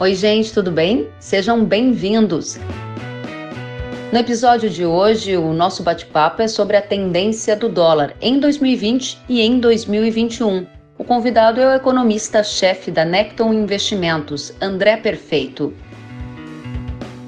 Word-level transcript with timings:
Oi, 0.00 0.14
gente, 0.14 0.52
tudo 0.52 0.70
bem? 0.70 1.08
Sejam 1.18 1.64
bem-vindos. 1.64 2.56
No 4.12 4.18
episódio 4.20 4.70
de 4.70 4.86
hoje, 4.86 5.36
o 5.36 5.52
nosso 5.52 5.82
bate-papo 5.82 6.40
é 6.40 6.46
sobre 6.46 6.76
a 6.76 6.82
tendência 6.82 7.56
do 7.56 7.68
dólar 7.68 8.14
em 8.20 8.38
2020 8.38 9.18
e 9.28 9.40
em 9.40 9.58
2021. 9.58 10.64
O 10.96 11.02
convidado 11.02 11.60
é 11.60 11.66
o 11.66 11.74
economista-chefe 11.74 12.92
da 12.92 13.04
Necton 13.04 13.52
Investimentos, 13.52 14.54
André 14.60 14.98
Perfeito. 14.98 15.74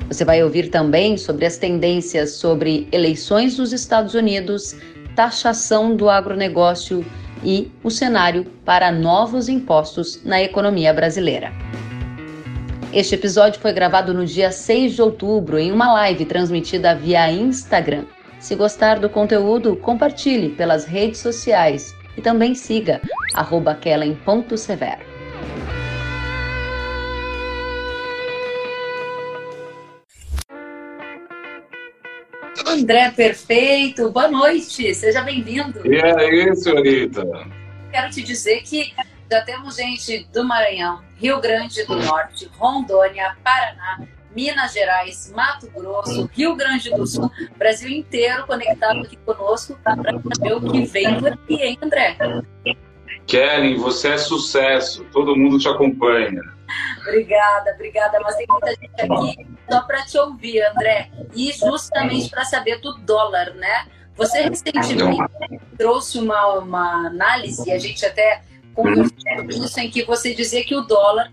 Você 0.07 0.25
vai 0.25 0.41
ouvir 0.41 0.69
também 0.69 1.19
sobre 1.19 1.47
as 1.47 1.57
tendências 1.57 2.35
sobre 2.35 2.87
eleições 2.93 3.57
dos 3.57 3.73
Estados 3.73 4.15
Unidos, 4.15 4.77
taxação 5.17 5.97
do 5.97 6.09
agronegócio 6.09 7.05
e 7.43 7.69
o 7.83 7.91
cenário 7.91 8.45
para 8.65 8.93
novos 8.93 9.49
impostos 9.49 10.25
na 10.25 10.41
economia 10.41 10.95
brasileira. 10.95 11.53
Este 12.93 13.15
episódio 13.15 13.61
foi 13.61 13.73
gravado 13.73 14.13
no 14.13 14.27
dia 14.27 14.51
6 14.51 14.95
de 14.95 15.03
outubro 15.03 15.57
em 15.61 15.71
uma 15.71 15.93
live 15.93 16.25
transmitida 16.25 16.93
via 16.93 17.31
Instagram. 17.31 18.05
Se 18.41 18.57
gostar 18.57 18.99
do 18.99 19.09
conteúdo, 19.09 19.77
compartilhe 19.77 20.49
pelas 20.49 20.87
redes 20.87 21.21
sociais 21.21 21.95
e 22.17 22.21
também 22.21 22.53
siga 22.53 23.01
kellen.severo. 23.81 25.09
André 32.67 33.11
Perfeito, 33.13 34.11
boa 34.11 34.29
noite, 34.29 34.93
seja 34.97 35.23
bem-vindo. 35.23 35.81
E 35.87 36.03
aí, 36.03 36.57
senhorita? 36.57 37.23
Quero 37.93 38.11
te 38.11 38.23
dizer 38.23 38.63
que 38.63 38.93
já 39.31 39.41
temos 39.43 39.77
gente 39.77 40.25
do 40.33 40.43
Maranhão, 40.43 41.01
Rio 41.15 41.41
Grande 41.41 41.85
do 41.85 41.95
Norte, 41.95 42.51
Rondônia, 42.59 43.37
Paraná, 43.45 44.03
Minas 44.35 44.73
Gerais, 44.73 45.33
Mato 45.35 45.71
Grosso, 45.71 46.29
Rio 46.33 46.57
Grande 46.57 46.91
do 46.91 47.07
Sul, 47.07 47.31
Brasil 47.57 47.89
inteiro 47.91 48.45
conectado 48.47 49.01
aqui 49.01 49.17
conosco 49.19 49.79
para 49.85 49.95
saber 50.35 50.55
o 50.55 50.73
que 50.73 50.85
vem 50.85 51.21
por 51.21 51.33
aqui, 51.33 51.63
hein, 51.63 51.79
André? 51.81 52.17
Kellen, 53.27 53.77
você 53.77 54.09
é 54.09 54.19
sucesso, 54.19 55.05
todo 55.13 55.37
mundo 55.37 55.59
te 55.59 55.69
acompanha. 55.69 56.41
Obrigada, 57.03 57.73
obrigada, 57.75 58.19
mas 58.21 58.35
tem 58.35 58.47
muita 58.49 58.71
gente 58.71 59.01
aqui 59.01 59.47
só 59.71 59.83
para 59.83 60.03
te 60.03 60.19
ouvir, 60.19 60.61
André, 60.63 61.11
e 61.35 61.53
justamente 61.53 62.29
para 62.29 62.45
saber 62.45 62.81
do 62.81 62.99
dólar, 62.99 63.55
né? 63.55 63.87
Você 64.17 64.43
recentemente 64.43 65.23
trouxe 65.79 66.19
uma, 66.19 66.59
uma 66.59 67.07
análise, 67.07 67.71
a 67.73 67.79
gente 67.79 68.05
até 68.05 68.43
conversando 68.75 69.51
isso, 69.51 69.81
em 69.81 69.91
que 69.91 70.05
você 70.05 70.35
dizia 70.35 70.65
que 70.65 70.75
o 70.75 70.83
dólar 70.83 71.31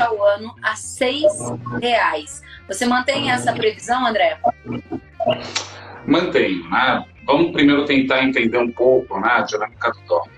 ao 0.00 0.22
ano 0.22 0.54
a 0.62 0.74
seis 0.76 1.32
reais. 1.80 2.42
Você 2.68 2.86
mantém 2.86 3.30
essa 3.30 3.52
previsão, 3.52 4.06
André? 4.06 4.38
Mantenho, 6.06 6.68
né? 6.70 7.04
Vamos 7.26 7.52
primeiro 7.52 7.84
tentar 7.86 8.22
entender 8.22 8.58
um 8.58 8.70
pouco 8.70 9.18
né, 9.18 9.28
a 9.28 9.40
dinâmica 9.42 9.90
do 9.92 10.00
dólar. 10.06 10.33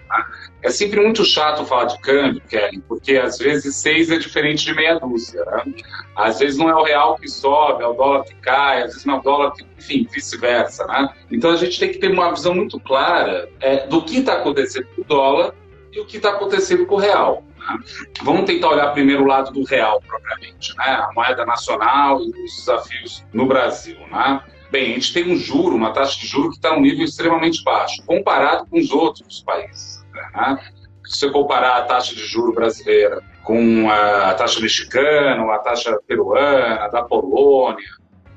É 0.67 0.71
sempre 0.71 1.01
muito 1.01 1.25
chato 1.25 1.65
falar 1.65 1.85
de 1.85 1.97
câmbio, 2.01 2.43
Kelly, 2.49 2.83
porque 2.89 3.17
às 3.17 3.39
vezes 3.39 3.77
seis 3.77 4.11
é 4.11 4.19
diferente 4.19 4.65
de 4.65 4.75
meia 4.75 4.99
dúzia. 4.99 5.45
Né? 5.45 5.75
Às 6.17 6.41
vezes 6.41 6.59
não 6.59 6.69
é 6.69 6.75
o 6.75 6.83
real 6.83 7.15
que 7.15 7.29
sobe, 7.29 7.85
é 7.85 7.87
o 7.87 7.93
dólar 7.93 8.25
que 8.25 8.35
cai, 8.35 8.83
às 8.83 8.87
vezes 8.89 9.05
não 9.05 9.15
é 9.15 9.19
o 9.19 9.23
dólar 9.23 9.53
que, 9.53 9.65
enfim, 9.79 10.09
vice-versa. 10.13 10.85
Né? 10.89 11.09
Então 11.31 11.53
a 11.53 11.57
gente 11.57 11.79
tem 11.79 11.91
que 11.91 11.99
ter 11.99 12.11
uma 12.11 12.35
visão 12.35 12.53
muito 12.53 12.81
clara 12.81 13.49
é, 13.61 13.87
do 13.87 14.03
que 14.03 14.19
está 14.19 14.39
acontecendo 14.39 14.89
com 14.97 15.03
o 15.03 15.05
dólar 15.05 15.55
e 15.93 16.01
o 16.01 16.05
que 16.05 16.17
está 16.17 16.31
acontecendo 16.31 16.85
com 16.85 16.97
o 16.97 16.99
real. 16.99 17.45
Né? 17.57 17.79
Vamos 18.25 18.45
tentar 18.47 18.71
olhar 18.71 18.93
primeiro 18.93 19.23
o 19.23 19.27
lado 19.29 19.53
do 19.53 19.63
real, 19.63 20.03
propriamente, 20.05 20.77
né? 20.79 20.85
a 20.85 21.11
moeda 21.15 21.47
nacional 21.47 22.21
e 22.21 22.45
os 22.45 22.57
desafios 22.57 23.25
no 23.33 23.47
Brasil. 23.47 24.01
Né? 24.11 24.43
Bem, 24.69 24.91
a 24.91 24.95
gente 24.95 25.13
tem 25.13 25.33
um 25.33 25.37
juro, 25.37 25.77
uma 25.77 25.93
taxa 25.93 26.19
de 26.19 26.27
juro 26.27 26.51
que 26.51 26.57
está 26.57 26.75
num 26.75 26.81
nível 26.81 27.05
extremamente 27.05 27.63
baixo, 27.63 28.03
comparado 28.05 28.67
com 28.67 28.81
os 28.81 28.91
outros 28.91 29.45
países. 29.47 29.96
Né? 30.35 30.59
Se 31.05 31.21
você 31.21 31.31
comparar 31.31 31.79
a 31.79 31.83
taxa 31.83 32.15
de 32.15 32.25
juro 32.25 32.53
brasileira 32.53 33.23
com 33.45 33.89
a 33.89 34.35
taxa 34.35 34.61
mexicana, 34.61 35.55
a 35.55 35.59
taxa 35.59 35.99
peruana, 36.07 36.89
da 36.89 37.03
Polônia, 37.03 37.87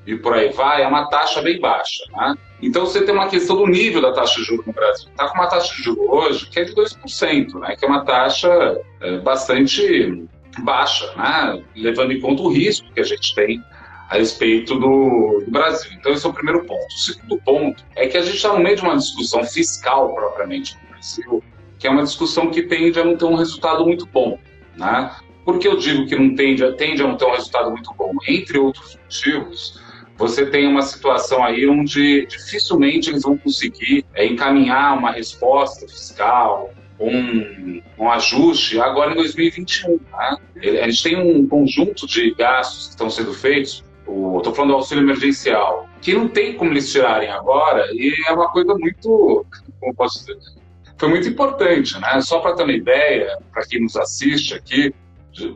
e 0.06 0.16
por 0.16 0.34
aí 0.34 0.50
vai, 0.50 0.84
é 0.84 0.88
uma 0.88 1.10
taxa 1.10 1.42
bem 1.42 1.60
baixa. 1.60 2.04
Né? 2.12 2.36
Então 2.62 2.86
você 2.86 3.04
tem 3.04 3.14
uma 3.14 3.28
questão 3.28 3.58
do 3.58 3.68
nível 3.68 4.02
da 4.02 4.14
taxa 4.14 4.36
de 4.36 4.44
juros 4.44 4.66
no 4.66 4.74
Brasil. 4.74 5.10
Está 5.10 5.28
com 5.30 5.36
uma 5.36 5.48
taxa 5.48 5.76
de 5.76 5.84
juros 5.84 6.06
hoje 6.10 6.50
que 6.50 6.60
é 6.60 6.64
de 6.64 6.74
2%, 6.76 7.60
né? 7.60 7.76
que 7.76 7.86
é 7.86 7.88
uma 7.88 8.06
taxa 8.06 8.80
é, 9.02 9.18
bastante 9.20 10.28
baixa, 10.60 11.12
né? 11.16 11.64
levando 11.76 12.12
em 12.12 12.20
conta 12.20 12.42
o 12.42 12.50
risco 12.50 12.92
que 12.94 13.00
a 13.00 13.04
gente 13.04 13.34
tem 13.36 13.64
a 14.10 14.16
respeito 14.16 14.74
do, 14.76 15.44
do, 15.46 15.52
Brasil. 15.52 15.92
Então, 15.94 16.12
esse 16.12 16.26
é 16.26 16.30
o 16.30 16.34
primeiro 16.34 16.66
ponto. 16.66 16.88
O 16.88 17.00
segundo 17.00 17.38
ponto 17.44 17.86
é 17.96 18.08
que 18.08 18.18
a 18.18 18.22
gente 18.22 18.38
está 18.38 18.52
no 18.52 18.60
meio 18.60 18.76
de 18.76 18.82
uma 18.82 18.98
discussão 18.98 19.44
fiscal 19.44 20.14
propriamente 20.16 20.76
no 20.82 20.90
Brasil, 20.90 21.44
que 21.80 21.88
é 21.88 21.90
uma 21.90 22.04
discussão 22.04 22.52
que 22.52 22.64
tende 22.64 23.00
a 23.00 23.06
não 23.06 23.16
ter 23.16 23.26
um 23.26 23.36
resultado 23.36 23.86
muito 23.86 24.06
bom. 24.06 24.38
Né? 24.78 25.16
Por 25.46 25.58
que 25.58 25.68
eu 25.68 25.78
digo 25.78 26.06
que 26.06 26.16
não 26.16 26.36
tende, 26.36 26.70
tende 26.74 27.02
a 27.02 27.08
não 27.08 27.16
ter 27.16 27.26
um 27.26 27.32
resultado 27.32 27.72
muito 27.72 27.92
bom? 27.98 28.14
Entre 28.28 28.60
outros 28.60 28.98
motivos, 28.98 29.82
você 30.18 30.46
tem 30.46 30.68
uma 30.68 30.82
situação 30.82 31.44
aí 31.44 31.68
onde 31.68 32.26
dificilmente 32.28 33.10
eles 33.10 33.24
vão 33.24 33.38
conseguir 33.38 34.06
é, 34.14 34.26
encaminhar 34.26 34.98
uma 34.98 35.12
resposta 35.12 35.88
fiscal, 35.88 36.74
um, 37.00 37.82
um 37.98 38.12
ajuste 38.12 38.80
agora 38.82 39.14
em 39.14 39.16
2021. 39.16 39.92
Né? 39.94 40.38
A 40.84 40.90
gente 40.90 41.04
tem 41.04 41.16
um 41.16 41.48
conjunto 41.48 42.06
de 42.06 42.36
gastos 42.36 42.88
que 42.88 42.90
estão 42.92 43.10
sendo 43.10 43.34
feitos, 43.34 43.84
estou 44.06 44.54
falando 44.54 44.72
do 44.72 44.76
auxílio 44.76 45.04
emergencial, 45.04 45.88
que 46.02 46.14
não 46.14 46.28
tem 46.28 46.56
como 46.56 46.72
eles 46.72 46.92
tirarem 46.92 47.30
agora, 47.30 47.88
e 47.94 48.14
é 48.28 48.34
uma 48.34 48.50
coisa 48.50 48.74
muito, 48.76 49.46
como 49.80 49.96
posso 49.96 50.20
dizer, 50.20 50.59
foi 51.00 51.10
muito 51.10 51.28
importante, 51.28 52.00
né? 52.00 52.20
Só 52.22 52.40
para 52.40 52.56
ter 52.56 52.64
uma 52.64 52.74
ideia, 52.74 53.38
para 53.52 53.66
quem 53.66 53.82
nos 53.82 53.96
assiste 53.96 54.54
aqui, 54.54 54.94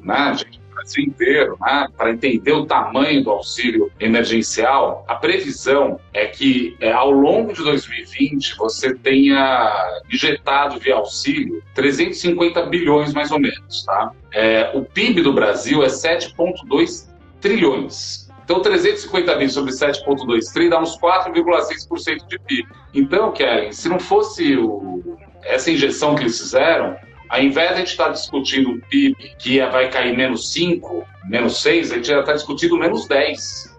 né, 0.01 0.33
gente, 0.35 0.63
Brasil 0.73 1.03
inteiro, 1.03 1.57
né, 1.61 1.87
para 1.95 2.11
entender 2.11 2.51
o 2.51 2.65
tamanho 2.65 3.23
do 3.23 3.31
auxílio 3.31 3.91
emergencial, 3.99 5.05
a 5.07 5.15
previsão 5.15 5.99
é 6.13 6.25
que 6.25 6.75
é, 6.79 6.91
ao 6.91 7.11
longo 7.11 7.53
de 7.53 7.63
2020 7.63 8.57
você 8.57 8.93
tenha 8.95 10.01
injetado 10.11 10.79
via 10.79 10.95
auxílio 10.95 11.63
350 11.73 12.65
bilhões 12.65 13.13
mais 13.13 13.31
ou 13.31 13.39
menos. 13.39 13.83
Tá? 13.85 14.11
É, 14.31 14.71
o 14.73 14.83
PIB 14.83 15.21
do 15.21 15.33
Brasil 15.33 15.83
é 15.83 15.87
7,2 15.87 17.07
trilhões. 17.39 18.23
Então, 18.43 18.61
350 18.61 19.33
bilhões 19.35 19.53
sobre 19.53 19.71
7,2 19.71 20.51
trilhões 20.51 20.69
dá 20.69 20.81
uns 20.81 20.99
4,6% 20.99 22.27
de 22.27 22.39
PIB. 22.39 22.67
Então, 22.93 23.31
Kellen, 23.31 23.71
se 23.71 23.87
não 23.87 23.99
fosse 23.99 24.57
o, 24.57 25.17
essa 25.45 25.71
injeção 25.71 26.15
que 26.15 26.23
eles 26.23 26.37
fizeram, 26.39 26.97
ao 27.29 27.41
invés 27.41 27.69
de 27.69 27.73
a 27.73 27.77
gente 27.77 27.91
estar 27.91 28.09
discutindo 28.09 28.71
o 28.71 28.81
PIB 28.81 29.35
que 29.39 29.59
vai 29.67 29.89
cair 29.89 30.15
menos 30.15 30.51
5, 30.53 31.05
menos 31.25 31.61
6, 31.61 31.91
a 31.91 31.95
gente 31.95 32.07
já 32.07 32.19
está 32.19 32.33
discutindo 32.33 32.77
menos 32.77 33.07
10%. 33.07 33.71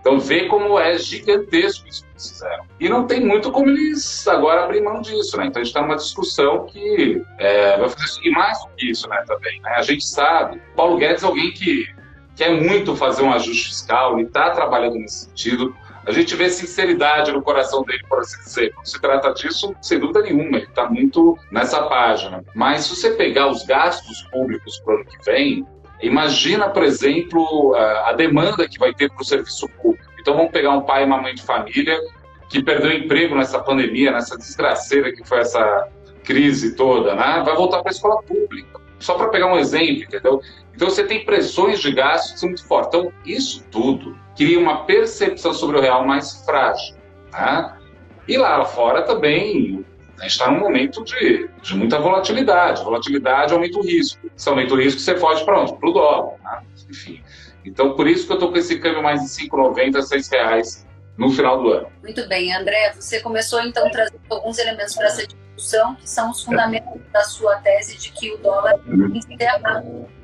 Então 0.00 0.18
vê 0.18 0.46
como 0.46 0.78
é 0.78 0.98
gigantesco 0.98 1.86
isso 1.88 2.02
que 2.02 2.10
eles 2.10 2.30
fizeram. 2.30 2.64
E 2.80 2.88
não 2.88 3.06
tem 3.06 3.24
muito 3.24 3.52
como 3.52 3.68
eles 3.68 4.26
agora 4.26 4.64
abrir 4.64 4.82
mão 4.82 5.00
disso, 5.00 5.36
né? 5.36 5.46
Então 5.46 5.62
a 5.62 5.64
gente 5.64 5.70
está 5.70 5.80
numa 5.80 5.94
discussão 5.94 6.66
que 6.66 7.22
é, 7.38 7.78
vai 7.78 7.88
fazer 7.88 8.20
e 8.24 8.30
mais 8.32 8.58
do 8.64 8.70
que 8.76 8.90
isso, 8.90 9.08
né? 9.08 9.22
Também, 9.28 9.60
né? 9.60 9.70
A 9.76 9.82
gente 9.82 10.04
sabe, 10.04 10.60
Paulo 10.74 10.96
Guedes 10.96 11.22
é 11.22 11.26
alguém 11.26 11.52
que 11.52 11.86
quer 12.34 12.50
muito 12.50 12.96
fazer 12.96 13.22
um 13.22 13.32
ajuste 13.32 13.68
fiscal 13.68 14.18
e 14.18 14.22
está 14.22 14.50
trabalhando 14.50 14.96
nesse 14.96 15.26
sentido 15.26 15.72
a 16.06 16.12
gente 16.12 16.34
vê 16.34 16.50
sinceridade 16.50 17.32
no 17.32 17.42
coração 17.42 17.82
dele, 17.82 18.02
por 18.08 18.20
assim 18.20 18.38
dizer. 18.42 18.72
Quando 18.74 18.86
se 18.86 19.00
trata 19.00 19.32
disso, 19.32 19.74
sem 19.80 19.98
dúvida 19.98 20.22
nenhuma, 20.22 20.56
ele 20.56 20.66
está 20.66 20.88
muito 20.88 21.38
nessa 21.50 21.82
página. 21.82 22.44
Mas 22.54 22.84
se 22.84 22.96
você 22.96 23.10
pegar 23.12 23.48
os 23.48 23.64
gastos 23.64 24.22
públicos 24.32 24.80
para 24.80 24.94
o 24.94 24.96
ano 24.98 25.04
que 25.04 25.24
vem, 25.24 25.66
imagina, 26.00 26.68
por 26.68 26.82
exemplo, 26.82 27.74
a 27.76 28.12
demanda 28.12 28.68
que 28.68 28.78
vai 28.78 28.92
ter 28.92 29.10
para 29.10 29.22
o 29.22 29.24
serviço 29.24 29.68
público. 29.80 30.10
Então 30.20 30.36
vamos 30.36 30.52
pegar 30.52 30.70
um 30.70 30.82
pai 30.82 31.02
e 31.02 31.06
uma 31.06 31.20
mãe 31.20 31.34
de 31.34 31.42
família 31.42 31.98
que 32.48 32.62
perdeu 32.62 32.92
emprego 32.92 33.34
nessa 33.34 33.60
pandemia, 33.60 34.10
nessa 34.10 34.36
desgraceira 34.36 35.12
que 35.12 35.26
foi 35.26 35.38
essa 35.38 35.88
crise 36.22 36.76
toda, 36.76 37.14
né? 37.14 37.42
Vai 37.44 37.56
voltar 37.56 37.80
para 37.80 37.90
a 37.90 37.94
escola 37.94 38.22
pública. 38.22 38.80
Só 38.98 39.14
para 39.14 39.28
pegar 39.30 39.46
um 39.46 39.58
exemplo, 39.58 40.04
entendeu? 40.04 40.40
Então 40.74 40.88
você 40.88 41.04
tem 41.04 41.24
pressões 41.24 41.80
de 41.80 41.92
gastos 41.92 42.32
que 42.32 42.40
são 42.40 42.48
muito 42.48 42.66
fortes. 42.66 42.88
Então, 42.88 43.12
isso 43.24 43.64
tudo 43.70 44.18
cria 44.36 44.58
uma 44.58 44.84
percepção 44.84 45.52
sobre 45.52 45.78
o 45.78 45.80
real 45.80 46.06
mais 46.06 46.44
frágil. 46.44 46.96
Né? 47.32 47.76
E 48.26 48.36
lá 48.36 48.64
fora 48.64 49.02
também 49.02 49.84
a 50.18 50.22
gente 50.22 50.32
está 50.32 50.50
num 50.50 50.60
momento 50.60 51.02
de, 51.04 51.48
de 51.60 51.74
muita 51.74 51.98
volatilidade. 51.98 52.82
Volatilidade 52.84 53.52
aumenta 53.52 53.78
o 53.78 53.82
risco. 53.82 54.30
Se 54.36 54.48
aumenta 54.48 54.74
o 54.74 54.80
risco, 54.80 55.00
você 55.00 55.16
foge 55.16 55.44
para 55.44 55.60
onde? 55.60 55.76
Para 55.76 55.88
o 55.88 55.92
dólar. 55.92 56.38
Né? 56.42 56.62
Enfim. 56.88 57.22
Então, 57.64 57.94
por 57.94 58.06
isso 58.06 58.26
que 58.26 58.32
eu 58.32 58.36
estou 58.36 58.50
com 58.50 58.58
esse 58.58 58.78
câmbio 58.78 59.02
mais 59.02 59.20
de 59.20 59.28
5,90, 59.48 60.00
6 60.00 60.28
reais 60.30 60.86
no 61.16 61.30
final 61.30 61.62
do 61.62 61.72
ano. 61.72 61.88
Muito 62.02 62.26
bem, 62.28 62.54
André. 62.54 62.92
Você 62.94 63.20
começou 63.20 63.60
então 63.62 63.90
trazendo 63.90 64.20
alguns 64.30 64.58
elementos 64.58 64.94
para 64.94 65.06
essa 65.06 65.26
discussão, 65.26 65.94
que 65.96 66.08
são 66.08 66.30
os 66.30 66.42
fundamentos 66.44 67.00
da 67.12 67.22
sua 67.24 67.56
tese 67.56 67.98
de 67.98 68.10
que 68.12 68.32
o 68.32 68.38
dólar 68.38 68.80
encerra 69.14 69.80
2020 69.80 70.21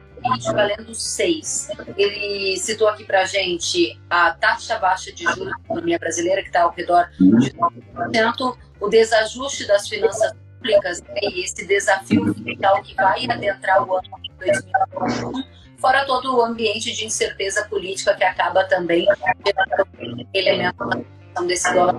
valendo 0.53 0.94
6. 0.94 1.70
Ele 1.97 2.56
citou 2.56 2.88
aqui 2.88 3.05
para 3.05 3.25
gente 3.25 4.00
a 4.09 4.32
taxa 4.32 4.79
baixa 4.79 5.12
de 5.12 5.25
juros 5.25 5.53
da 5.53 5.65
economia 5.65 5.99
brasileira, 5.99 6.43
que 6.43 6.49
está 6.49 6.62
ao 6.62 6.70
redor 6.70 7.09
de 7.19 7.53
9%, 7.53 8.56
o 8.81 8.88
desajuste 8.88 9.67
das 9.67 9.88
finanças 9.88 10.32
públicas 10.59 11.03
né, 11.03 11.15
e 11.23 11.44
esse 11.44 11.67
desafio 11.67 12.35
fiscal 12.35 12.82
que 12.82 12.94
vai 12.94 13.25
adentrar 13.31 13.82
o 13.87 13.97
ano 13.97 14.09
de 14.23 14.32
2021, 14.38 15.44
fora 15.79 16.05
todo 16.05 16.37
o 16.37 16.43
ambiente 16.43 16.93
de 16.93 17.05
incerteza 17.05 17.64
política 17.69 18.14
que 18.14 18.25
acaba 18.25 18.64
também 18.64 19.06
gerando 19.44 20.29
elemento 20.35 21.06
desse 21.47 21.73
dólar. 21.73 21.94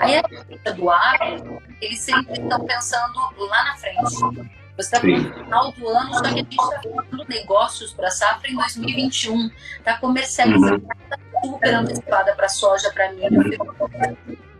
Aí 0.00 0.16
a 0.16 0.70
do 0.72 0.90
agro, 0.90 1.62
eles 1.80 2.00
sempre 2.00 2.32
estão 2.32 2.64
pensando 2.64 3.18
lá 3.38 3.64
na 3.64 3.76
frente. 3.76 4.54
Você 4.76 4.96
está 4.96 5.06
no 5.06 5.34
final 5.34 5.72
do 5.72 5.88
ano, 5.88 6.14
só 6.14 6.22
que 6.22 6.26
a 6.26 6.30
gente 6.30 6.50
está 6.50 6.80
fazendo 6.82 7.24
negócios 7.28 7.92
para 7.92 8.10
safra 8.10 8.50
em 8.50 8.56
2021. 8.56 9.50
Está 9.78 9.98
comercializando, 9.98 10.86
está 11.02 11.16
uhum. 11.44 11.52
super 11.52 11.74
antecipada 11.74 12.34
para 12.34 12.48
soja, 12.48 12.90
para 12.92 13.12
milho. 13.12 13.58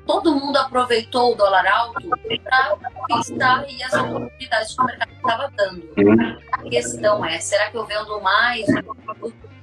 Todo 0.07 0.35
mundo 0.35 0.57
aproveitou 0.57 1.33
o 1.33 1.35
dólar 1.35 1.67
alto 1.67 2.09
para 2.45 2.77
pensar 3.09 3.65
e 3.69 3.83
as 3.83 3.93
oportunidades 3.95 4.75
que 4.75 4.83
o 4.83 4.85
mercado 4.85 5.13
estava 5.13 5.53
dando. 5.57 5.83
Uhum. 5.99 6.39
A 6.53 6.63
questão 6.63 7.25
é, 7.25 7.41
será 7.41 7.71
que 7.71 7.77
eu 7.77 7.85
vendo 7.85 8.21
mais 8.21 8.67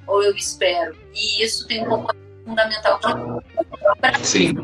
ou 0.07 0.23
eu 0.23 0.35
espero? 0.35 0.97
E 1.13 1.45
isso 1.45 1.65
tem 1.67 1.85
um 1.85 1.89
pouco 1.89 2.15
fundamental 2.43 2.99
que 2.99 3.07
para 3.99 4.19
Sim. 4.19 4.55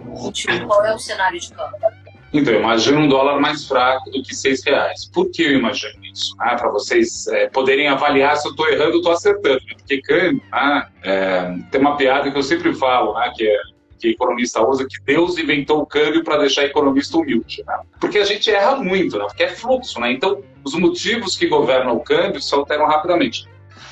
qual 0.65 0.85
é 0.85 0.93
o 0.93 0.99
cenário 0.99 1.39
de 1.39 1.51
câmbio? 1.53 2.06
Então, 2.37 2.53
eu 2.53 2.59
imagino 2.59 2.99
um 2.99 3.07
dólar 3.07 3.39
mais 3.39 3.67
fraco 3.67 4.11
do 4.11 4.21
que 4.21 4.35
seis 4.35 4.63
reais. 4.63 5.09
Por 5.11 5.31
que 5.31 5.41
eu 5.41 5.53
imagino 5.53 5.93
isso? 6.05 6.35
Ah, 6.39 6.55
Para 6.55 6.69
vocês 6.69 7.27
é, 7.27 7.47
poderem 7.49 7.87
avaliar 7.87 8.37
se 8.37 8.47
eu 8.47 8.51
estou 8.51 8.69
errando 8.69 8.91
ou 8.91 8.97
estou 8.97 9.11
acertando. 9.11 9.59
Né? 9.65 9.73
Porque 9.75 10.01
câmbio, 10.01 10.41
ah, 10.51 10.87
é, 11.03 11.55
tem 11.71 11.81
uma 11.81 11.97
piada 11.97 12.29
que 12.29 12.37
eu 12.37 12.43
sempre 12.43 12.73
falo, 12.73 13.13
né, 13.15 13.31
que 13.35 13.47
é 13.47 13.57
que 13.99 14.09
economista 14.09 14.61
usa, 14.61 14.85
que 14.87 15.01
Deus 15.03 15.39
inventou 15.39 15.81
o 15.81 15.85
câmbio 15.85 16.23
para 16.23 16.37
deixar 16.37 16.63
economista 16.65 17.17
humilde. 17.17 17.63
Né? 17.65 17.79
Porque 17.99 18.19
a 18.19 18.25
gente 18.25 18.49
erra 18.51 18.75
muito, 18.75 19.17
né? 19.17 19.25
porque 19.25 19.41
é 19.41 19.49
fluxo. 19.49 19.99
Né? 19.99 20.11
Então, 20.11 20.43
os 20.63 20.75
motivos 20.75 21.35
que 21.35 21.47
governam 21.47 21.95
o 21.95 21.99
câmbio 22.01 22.39
se 22.39 22.53
alteram 22.53 22.85
rapidamente. 22.85 23.47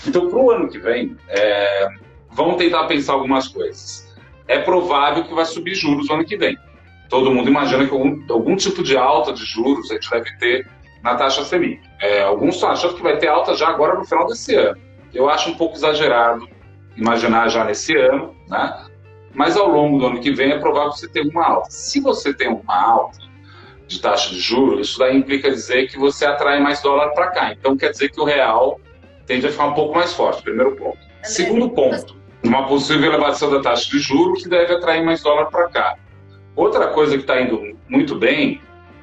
Então, 0.07 0.29
para 0.29 0.37
o 0.37 0.51
ano 0.51 0.69
que 0.69 0.77
vem, 0.77 1.17
é, 1.27 1.87
vamos 2.29 2.57
tentar 2.57 2.85
pensar 2.85 3.13
algumas 3.13 3.47
coisas. 3.47 4.13
É 4.47 4.59
provável 4.59 5.23
que 5.23 5.33
vai 5.33 5.45
subir 5.45 5.73
juros 5.73 6.07
no 6.07 6.13
ano 6.13 6.25
que 6.25 6.37
vem. 6.37 6.55
Todo 7.09 7.31
mundo 7.31 7.49
imagina 7.49 7.85
que 7.85 7.93
algum, 7.93 8.23
algum 8.29 8.55
tipo 8.55 8.83
de 8.83 8.97
alta 8.97 9.31
de 9.31 9.45
juros 9.45 9.91
a 9.91 9.95
gente 9.95 10.09
deve 10.09 10.37
ter 10.37 10.67
na 11.03 11.15
taxa 11.15 11.43
Selic. 11.43 11.81
É, 12.01 12.23
alguns 12.23 12.55
estão 12.55 12.71
achando 12.71 12.95
que 12.95 13.03
vai 13.03 13.17
ter 13.17 13.27
alta 13.27 13.55
já 13.55 13.67
agora 13.69 13.95
no 13.95 14.05
final 14.05 14.25
desse 14.27 14.55
ano. 14.55 14.81
Eu 15.13 15.29
acho 15.29 15.49
um 15.49 15.55
pouco 15.55 15.75
exagerado 15.75 16.47
imaginar 16.97 17.47
já 17.49 17.63
nesse 17.63 17.95
ano, 17.95 18.35
né? 18.49 18.85
Mas 19.33 19.57
ao 19.57 19.67
longo 19.67 19.99
do 19.99 20.07
ano 20.07 20.21
que 20.21 20.31
vem 20.31 20.51
é 20.51 20.59
provável 20.59 20.91
que 20.91 20.99
você 20.99 21.09
tenha 21.09 21.29
uma 21.29 21.45
alta. 21.45 21.69
Se 21.69 21.99
você 21.99 22.33
tem 22.33 22.47
uma 22.47 22.75
alta 22.75 23.19
de 23.85 23.99
taxa 23.99 24.29
de 24.29 24.39
juros, 24.39 24.89
isso 24.89 24.99
daí 24.99 25.15
implica 25.15 25.51
dizer 25.51 25.87
que 25.87 25.99
você 25.99 26.25
atrai 26.25 26.59
mais 26.59 26.81
dólar 26.81 27.09
para 27.09 27.27
cá. 27.27 27.51
Então 27.51 27.77
quer 27.77 27.91
dizer 27.91 28.09
que 28.09 28.19
o 28.19 28.23
real 28.23 28.79
tende 29.25 29.45
a 29.45 29.51
ficar 29.51 29.65
um 29.65 29.73
pouco 29.73 29.95
mais 29.95 30.13
forte, 30.13 30.41
primeiro 30.41 30.75
ponto. 30.75 30.97
Segundo 31.23 31.69
ponto, 31.69 32.15
uma 32.43 32.67
possível 32.67 33.11
elevação 33.11 33.51
da 33.51 33.61
taxa 33.61 33.89
de 33.89 33.99
juros 33.99 34.43
que 34.43 34.49
deve 34.49 34.73
atrair 34.73 35.03
mais 35.03 35.21
dólar 35.21 35.47
para 35.47 35.67
cá. 35.69 35.95
Outra 36.55 36.87
coisa 36.87 37.15
que 37.15 37.23
está 37.23 37.41
indo 37.41 37.77
muito 37.89 38.15
bem, 38.15 38.61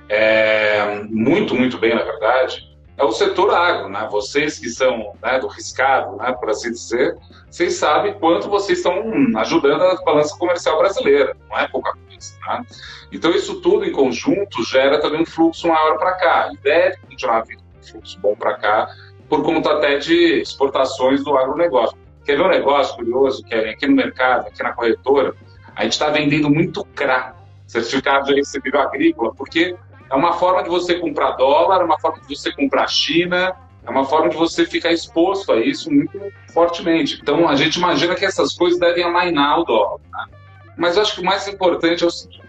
é, 0.09 1.03
muito, 1.09 1.55
muito 1.55 1.79
bem, 1.79 1.95
na 1.95 2.03
verdade, 2.03 2.73
é 2.97 3.05
o 3.05 3.13
setor 3.13 3.55
agro. 3.55 3.89
Né? 3.89 4.09
Vocês 4.11 4.59
que 4.59 4.69
são 4.71 5.13
né, 5.23 5.39
do 5.39 5.49
riscado, 5.49 6.17
né, 6.17 6.33
por 6.33 6.51
assim 6.51 6.71
dizer, 6.71 7.17
vocês 7.51 7.75
sabem 7.75 8.15
quanto 8.15 8.49
vocês 8.49 8.79
estão 8.79 9.03
ajudando 9.37 9.83
a 9.83 10.03
balança 10.03 10.37
comercial 10.39 10.79
brasileira. 10.79 11.37
Não 11.49 11.59
é 11.59 11.69
pouca 11.69 11.93
coisa. 11.93 12.35
Né? 12.47 12.65
Então, 13.11 13.31
isso 13.33 13.61
tudo 13.61 13.85
em 13.85 13.93
conjunto 13.93 14.65
gera 14.65 15.01
também 15.01 15.23
um 15.23 15.27
fluxo 15.27 15.69
maior 15.69 15.99
para 15.99 16.13
cá. 16.13 16.51
E 16.53 16.57
deve 16.59 16.97
continuar 16.99 17.43
vindo 17.43 17.61
um 17.61 17.87
fluxo 17.87 18.19
bom 18.21 18.35
para 18.35 18.55
cá, 18.55 18.89
por 19.29 19.43
conta 19.43 19.73
até 19.73 19.99
de 19.99 20.41
exportações 20.41 21.23
do 21.25 21.37
agronegócio. 21.37 21.97
Quer 22.25 22.37
ver 22.37 22.45
um 22.45 22.49
negócio 22.49 22.95
curioso, 22.97 23.45
Kevin? 23.45 23.71
Aqui 23.71 23.87
no 23.87 23.97
mercado, 23.97 24.47
aqui 24.47 24.63
na 24.63 24.73
corretora, 24.73 25.35
a 25.75 25.83
gente 25.83 25.93
está 25.93 26.09
vendendo 26.09 26.49
muito 26.49 26.85
CRA, 26.95 27.35
certificado 27.73 28.27
de 28.27 28.35
recebível 28.35 28.81
agrícola, 28.81 29.35
porque 29.35 29.75
é 30.11 30.15
uma 30.15 30.35
forma 30.35 30.63
de 30.63 30.69
você 30.69 30.97
comprar 30.99 31.33
dólar, 31.33 31.81
é 31.81 31.85
uma 31.85 31.99
forma 31.99 32.21
de 32.21 32.37
você 32.37 32.53
comprar 32.53 32.87
China, 32.87 33.57
é 33.85 33.91
uma 33.91 34.05
forma 34.05 34.29
de 34.29 34.37
você 34.37 34.67
ficar 34.67 34.93
exposto 34.93 35.51
a 35.53 35.57
isso 35.57 35.91
muito 35.91 36.21
fortemente. 36.53 37.19
Então, 37.21 37.49
a 37.49 37.57
gente 37.57 37.77
imagina 37.77 38.15
que 38.15 38.25
essas 38.25 38.53
coisas 38.53 38.79
devem 38.79 39.03
amainar 39.03 39.61
o 39.61 39.65
dólar. 39.65 40.01
Né? 40.13 40.25
Mas 40.77 40.97
eu 40.97 41.03
acho 41.03 41.15
que 41.15 41.23
o 41.23 41.25
mais 41.25 41.49
importante 41.49 42.05
é 42.05 42.07
o 42.07 42.11
seguinte, 42.11 42.43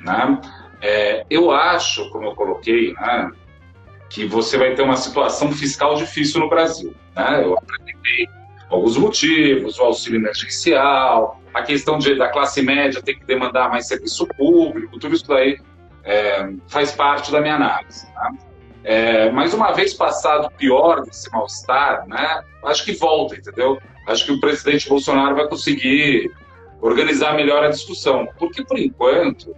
né? 0.00 0.40
É, 0.80 1.26
eu 1.28 1.50
acho, 1.50 2.08
como 2.10 2.24
eu 2.24 2.34
coloquei, 2.34 2.94
né, 2.94 3.30
que 4.08 4.24
você 4.24 4.56
vai 4.56 4.74
ter 4.74 4.82
uma 4.82 4.96
situação 4.96 5.52
fiscal 5.52 5.94
difícil 5.96 6.40
no 6.40 6.48
Brasil. 6.48 6.94
Né? 7.14 7.44
Eu 7.44 7.52
apresentei 7.58 8.26
alguns 8.70 8.96
motivos, 8.96 9.78
o 9.78 9.82
auxílio 9.82 10.18
emergencial, 10.18 11.39
a 11.52 11.62
questão 11.62 11.98
de, 11.98 12.16
da 12.16 12.28
classe 12.28 12.62
média 12.62 13.02
ter 13.02 13.14
que 13.14 13.24
demandar 13.24 13.68
mais 13.70 13.86
serviço 13.86 14.26
público, 14.26 14.98
tudo 14.98 15.14
isso 15.14 15.26
daí 15.26 15.58
é, 16.04 16.52
faz 16.68 16.92
parte 16.92 17.30
da 17.30 17.40
minha 17.40 17.56
análise. 17.56 18.06
Né? 18.14 18.30
É, 18.82 19.30
mas 19.30 19.52
uma 19.52 19.72
vez 19.72 19.92
passado 19.92 20.46
o 20.46 20.50
pior 20.50 21.02
desse 21.02 21.30
mal-estar, 21.30 22.06
né, 22.06 22.42
acho 22.64 22.84
que 22.84 22.92
volta, 22.92 23.36
entendeu? 23.36 23.78
Acho 24.06 24.24
que 24.24 24.32
o 24.32 24.40
presidente 24.40 24.88
Bolsonaro 24.88 25.36
vai 25.36 25.46
conseguir 25.46 26.30
organizar 26.80 27.34
melhor 27.34 27.62
a 27.64 27.68
discussão. 27.68 28.26
Porque, 28.38 28.64
por 28.64 28.78
enquanto, 28.78 29.54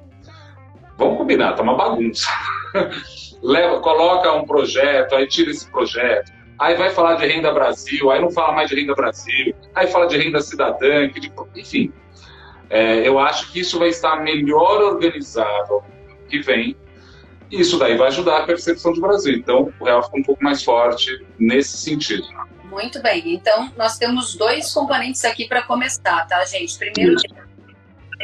vamos 0.98 1.18
combinar, 1.18 1.54
tá 1.54 1.62
uma 1.62 1.76
bagunça. 1.76 2.28
Leva, 3.42 3.80
coloca 3.80 4.32
um 4.32 4.44
projeto, 4.44 5.14
aí 5.14 5.26
tira 5.26 5.50
esse 5.50 5.68
projeto, 5.70 6.32
aí 6.62 6.76
vai 6.76 6.90
falar 6.90 7.14
de 7.14 7.26
renda 7.26 7.52
Brasil, 7.52 8.10
aí 8.10 8.20
não 8.20 8.30
fala 8.30 8.52
mais 8.52 8.68
de 8.68 8.76
renda 8.76 8.94
Brasil, 8.94 9.54
aí 9.74 9.88
fala 9.88 10.06
de 10.06 10.16
renda 10.16 10.40
cidadã, 10.40 11.08
que, 11.08 11.32
enfim. 11.56 11.92
É, 12.70 13.06
eu 13.06 13.18
acho 13.18 13.50
que 13.52 13.60
isso 13.60 13.78
vai 13.78 13.88
estar 13.88 14.22
melhor 14.22 14.80
organizado 14.80 15.82
que 16.28 16.40
vem, 16.40 16.76
e 17.50 17.60
isso 17.60 17.78
daí 17.78 17.96
vai 17.96 18.08
ajudar 18.08 18.38
a 18.38 18.46
percepção 18.46 18.92
do 18.92 19.00
Brasil. 19.00 19.34
Então, 19.34 19.72
o 19.78 19.84
real 19.84 20.02
fica 20.04 20.18
um 20.18 20.22
pouco 20.22 20.42
mais 20.42 20.62
forte 20.62 21.26
nesse 21.38 21.76
sentido. 21.76 22.26
Né? 22.28 22.44
Muito 22.64 23.02
bem. 23.02 23.34
Então, 23.34 23.70
nós 23.76 23.98
temos 23.98 24.34
dois 24.36 24.72
componentes 24.72 25.22
aqui 25.24 25.46
para 25.46 25.62
começar, 25.62 26.26
tá, 26.26 26.42
gente? 26.46 26.78
Primeiro, 26.78 27.20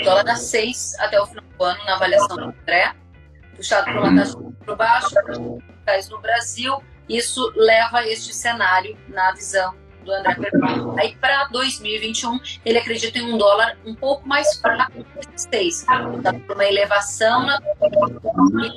o 0.01 0.05
dólar 0.05 0.31
a 0.31 0.37
6 0.37 0.95
até 1.01 1.21
o 1.21 1.27
final 1.27 1.45
do 1.59 1.65
ano 1.65 1.85
na 1.85 1.97
avaliação 1.97 2.37
do 2.37 2.45
André, 2.45 2.95
puxado 3.55 3.93
por 3.93 3.97
uma 3.97 4.17
taxa 4.17 4.39
por 4.65 4.77
baixo, 4.77 6.11
no 6.11 6.21
Brasil 6.21 6.83
isso 7.09 7.53
leva 7.57 7.99
a 7.99 8.09
este 8.09 8.35
cenário 8.35 8.97
na 9.09 9.33
visão 9.33 9.75
do 10.05 10.12
André 10.12 10.35
Perpon. 10.35 10.97
Aí, 10.99 11.15
para 11.17 11.45
2021, 11.49 12.41
ele 12.65 12.79
acredita 12.79 13.19
em 13.19 13.33
um 13.33 13.38
dólar 13.38 13.77
um 13.85 13.95
pouco 13.95 14.27
mais 14.27 14.59
fraco 14.61 15.05
que 15.05 15.41
6, 15.41 15.87
uma 16.50 16.65
elevação 16.65 17.47
na 17.47 17.59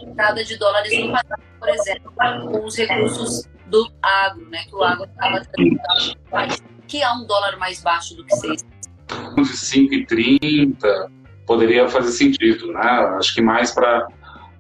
entrada 0.04 0.44
de 0.44 0.58
dólares 0.58 1.00
no 1.00 1.12
passado, 1.12 1.42
por 1.60 1.70
exemplo, 1.70 2.14
com 2.16 2.66
os 2.66 2.76
recursos 2.76 3.48
do 3.68 3.90
agro, 4.02 4.50
né, 4.50 4.64
que 4.68 4.76
o 4.76 4.84
agro 4.84 5.06
estava 5.06 5.42
que 6.88 7.02
é 7.02 7.10
um 7.14 7.26
dólar 7.26 7.58
mais 7.58 7.82
baixo 7.82 8.16
do 8.16 8.26
que 8.26 8.36
6. 8.36 8.66
Uns 9.38 9.50
5,30 9.72 11.10
poderia 11.48 11.88
fazer 11.88 12.12
sentido, 12.12 12.74
né? 12.74 12.82
Acho 13.18 13.34
que 13.34 13.42
mais 13.42 13.72
para 13.72 14.08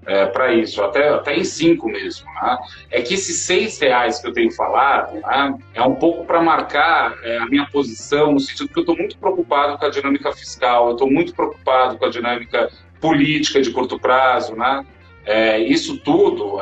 é, 0.06 0.26
para 0.26 0.54
isso, 0.54 0.82
até, 0.82 1.10
até 1.10 1.38
em 1.38 1.44
cinco 1.44 1.88
mesmo. 1.88 2.26
Né? 2.26 2.58
É 2.90 3.02
que 3.02 3.14
esses 3.14 3.38
seis 3.38 3.80
reais 3.80 4.20
que 4.20 4.28
eu 4.28 4.34
tenho 4.34 4.52
falado 4.52 5.14
né, 5.14 5.58
é 5.74 5.82
um 5.84 5.96
pouco 5.96 6.26
para 6.26 6.42
marcar 6.42 7.16
é, 7.24 7.38
a 7.38 7.46
minha 7.46 7.68
posição, 7.68 8.32
no 8.32 8.40
sentido 8.40 8.70
que 8.70 8.80
eu 8.80 8.82
estou 8.82 8.98
muito 8.98 9.18
preocupado 9.18 9.78
com 9.78 9.86
a 9.86 9.90
dinâmica 9.90 10.32
fiscal, 10.34 10.88
eu 10.88 10.94
estou 10.94 11.10
muito 11.10 11.36
preocupado 11.36 11.98
com 11.98 12.06
a 12.06 12.10
dinâmica 12.10 12.70
política 13.00 13.62
de 13.62 13.72
curto 13.72 14.00
prazo. 14.00 14.56
Né? 14.56 14.86
É, 15.26 15.60
isso 15.60 15.98
tudo 15.98 16.58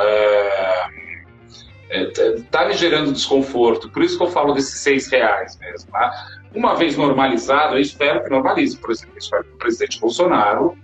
está 1.90 2.62
é, 2.62 2.66
é, 2.66 2.68
me 2.68 2.74
gerando 2.74 3.14
desconforto, 3.14 3.90
por 3.90 4.04
isso 4.04 4.18
que 4.18 4.24
eu 4.24 4.30
falo 4.30 4.54
desses 4.54 4.82
seis 4.82 5.10
reais 5.10 5.58
mesmo. 5.60 5.92
Né? 5.94 6.12
Uma 6.54 6.76
vez 6.76 6.98
normalizado, 6.98 7.76
eu 7.76 7.80
espero 7.80 8.24
que 8.24 8.30
normalize, 8.30 8.78
por 8.78 8.92
exemplo, 8.92 9.14
eu 9.16 9.20
espero 9.20 9.44
que 9.46 9.54
o 9.54 9.58
presidente 9.58 10.00
Bolsonaro 10.00 10.78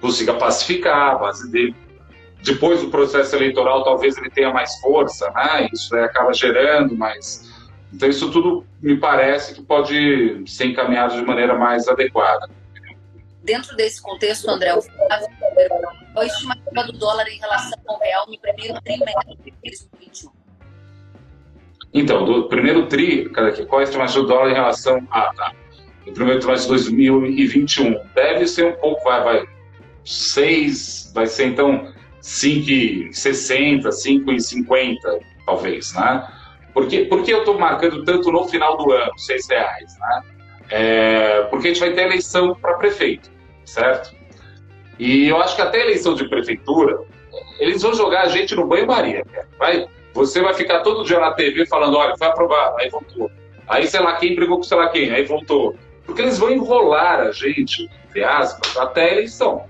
consiga 0.00 0.32
pacificar 0.34 1.10
a 1.10 1.14
base 1.16 1.50
dele 1.50 1.74
depois 2.42 2.80
do 2.80 2.88
processo 2.88 3.34
eleitoral 3.36 3.82
talvez 3.84 4.16
ele 4.16 4.30
tenha 4.30 4.52
mais 4.52 4.78
força, 4.80 5.30
né? 5.30 5.68
Isso 5.72 5.94
acaba 5.96 6.32
gerando 6.32 6.96
mais. 6.96 7.48
Então 7.92 8.08
isso 8.08 8.30
tudo 8.30 8.64
me 8.80 8.96
parece 8.96 9.54
que 9.54 9.62
pode 9.62 10.42
ser 10.46 10.66
encaminhado 10.66 11.16
de 11.16 11.22
maneira 11.22 11.56
mais 11.56 11.88
adequada. 11.88 12.48
Dentro 13.42 13.74
desse 13.76 14.00
contexto, 14.02 14.48
André, 14.48 14.72
qual 16.12 16.22
a 16.22 16.26
estimativa 16.26 16.84
do 16.84 16.92
dólar 16.92 17.26
em 17.28 17.38
relação 17.38 17.78
ao 17.86 17.98
real 17.98 18.26
no 18.28 18.38
primeiro 18.38 18.80
trimestre 18.82 19.36
de 19.42 19.54
2021? 19.62 20.30
Então, 21.94 22.24
do 22.26 22.48
primeiro 22.48 22.86
TRI, 22.86 23.30
qual 23.30 23.80
é 23.80 23.84
a 23.84 23.88
estimativa 23.88 24.20
do 24.20 24.26
dólar 24.26 24.50
em 24.50 24.54
relação 24.54 25.06
a. 25.10 25.20
Ah, 25.20 25.32
tá. 25.34 25.52
O 26.06 26.12
primeiro 26.12 26.40
trimestre 26.40 26.76
de 26.76 26.84
2021 26.84 28.00
deve 28.14 28.46
ser 28.46 28.66
um 28.66 28.72
pouco, 28.72 29.02
vai, 29.04 29.24
vai, 29.24 29.48
6, 30.04 31.12
vai 31.14 31.26
ser 31.26 31.46
então 31.46 31.92
5,60, 32.22 33.82
5,50, 33.88 35.20
talvez, 35.44 35.94
né? 35.94 36.28
Por 36.72 36.86
que, 36.86 37.06
por 37.06 37.22
que 37.22 37.32
eu 37.32 37.40
estou 37.40 37.58
marcando 37.58 38.04
tanto 38.04 38.30
no 38.30 38.46
final 38.46 38.76
do 38.76 38.92
ano, 38.92 39.18
6 39.18 39.48
reais, 39.48 39.98
né? 39.98 40.22
É, 40.70 41.42
porque 41.50 41.68
a 41.68 41.70
gente 41.70 41.80
vai 41.80 41.92
ter 41.92 42.02
eleição 42.02 42.54
para 42.54 42.74
prefeito, 42.74 43.30
certo? 43.64 44.14
E 44.98 45.28
eu 45.28 45.40
acho 45.40 45.56
que 45.56 45.62
até 45.62 45.80
eleição 45.80 46.14
de 46.14 46.28
prefeitura, 46.28 47.00
eles 47.58 47.82
vão 47.82 47.94
jogar 47.94 48.22
a 48.22 48.28
gente 48.28 48.54
no 48.54 48.66
banho-maria. 48.66 49.24
Vai, 49.58 49.88
você 50.12 50.40
vai 50.40 50.54
ficar 50.54 50.80
todo 50.80 51.04
dia 51.04 51.18
na 51.18 51.32
TV 51.32 51.66
falando, 51.66 51.96
olha, 51.96 52.16
foi 52.16 52.26
aprovado, 52.26 52.76
aí 52.78 52.90
voltou. 52.90 53.30
Aí 53.66 53.86
sei 53.86 54.00
lá 54.00 54.16
quem 54.16 54.34
brigou 54.34 54.56
com 54.56 54.62
sei 54.62 54.76
lá 54.76 54.88
quem, 54.88 55.10
aí 55.10 55.24
voltou. 55.24 55.76
Porque 56.04 56.22
eles 56.22 56.38
vão 56.38 56.50
enrolar 56.50 57.20
a 57.20 57.32
gente, 57.32 57.88
entre 58.08 58.24
aspas, 58.24 58.76
até 58.76 59.10
a 59.10 59.12
eleição. 59.12 59.66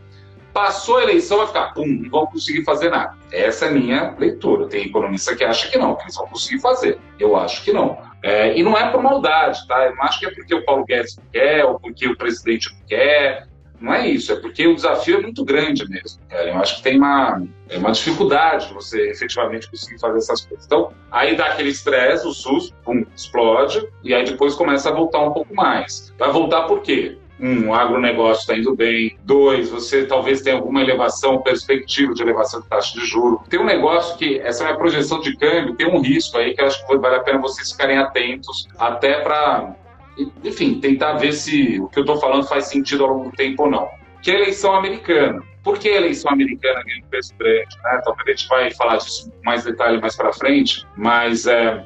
Passou 0.59 0.97
a 0.97 1.05
eleição, 1.05 1.38
vai 1.38 1.47
ficar, 1.47 1.73
pum, 1.73 1.87
não 1.87 2.11
vão 2.11 2.27
conseguir 2.27 2.65
fazer 2.65 2.91
nada. 2.91 3.15
Essa 3.31 3.67
é 3.67 3.69
a 3.69 3.71
minha 3.71 4.17
leitura. 4.19 4.67
Tem 4.67 4.87
economista 4.87 5.37
que 5.37 5.45
acha 5.45 5.71
que 5.71 5.79
não, 5.79 5.95
que 5.95 6.03
eles 6.03 6.17
vão 6.17 6.27
conseguir 6.27 6.61
fazer. 6.61 6.99
Eu 7.17 7.37
acho 7.37 7.62
que 7.62 7.73
não. 7.73 7.97
É, 8.25 8.59
e 8.59 8.62
não 8.65 8.77
é 8.77 8.91
por 8.91 9.00
maldade, 9.00 9.65
tá? 9.69 9.87
Eu 9.87 9.95
não 9.95 10.03
acho 10.03 10.19
que 10.19 10.27
é 10.27 10.31
porque 10.33 10.53
o 10.53 10.65
Paulo 10.65 10.85
Guedes 10.85 11.17
quer 11.33 11.65
ou 11.65 11.79
porque 11.79 12.09
o 12.09 12.17
presidente 12.17 12.77
quer. 12.88 13.47
Não 13.81 13.95
é 13.95 14.09
isso, 14.09 14.33
é 14.33 14.37
porque 14.41 14.67
o 14.67 14.75
desafio 14.75 15.19
é 15.19 15.23
muito 15.23 15.45
grande 15.45 15.88
mesmo. 15.88 16.21
Cara. 16.29 16.49
Eu 16.49 16.59
acho 16.59 16.79
que 16.79 16.83
tem 16.83 16.99
uma, 16.99 17.41
é 17.69 17.79
uma 17.79 17.93
dificuldade 17.93 18.75
você 18.75 19.11
efetivamente 19.11 19.71
conseguir 19.71 20.00
fazer 20.00 20.19
essas 20.19 20.45
coisas. 20.45 20.67
Então, 20.67 20.93
aí 21.09 21.37
dá 21.37 21.47
aquele 21.47 21.69
estresse, 21.69 22.27
o 22.27 22.33
SUS, 22.33 22.75
pum, 22.85 23.07
explode, 23.15 23.88
e 24.03 24.12
aí 24.12 24.25
depois 24.25 24.57
começa 24.57 24.88
a 24.88 24.93
voltar 24.93 25.21
um 25.21 25.31
pouco 25.31 25.55
mais. 25.55 26.12
Vai 26.19 26.33
voltar 26.33 26.62
por 26.62 26.83
quê? 26.83 27.17
Um, 27.40 27.68
o 27.68 27.75
agronegócio 27.75 28.40
está 28.40 28.57
indo 28.57 28.75
bem. 28.75 29.16
Dois, 29.23 29.68
você 29.71 30.04
talvez 30.04 30.42
tenha 30.42 30.57
alguma 30.57 30.83
elevação, 30.83 31.40
perspectiva 31.40 32.12
de 32.12 32.23
elevação 32.23 32.61
de 32.61 32.68
taxa 32.68 32.99
de 32.99 33.07
juros. 33.07 33.40
Tem 33.49 33.61
um 33.61 33.64
negócio 33.64 34.16
que, 34.16 34.38
essa 34.40 34.64
é 34.64 34.71
a 34.71 34.76
projeção 34.76 35.21
de 35.21 35.37
câmbio, 35.37 35.75
tem 35.76 35.87
um 35.87 36.00
risco 36.00 36.37
aí 36.38 36.54
que 36.54 36.61
eu 36.61 36.66
acho 36.66 36.85
que 36.87 36.97
vale 36.97 37.16
a 37.16 37.21
pena 37.21 37.38
vocês 37.38 37.71
ficarem 37.71 37.99
atentos, 37.99 38.66
até 38.78 39.21
para, 39.21 39.75
enfim, 40.45 40.80
tentar 40.80 41.14
ver 41.14 41.33
se 41.33 41.80
o 41.80 41.88
que 41.88 41.99
eu 41.99 42.02
estou 42.02 42.18
falando 42.18 42.47
faz 42.47 42.66
sentido 42.66 43.04
ao 43.04 43.11
longo 43.11 43.30
do 43.30 43.37
tempo 43.37 43.64
ou 43.64 43.71
não. 43.71 43.88
Que 44.23 44.33
é 44.33 44.35
a 44.35 44.38
eleição 44.38 44.75
americana. 44.75 45.42
Por 45.62 45.78
que 45.78 45.88
a 45.88 45.97
eleição 45.97 46.33
americana 46.33 46.83
ganha 46.83 47.04
um 47.04 47.09
peso 47.09 47.35
grande? 47.38 47.76
Né? 47.85 48.00
Talvez 48.04 48.26
a 48.26 48.30
gente 48.30 48.49
vai 48.49 48.71
falar 48.73 48.97
disso 48.97 49.30
com 49.30 49.45
mais 49.45 49.64
detalhe 49.64 50.00
mais 50.00 50.16
para 50.16 50.33
frente, 50.33 50.87
mas 50.97 51.47
é, 51.47 51.85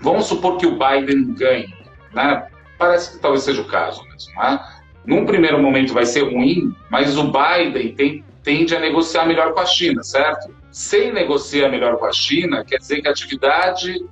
vamos 0.00 0.26
supor 0.26 0.58
que 0.58 0.66
o 0.66 0.72
Biden 0.72 1.34
ganhe, 1.34 1.72
né? 2.12 2.46
Parece 2.78 3.12
que 3.12 3.18
talvez 3.18 3.44
seja 3.44 3.62
o 3.62 3.66
caso 3.66 4.02
mesmo. 4.04 4.34
Né? 4.36 4.60
Num 5.04 5.24
primeiro 5.24 5.58
momento 5.58 5.94
vai 5.94 6.04
ser 6.04 6.22
ruim, 6.22 6.74
mas 6.90 7.16
o 7.16 7.30
Biden 7.30 7.94
tem, 7.94 8.24
tende 8.42 8.74
a 8.74 8.80
negociar 8.80 9.24
melhor 9.24 9.52
com 9.52 9.60
a 9.60 9.66
China, 9.66 10.02
certo? 10.02 10.54
Sem 10.70 11.12
negociar 11.12 11.68
melhor 11.68 11.96
com 11.96 12.06
a 12.06 12.12
China, 12.12 12.64
quer 12.64 12.78
dizer 12.78 13.00
que 13.00 13.08
a 13.08 13.12
atividade 13.12 14.04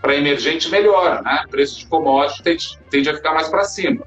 para 0.00 0.16
emergente 0.16 0.68
melhora, 0.68 1.22
né? 1.22 1.44
Preço 1.50 1.78
de 1.78 1.86
commodity 1.86 2.42
tende, 2.42 2.78
tende 2.90 3.10
a 3.10 3.14
ficar 3.14 3.32
mais 3.32 3.48
para 3.48 3.64
cima. 3.64 4.04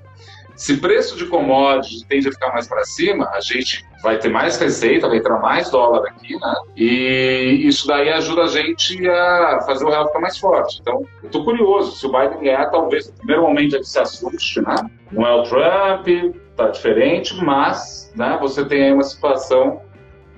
Se 0.56 0.78
preço 0.78 1.18
de 1.18 1.26
commodities 1.26 2.04
tende 2.04 2.30
a 2.30 2.32
ficar 2.32 2.54
mais 2.54 2.68
para 2.68 2.84
cima, 2.86 3.30
a 3.34 3.42
gente 3.42 3.86
vai 4.06 4.20
ter 4.20 4.30
mais 4.30 4.56
receita, 4.58 5.08
vai 5.08 5.18
entrar 5.18 5.40
mais 5.40 5.72
dólar 5.72 6.08
aqui, 6.08 6.40
né? 6.40 6.54
E 6.78 7.64
isso 7.66 7.88
daí 7.88 8.10
ajuda 8.10 8.44
a 8.44 8.48
gente 8.48 9.10
a 9.10 9.62
fazer 9.66 9.84
o 9.84 9.90
real 9.90 10.06
ficar 10.06 10.20
mais 10.20 10.38
forte. 10.38 10.78
Então, 10.80 11.04
eu 11.24 11.26
estou 11.26 11.44
curioso, 11.44 11.98
se 11.98 12.06
o 12.06 12.12
Biden 12.12 12.40
ganhar, 12.40 12.70
talvez 12.70 13.10
no 13.10 13.18
primeiro 13.18 13.42
momento 13.42 13.76
ele 13.76 13.84
se 13.84 13.98
assuste, 13.98 14.62
né? 14.62 14.76
Não 15.12 15.26
é 15.26 15.34
o 15.34 15.42
Trump, 15.42 16.36
tá 16.56 16.70
diferente, 16.70 17.36
mas 17.44 18.14
né, 18.16 18.38
você 18.40 18.64
tem 18.64 18.84
aí 18.84 18.94
uma 18.94 19.04
situação 19.04 19.82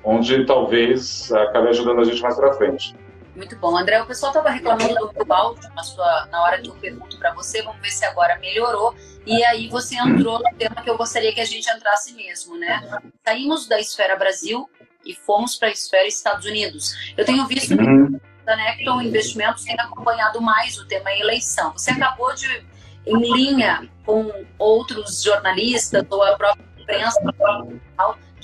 onde 0.02 0.46
talvez 0.46 1.30
acabe 1.34 1.68
ajudando 1.68 2.00
a 2.00 2.06
gente 2.06 2.22
mais 2.22 2.38
para 2.38 2.54
frente. 2.54 2.96
Muito 3.38 3.56
bom. 3.58 3.78
André, 3.78 4.02
o 4.02 4.06
pessoal 4.08 4.32
estava 4.32 4.50
reclamando 4.50 4.96
do 4.96 5.14
meu 5.14 5.34
áudio 5.36 5.70
na, 5.76 5.84
sua, 5.84 6.26
na 6.32 6.42
hora 6.42 6.60
que 6.60 6.70
eu 6.70 6.74
pergunto 6.74 7.20
para 7.20 7.36
você. 7.36 7.62
Vamos 7.62 7.80
ver 7.80 7.92
se 7.92 8.04
agora 8.04 8.40
melhorou. 8.40 8.96
E 9.28 9.44
aí 9.46 9.70
você 9.70 9.96
entrou 9.96 10.40
no 10.40 10.58
tema 10.58 10.82
que 10.82 10.90
eu 10.90 10.98
gostaria 10.98 11.32
que 11.32 11.40
a 11.40 11.46
gente 11.46 11.70
entrasse 11.70 12.16
mesmo, 12.16 12.58
né? 12.58 12.82
Saímos 13.24 13.68
da 13.68 13.80
esfera 13.80 14.16
Brasil 14.16 14.68
e 15.06 15.14
fomos 15.14 15.56
para 15.56 15.68
a 15.68 15.72
esfera 15.72 16.08
Estados 16.08 16.48
Unidos. 16.48 17.14
Eu 17.16 17.26
tenho 17.26 17.46
visto 17.46 17.78
que 17.78 17.84
uhum. 17.84 18.20
a 18.48 18.56
Necton 18.56 19.02
Investimentos 19.02 19.64
tem 19.64 19.80
acompanhado 19.80 20.42
mais 20.42 20.76
o 20.80 20.88
tema 20.88 21.14
eleição. 21.14 21.74
Você 21.74 21.92
acabou 21.92 22.34
de, 22.34 22.66
em 23.06 23.34
linha 23.34 23.88
com 24.04 24.32
outros 24.58 25.22
jornalistas 25.22 26.04
ou 26.10 26.24
a 26.24 26.36
própria 26.36 26.66
imprensa 26.80 27.22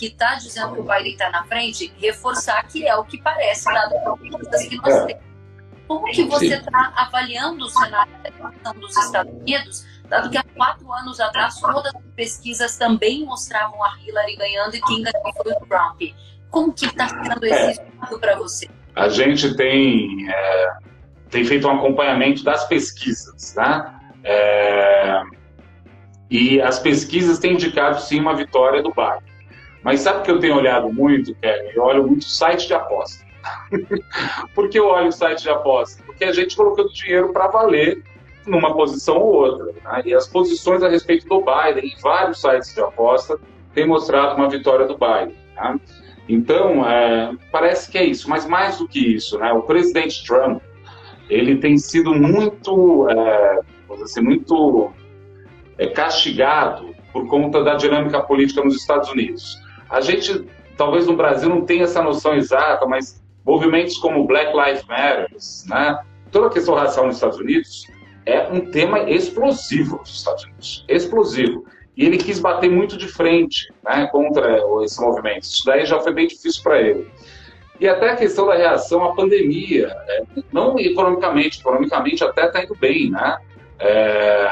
que 0.03 0.07
está 0.07 0.35
dizendo 0.35 0.73
que 0.73 0.81
o 0.81 0.83
Biden 0.83 1.13
está 1.13 1.29
na 1.29 1.45
frente, 1.45 1.93
reforçar 1.97 2.67
que 2.67 2.85
é 2.85 2.95
o 2.95 3.05
que 3.05 3.21
parece, 3.21 3.65
dado 3.65 3.95
as 3.95 4.65
que 4.65 4.75
nós 4.75 5.05
temos. 5.05 5.23
Como 5.87 6.05
que 6.11 6.23
você 6.25 6.55
está 6.55 6.93
avaliando 6.95 7.63
o 7.65 7.69
cenário 7.69 8.11
da 8.21 8.29
eleição 8.29 8.73
dos 8.73 8.97
Estados 8.97 9.33
Unidos, 9.33 9.85
dado 10.09 10.29
que 10.29 10.37
há 10.37 10.43
quatro 10.55 10.91
anos 10.91 11.19
atrás 11.19 11.59
todas 11.59 11.93
as 11.95 12.01
pesquisas 12.15 12.77
também 12.77 13.25
mostravam 13.25 13.81
a 13.83 13.97
Hillary 13.99 14.35
ganhando 14.35 14.75
e 14.75 14.81
quem 14.81 15.03
ganhou 15.03 15.33
foi 15.35 15.51
o 15.53 15.65
Trump. 15.67 16.01
Como 16.49 16.73
que 16.73 16.85
está 16.85 17.07
sendo 17.07 17.45
esse 17.45 17.55
é. 17.55 17.71
estudo 17.71 18.19
para 18.19 18.35
você? 18.35 18.69
A 18.95 19.07
gente 19.09 19.55
tem, 19.55 20.29
é, 20.29 20.73
tem 21.29 21.45
feito 21.45 21.67
um 21.67 21.71
acompanhamento 21.71 22.43
das 22.43 22.65
pesquisas, 22.67 23.55
né? 23.55 23.99
É, 24.23 25.21
e 26.29 26.61
as 26.61 26.79
pesquisas 26.79 27.39
têm 27.39 27.53
indicado 27.53 28.01
sim 28.01 28.19
uma 28.19 28.35
vitória 28.35 28.81
do 28.81 28.89
Biden. 28.89 29.32
Mas 29.83 29.99
sabe 29.99 30.19
o 30.19 30.23
que 30.23 30.31
eu 30.31 30.39
tenho 30.39 30.55
olhado 30.55 30.91
muito, 30.91 31.35
Kevin? 31.35 31.69
Eu 31.75 31.83
olho 31.83 32.07
muito 32.07 32.23
site 32.25 32.67
de 32.67 32.73
aposta. 32.73 33.23
Por 34.55 34.69
que 34.69 34.79
eu 34.79 34.87
olho 34.87 35.09
o 35.09 35.11
site 35.11 35.43
de 35.43 35.49
aposta? 35.49 36.01
Porque 36.05 36.23
a 36.23 36.31
gente 36.31 36.55
colocando 36.55 36.91
dinheiro 36.93 37.33
para 37.33 37.47
valer 37.47 38.01
numa 38.45 38.73
posição 38.73 39.17
ou 39.17 39.33
outra. 39.33 39.65
Né? 39.65 40.03
E 40.05 40.13
as 40.13 40.27
posições 40.27 40.81
a 40.83 40.89
respeito 40.89 41.27
do 41.27 41.39
Biden 41.41 41.91
em 41.91 42.01
vários 42.01 42.39
sites 42.39 42.73
de 42.73 42.81
aposta 42.81 43.37
têm 43.73 43.85
mostrado 43.85 44.35
uma 44.35 44.49
vitória 44.49 44.85
do 44.85 44.97
Biden. 44.97 45.35
Tá? 45.55 45.77
Então, 46.29 46.87
é, 46.89 47.33
parece 47.51 47.91
que 47.91 47.97
é 47.97 48.05
isso. 48.05 48.29
Mas 48.29 48.45
mais 48.45 48.77
do 48.77 48.87
que 48.87 48.99
isso, 48.99 49.37
né? 49.37 49.51
o 49.51 49.63
presidente 49.63 50.23
Trump 50.25 50.61
ele 51.29 51.57
tem 51.57 51.77
sido 51.77 52.13
muito, 52.13 53.07
é, 53.09 53.59
assim, 54.01 54.21
muito 54.21 54.91
é, 55.77 55.87
castigado 55.87 56.93
por 57.11 57.27
conta 57.27 57.63
da 57.63 57.75
dinâmica 57.75 58.21
política 58.21 58.63
nos 58.63 58.75
Estados 58.75 59.09
Unidos. 59.09 59.62
A 59.93 60.01
gente, 60.01 60.43
talvez 60.75 61.05
no 61.05 61.15
Brasil, 61.15 61.47
não 61.47 61.61
tenha 61.65 61.83
essa 61.83 62.01
noção 62.01 62.33
exata, 62.33 62.83
mas 62.87 63.23
movimentos 63.45 63.95
como 63.99 64.25
Black 64.25 64.51
Lives 64.51 64.83
Matter, 64.85 65.27
né? 65.67 65.99
toda 66.31 66.47
a 66.47 66.49
questão 66.49 66.73
racial 66.73 67.05
nos 67.05 67.15
Estados 67.15 67.37
Unidos 67.37 67.85
é 68.25 68.47
um 68.47 68.71
tema 68.71 69.07
explosivo 69.07 69.97
nos 69.97 70.17
Estados 70.17 70.45
Unidos. 70.45 70.83
Explosivo. 70.89 71.63
E 71.95 72.05
ele 72.07 72.17
quis 72.17 72.39
bater 72.39 72.71
muito 72.71 72.97
de 72.97 73.07
frente 73.07 73.71
né, 73.83 74.07
contra 74.11 74.59
esse 74.83 74.99
movimento. 74.99 75.43
Isso 75.43 75.63
daí 75.63 75.85
já 75.85 75.99
foi 75.99 76.11
bem 76.11 76.25
difícil 76.25 76.63
para 76.63 76.81
ele. 76.81 77.07
E 77.79 77.87
até 77.87 78.09
a 78.09 78.15
questão 78.15 78.47
da 78.47 78.55
reação 78.55 79.03
à 79.03 79.13
pandemia, 79.13 79.95
é, 80.07 80.23
não 80.51 80.79
economicamente, 80.79 81.59
economicamente 81.59 82.23
até 82.23 82.47
está 82.47 82.63
indo 82.63 82.75
bem, 82.75 83.11
né? 83.11 83.37
É, 83.77 84.47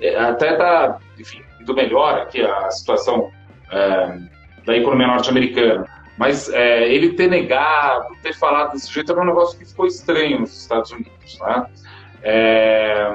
é 0.00 0.18
até 0.18 0.54
está, 0.54 0.98
enfim, 1.16 1.42
indo 1.68 1.74
melhor 1.74 2.14
aqui 2.14 2.40
a 2.42 2.70
situação 2.70 3.30
é, 3.70 4.18
da 4.64 4.76
economia 4.76 5.06
norte-americana. 5.06 5.86
Mas 6.16 6.48
é, 6.48 6.88
ele 6.92 7.12
ter 7.12 7.28
negado, 7.28 8.08
ter 8.22 8.34
falado 8.34 8.72
desse 8.72 8.92
jeito 8.92 9.12
era 9.12 9.20
um 9.20 9.26
negócio 9.26 9.58
que 9.58 9.64
ficou 9.64 9.86
estranho 9.86 10.40
nos 10.40 10.62
Estados 10.62 10.90
Unidos. 10.90 11.38
Né? 11.40 11.66
É, 12.22 13.12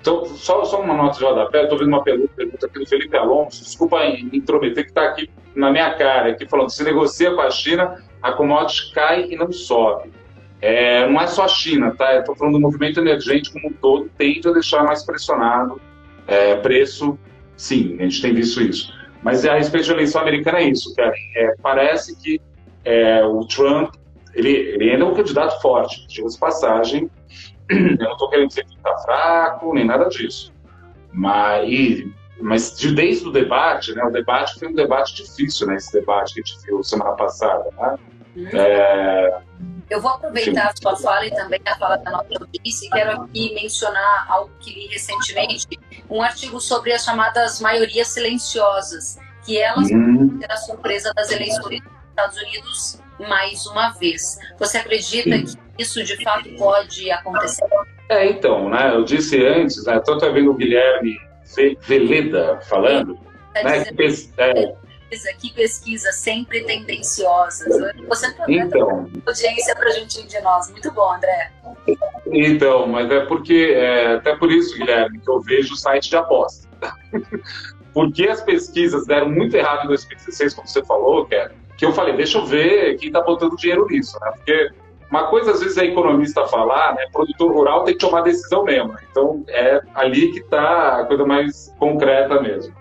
então, 0.00 0.24
só, 0.26 0.64
só 0.64 0.80
uma 0.80 0.94
nota 0.94 1.18
de 1.18 1.24
rodapé, 1.24 1.62
estou 1.62 1.78
vendo 1.78 1.88
uma 1.88 2.02
pergunta 2.02 2.32
aqui 2.66 2.78
do 2.78 2.86
Felipe 2.86 3.16
Alonso, 3.16 3.64
desculpa 3.64 4.00
me 4.00 4.38
intrometer, 4.38 4.84
que 4.84 4.90
está 4.90 5.04
aqui 5.04 5.30
na 5.54 5.70
minha 5.70 5.94
cara, 5.94 6.30
aqui 6.30 6.46
falando, 6.46 6.70
se 6.70 6.82
negocia 6.84 7.34
com 7.34 7.40
a 7.40 7.50
China, 7.50 8.02
a 8.22 8.32
commodity 8.32 8.92
cai 8.92 9.26
e 9.30 9.36
não 9.36 9.50
sobe. 9.52 10.10
É, 10.60 11.06
não 11.06 11.20
é 11.20 11.26
só 11.26 11.44
a 11.44 11.48
China, 11.48 11.94
tá? 11.94 12.18
Estou 12.18 12.34
falando 12.34 12.54
do 12.54 12.60
movimento 12.60 13.00
emergente 13.00 13.52
como 13.52 13.68
um 13.68 13.72
todo, 13.72 14.10
tende 14.16 14.48
a 14.48 14.52
deixar 14.52 14.82
mais 14.84 15.04
pressionado 15.04 15.80
é, 16.26 16.56
preço, 16.56 17.18
sim, 17.56 17.96
a 17.98 18.02
gente 18.04 18.22
tem 18.22 18.34
visto 18.34 18.62
isso. 18.62 18.92
Mas 19.22 19.44
a 19.46 19.54
respeito 19.54 19.88
da 19.88 19.94
eleição 19.94 20.20
americana 20.20 20.58
é 20.58 20.68
isso, 20.68 20.94
cara. 20.94 21.14
É, 21.36 21.54
parece 21.62 22.16
que 22.16 22.40
é, 22.84 23.24
o 23.24 23.44
Trump, 23.46 23.94
ele, 24.34 24.50
ele 24.50 24.90
ainda 24.90 25.04
é 25.04 25.06
um 25.06 25.14
candidato 25.14 25.60
forte, 25.62 26.06
diga-se 26.06 26.38
passagem. 26.38 27.10
Eu 27.70 27.96
não 27.96 28.12
estou 28.12 28.28
querendo 28.28 28.48
dizer 28.48 28.64
que 28.64 28.74
está 28.74 28.96
fraco, 28.98 29.72
nem 29.72 29.84
nada 29.84 30.04
disso. 30.06 30.52
Mas, 31.10 31.68
e, 31.68 32.12
mas 32.40 32.76
de, 32.76 32.94
desde 32.94 33.26
o 33.26 33.32
debate, 33.32 33.94
né, 33.94 34.04
o 34.04 34.10
debate 34.10 34.58
foi 34.58 34.68
um 34.68 34.74
debate 34.74 35.14
difícil, 35.14 35.66
né, 35.68 35.76
esse 35.76 35.92
debate 35.92 36.34
que 36.34 36.40
a 36.40 36.44
gente 36.44 36.66
viu 36.66 36.82
semana 36.82 37.12
passada, 37.12 37.64
né? 37.78 37.96
Uhum. 38.36 38.48
É, 38.52 39.40
Eu 39.90 40.00
vou 40.00 40.10
aproveitar 40.10 40.68
a 40.68 40.76
sua 40.76 40.96
fala 40.96 41.26
e 41.26 41.30
também 41.30 41.60
a 41.64 41.76
fala 41.76 41.96
da 41.96 42.10
nossa 42.10 42.28
audiência 42.40 42.86
e 42.86 42.90
quero 42.90 43.22
aqui 43.22 43.54
mencionar 43.54 44.26
algo 44.28 44.50
que 44.60 44.74
li 44.74 44.86
recentemente, 44.88 45.68
um 46.10 46.22
artigo 46.22 46.60
sobre 46.60 46.92
as 46.92 47.04
chamadas 47.04 47.60
maiorias 47.60 48.08
silenciosas, 48.08 49.18
que 49.44 49.58
elas 49.58 49.90
hum. 49.90 50.40
a 50.48 50.56
surpresa 50.56 51.12
das 51.14 51.30
eleições 51.30 51.80
dos 51.80 51.92
Estados 52.10 52.36
Unidos 52.38 53.00
mais 53.28 53.66
uma 53.66 53.90
vez. 53.90 54.38
Você 54.58 54.78
acredita 54.78 55.36
Sim. 55.36 55.44
que 55.76 55.82
isso 55.82 56.02
de 56.02 56.22
fato 56.22 56.48
pode 56.56 57.10
acontecer? 57.10 57.64
É, 58.08 58.26
então, 58.26 58.68
né, 58.68 58.90
eu 58.92 59.04
disse 59.04 59.44
antes, 59.44 59.84
né, 59.84 59.96
estou 59.96 60.18
vendo 60.32 60.50
o 60.50 60.54
Guilherme 60.54 61.18
Veleda 61.86 62.60
falando, 62.68 63.18
né, 63.54 63.84
que, 63.84 64.30
é, 64.38 64.74
pesquisa, 65.14 65.32
que 65.38 65.52
pesquisa 65.52 66.12
sempre 66.12 66.64
tendenciosas. 66.64 67.68
Você 68.08 68.32
promete 68.32 68.66
então, 68.66 69.10
audiência 69.26 69.74
para 69.76 69.90
juntinho 69.90 70.26
de 70.26 70.40
nós. 70.40 70.70
Muito 70.70 70.90
bom, 70.92 71.14
André. 71.14 71.52
Então, 72.26 72.86
mas 72.86 73.10
é 73.10 73.20
porque, 73.20 73.74
é, 73.76 74.14
até 74.14 74.34
por 74.36 74.50
isso, 74.50 74.76
Guilherme, 74.76 75.20
que 75.20 75.30
eu 75.30 75.40
vejo 75.40 75.74
o 75.74 75.76
site 75.76 76.10
de 76.10 76.16
aposta. 76.16 76.68
porque 77.92 78.28
as 78.28 78.40
pesquisas 78.40 79.06
deram 79.06 79.30
muito 79.30 79.56
errado 79.56 79.84
em 79.84 79.88
2016, 79.88 80.54
como 80.54 80.66
você 80.66 80.84
falou, 80.84 81.26
que, 81.26 81.48
que 81.76 81.86
eu 81.86 81.92
falei, 81.92 82.16
deixa 82.16 82.38
eu 82.38 82.46
ver 82.46 82.96
quem 82.96 83.08
está 83.08 83.20
botando 83.20 83.56
dinheiro 83.56 83.86
nisso, 83.88 84.18
né? 84.20 84.32
Porque 84.32 84.70
uma 85.10 85.28
coisa, 85.28 85.52
às 85.52 85.60
vezes, 85.60 85.76
é 85.76 85.84
economista 85.84 86.46
falar, 86.46 86.94
né? 86.94 87.06
Produtor 87.12 87.52
rural 87.52 87.84
tem 87.84 87.94
que 87.94 88.00
tomar 88.00 88.22
decisão 88.22 88.64
mesmo. 88.64 88.96
Então, 89.10 89.44
é 89.48 89.80
ali 89.94 90.32
que 90.32 90.40
está 90.40 91.00
a 91.00 91.04
coisa 91.04 91.24
mais 91.24 91.72
concreta 91.78 92.40
mesmo. 92.40 92.74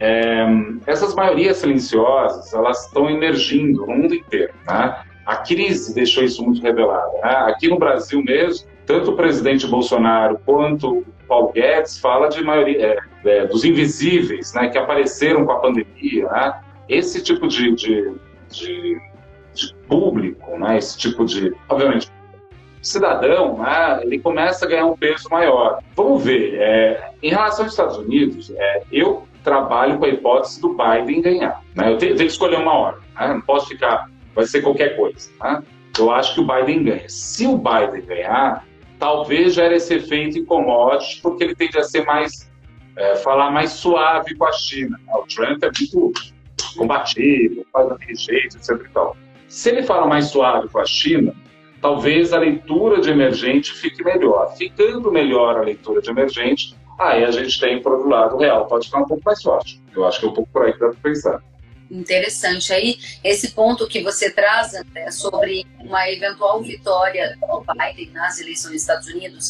É, 0.00 0.46
essas 0.86 1.14
maiorias 1.14 1.56
silenciosas, 1.56 2.52
elas 2.54 2.86
estão 2.86 3.10
emergindo 3.10 3.86
no 3.86 3.96
mundo 3.96 4.14
inteiro, 4.14 4.52
né? 4.66 5.02
A 5.28 5.36
crise 5.36 5.94
deixou 5.94 6.24
isso 6.24 6.42
muito 6.42 6.62
revelado. 6.62 7.12
Né? 7.22 7.30
Aqui 7.48 7.68
no 7.68 7.78
Brasil 7.78 8.22
mesmo, 8.24 8.66
tanto 8.86 9.10
o 9.10 9.14
presidente 9.16 9.66
Bolsonaro 9.66 10.40
quanto 10.46 11.00
o 11.00 11.04
Paulo 11.28 11.52
Guedes 11.52 11.98
fala 11.98 12.28
de 12.28 12.42
maioria 12.42 12.98
é, 13.26 13.28
é, 13.28 13.46
dos 13.46 13.62
invisíveis, 13.62 14.54
né, 14.54 14.68
que 14.68 14.78
apareceram 14.78 15.44
com 15.44 15.52
a 15.52 15.58
pandemia. 15.60 16.24
Né? 16.24 16.60
Esse 16.88 17.22
tipo 17.22 17.46
de, 17.46 17.74
de, 17.74 18.14
de, 18.48 18.98
de 19.52 19.74
público, 19.86 20.58
né, 20.58 20.78
esse 20.78 20.96
tipo 20.96 21.26
de, 21.26 21.54
obviamente, 21.68 22.10
cidadão, 22.80 23.58
né, 23.58 24.00
ele 24.02 24.18
começa 24.18 24.64
a 24.64 24.68
ganhar 24.68 24.86
um 24.86 24.96
peso 24.96 25.28
maior. 25.30 25.80
Vamos 25.94 26.24
ver. 26.24 26.54
É, 26.54 27.10
em 27.22 27.28
relação 27.28 27.66
aos 27.66 27.72
Estados 27.72 27.98
Unidos, 27.98 28.50
é, 28.56 28.82
eu 28.90 29.27
trabalho 29.42 29.98
com 29.98 30.04
a 30.04 30.08
hipótese 30.08 30.60
do 30.60 30.76
Biden 30.76 31.22
ganhar. 31.22 31.62
Né? 31.74 31.92
Eu 31.92 31.98
tenho, 31.98 32.16
tenho, 32.16 32.28
que 32.28 32.32
escolher 32.32 32.58
uma 32.58 32.74
hora. 32.74 32.98
Né? 33.18 33.28
Não 33.28 33.40
posso 33.40 33.68
ficar, 33.68 34.10
vai 34.34 34.46
ser 34.46 34.62
qualquer 34.62 34.96
coisa. 34.96 35.30
Né? 35.42 35.62
Eu 35.98 36.10
acho 36.10 36.34
que 36.34 36.40
o 36.40 36.46
Biden 36.46 36.84
ganha. 36.84 37.08
Se 37.08 37.46
o 37.46 37.56
Biden 37.56 38.06
ganhar, 38.06 38.64
talvez 38.98 39.54
gere 39.54 39.76
esse 39.76 39.94
efeito 39.94 40.44
commodities, 40.44 41.20
porque 41.20 41.44
ele 41.44 41.54
tende 41.54 41.78
a 41.78 41.82
ser 41.82 42.04
mais, 42.04 42.50
é, 42.96 43.16
falar 43.16 43.50
mais 43.50 43.72
suave 43.72 44.34
com 44.36 44.44
a 44.44 44.52
China. 44.52 44.98
O 45.08 45.22
Trump 45.26 45.62
é 45.62 45.66
muito 45.66 46.12
combativo, 46.76 47.64
faz 47.72 47.88
daquele 47.88 48.14
jeito, 48.14 48.56
etc. 48.56 48.88
Tal. 48.92 49.16
Se 49.48 49.70
ele 49.70 49.82
fala 49.82 50.06
mais 50.06 50.26
suave 50.26 50.68
com 50.68 50.78
a 50.78 50.84
China, 50.84 51.34
talvez 51.80 52.32
a 52.32 52.38
leitura 52.38 53.00
de 53.00 53.10
emergente 53.10 53.72
fique 53.72 54.04
melhor. 54.04 54.54
Ficando 54.56 55.10
melhor 55.10 55.56
a 55.56 55.62
leitura 55.62 56.00
de 56.00 56.10
emergente, 56.10 56.76
aí 56.98 57.24
a 57.24 57.30
gente 57.30 57.60
tem, 57.60 57.80
por 57.82 57.92
outro 57.92 58.08
lado, 58.08 58.36
o 58.36 58.38
real 58.38 58.66
pode 58.66 58.86
ficar 58.86 59.00
um 59.00 59.06
pouco 59.06 59.22
mais 59.24 59.42
forte. 59.42 59.80
Eu 59.94 60.06
acho 60.06 60.20
que 60.20 60.26
é 60.26 60.28
um 60.28 60.34
pouco 60.34 60.50
por 60.52 60.64
aí 60.64 60.72
que 60.72 60.80
dá 60.80 60.88
para 60.88 61.00
pensar. 61.00 61.42
Interessante. 61.90 62.72
Aí, 62.72 62.98
esse 63.24 63.52
ponto 63.52 63.86
que 63.88 64.02
você 64.02 64.30
traz, 64.30 64.74
André, 64.74 65.10
sobre 65.10 65.66
uma 65.80 66.08
eventual 66.10 66.62
vitória 66.62 67.36
do 67.40 67.64
Biden 67.72 68.10
nas 68.12 68.38
eleições 68.40 68.72
dos 68.72 68.82
Estados 68.82 69.08
Unidos 69.08 69.48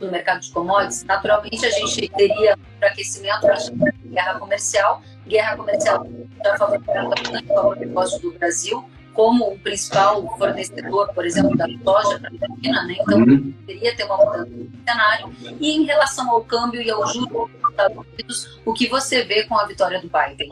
no 0.00 0.10
mercado 0.10 0.40
de 0.40 0.50
commodities, 0.50 1.04
naturalmente 1.04 1.64
a 1.64 1.70
gente 1.70 2.08
teria 2.10 2.56
enfraquecimento 2.76 3.46
da 3.46 3.56
guerra 4.04 4.38
comercial. 4.38 5.02
Guerra 5.26 5.56
comercial 5.56 6.06
já 6.44 6.56
favorecendo 6.56 7.14
o 7.50 7.74
negócio 7.74 8.20
do 8.20 8.32
Brasil, 8.32 8.84
como 9.18 9.48
o 9.48 9.58
principal 9.58 10.22
fornecedor, 10.38 11.12
por 11.12 11.26
exemplo, 11.26 11.56
da 11.56 11.66
soja 11.66 12.20
para 12.20 12.30
a 12.30 12.62
China, 12.62 12.84
né? 12.84 12.94
então 13.00 13.18
uhum. 13.18 13.52
teria 13.66 13.96
ter 13.96 14.04
uma 14.04 14.16
mudança 14.16 14.46
no 14.46 14.70
cenário. 14.86 15.32
E 15.60 15.72
em 15.72 15.82
relação 15.82 16.30
ao 16.30 16.44
câmbio 16.44 16.80
e 16.80 16.88
ao 16.88 17.04
juros 17.08 17.50
dos 17.50 17.70
Estados 17.70 17.96
Unidos, 17.96 18.60
o 18.64 18.72
que 18.72 18.86
você 18.86 19.24
vê 19.24 19.42
com 19.42 19.58
a 19.58 19.66
vitória 19.66 20.00
do 20.00 20.06
Biden? 20.08 20.48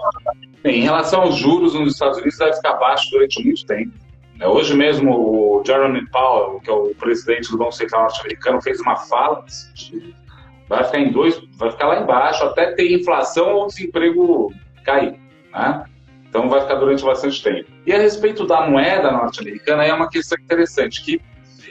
Bem, 0.64 0.81
em 0.81 0.83
relação 0.83 1.20
aos 1.20 1.37
juros 1.37 1.74
nos 1.74 1.92
Estados 1.92 2.18
Unidos, 2.18 2.37
deve 2.38 2.55
ficar 2.55 2.74
baixo 2.74 3.09
durante 3.12 3.40
muito 3.44 3.64
tempo. 3.66 3.92
Né? 4.35 4.48
Hoje 4.48 4.74
mesmo, 4.74 5.12
o 5.12 5.62
Jeremy 5.64 6.05
Powell, 6.11 6.59
que 6.59 6.68
é 6.68 6.72
o 6.72 6.92
presidente 6.96 7.48
do 7.52 7.59
Banco 7.59 7.70
Central 7.70 8.02
norte-americano, 8.02 8.61
fez 8.61 8.81
uma 8.81 8.96
fala 8.96 9.44
vai 10.68 10.83
ficar 10.83 10.98
em 10.98 11.12
dois, 11.12 11.40
vai 11.57 11.70
ficar 11.70 11.87
lá 11.87 12.00
embaixo 12.00 12.42
até 12.42 12.72
ter 12.72 12.92
inflação 12.92 13.55
ou 13.55 13.68
desemprego 13.68 14.52
cair, 14.83 15.14
né? 15.52 15.85
Então 16.37 16.51
vai 16.51 16.61
ficar 16.61 16.75
durante 16.75 17.03
bastante 17.03 17.42
tempo. 17.42 17.70
E 17.87 17.94
a 17.94 17.99
respeito 17.99 18.46
da 18.46 18.68
moeda 18.68 19.11
norte-americana, 19.11 19.85
é 19.85 19.92
uma 19.94 20.11
questão 20.11 20.37
interessante, 20.38 21.03
que 21.03 21.18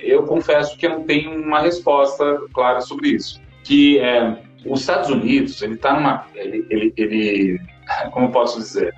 eu 0.02 0.24
confesso 0.24 0.76
que 0.76 0.88
eu 0.88 0.90
não 0.90 1.04
tenho 1.04 1.40
uma 1.40 1.60
resposta 1.60 2.42
clara 2.52 2.82
sobre 2.82 3.10
isso. 3.10 3.40
Que 3.64 4.00
é, 4.00 4.42
os 4.66 4.80
Estados 4.80 5.12
Unidos, 5.12 5.62
ele 5.62 5.76
está 5.76 5.94
numa... 5.94 6.26
Ele, 6.34 6.66
ele, 6.72 6.94
ele, 6.98 7.62
como 8.12 8.32
posso 8.32 8.58
dizer? 8.58 8.92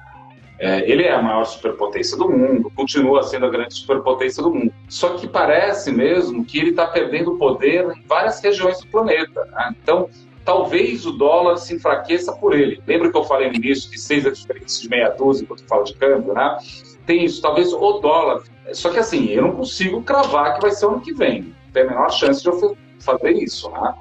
É, 0.58 0.90
ele 0.90 1.04
é 1.04 1.12
a 1.12 1.22
maior 1.22 1.44
superpotência 1.44 2.18
do 2.18 2.30
mundo, 2.30 2.72
continua 2.74 3.22
sendo 3.24 3.46
a 3.46 3.50
grande 3.50 3.74
superpotência 3.74 4.42
do 4.42 4.54
mundo. 4.54 4.74
Só 4.88 5.16
que 5.18 5.28
parece 5.28 5.92
mesmo 5.92 6.46
que 6.46 6.60
ele 6.60 6.70
está 6.70 6.88
perdendo 6.88 7.38
poder 7.38 7.86
em 7.92 8.08
várias 8.08 8.40
regiões 8.40 8.80
do 8.80 8.88
planeta. 8.88 9.44
Né? 9.52 9.76
Então, 9.84 10.10
talvez 10.48 11.06
o 11.06 11.12
dólar 11.12 11.58
se 11.58 11.76
enfraqueça 11.76 12.32
por 12.32 12.58
ele. 12.58 12.82
Lembra 12.88 13.12
que 13.12 13.18
eu 13.18 13.24
falei 13.26 13.50
no 13.50 13.56
início 13.56 13.92
que 13.92 14.00
seis 14.00 14.24
diferente 14.24 14.82
de 14.82 14.90
meia 14.90 15.10
dúzia 15.10 15.46
quando 15.46 15.60
falo 15.68 15.84
de 15.84 15.94
câmbio, 15.96 16.34
né? 16.34 16.58
Tem 17.06 17.26
isso, 17.26 17.42
talvez 17.42 17.74
o 17.74 18.00
dólar. 18.00 18.44
Só 18.72 18.90
que 18.90 18.98
assim, 18.98 19.28
eu 19.28 19.42
não 19.42 19.52
consigo 19.52 20.02
cravar 20.04 20.56
que 20.56 20.62
vai 20.62 20.72
ser 20.72 20.86
ano 20.86 21.02
que 21.02 21.14
vem. 21.14 21.54
Tem 21.74 21.84
a 21.84 21.88
menor 21.88 22.10
chance 22.12 22.42
de 22.42 22.48
eu 22.48 22.78
fazer 22.98 23.32
isso, 23.32 23.70
né? 23.72 23.94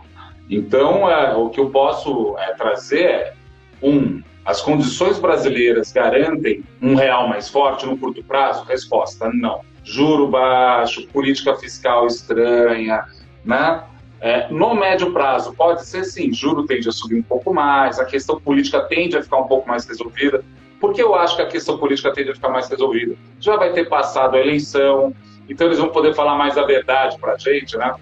Então, 0.49 1.11
é, 1.11 1.35
o 1.35 1.51
que 1.51 1.59
eu 1.59 1.69
posso 1.69 2.39
é, 2.39 2.55
trazer 2.55 3.05
é, 3.05 3.35
um, 3.83 4.23
as 4.45 4.61
condições 4.61 5.19
brasileiras 5.19 5.91
garantem 5.91 6.63
um 6.81 6.95
real 6.95 7.29
mais 7.29 7.49
forte 7.49 7.85
no 7.87 7.99
curto 7.99 8.23
prazo? 8.23 8.65
Resposta, 8.67 9.29
não. 9.35 9.63
Juro 9.83 10.29
baixo, 10.29 11.09
política 11.09 11.57
fiscal 11.57 12.07
estranha, 12.07 13.05
né? 13.45 13.83
É, 14.21 14.51
no 14.51 14.75
médio 14.75 15.13
prazo, 15.13 15.55
pode 15.55 15.85
ser 15.85 16.05
sim, 16.05 16.33
juro 16.33 16.65
tende 16.65 16.89
a 16.89 16.93
subir 16.93 17.17
um 17.17 17.23
pouco 17.23 17.53
mais, 17.53 17.99
a 17.99 18.05
questão 18.05 18.41
política 18.41 18.81
tende 18.81 19.17
a 19.17 19.23
ficar 19.23 19.39
um 19.39 19.47
pouco 19.47 19.69
mais 19.69 19.87
resolvida. 19.87 20.43
Por 20.81 20.95
que 20.95 21.03
eu 21.03 21.15
acho 21.15 21.37
que 21.37 21.43
a 21.43 21.47
questão 21.47 21.79
política 21.79 22.13
tende 22.13 22.31
a 22.31 22.35
ficar 22.35 22.49
mais 22.49 22.69
resolvida? 22.69 23.15
Já 23.39 23.57
vai 23.57 23.73
ter 23.73 23.89
passado 23.89 24.37
a 24.37 24.41
eleição, 24.41 25.15
então 25.49 25.67
eles 25.67 25.79
vão 25.79 25.89
poder 25.89 26.15
falar 26.15 26.37
mais 26.37 26.57
a 26.57 26.65
verdade 26.65 27.19
para 27.19 27.35
a 27.35 27.39
gente, 27.39 27.77
né? 27.77 27.95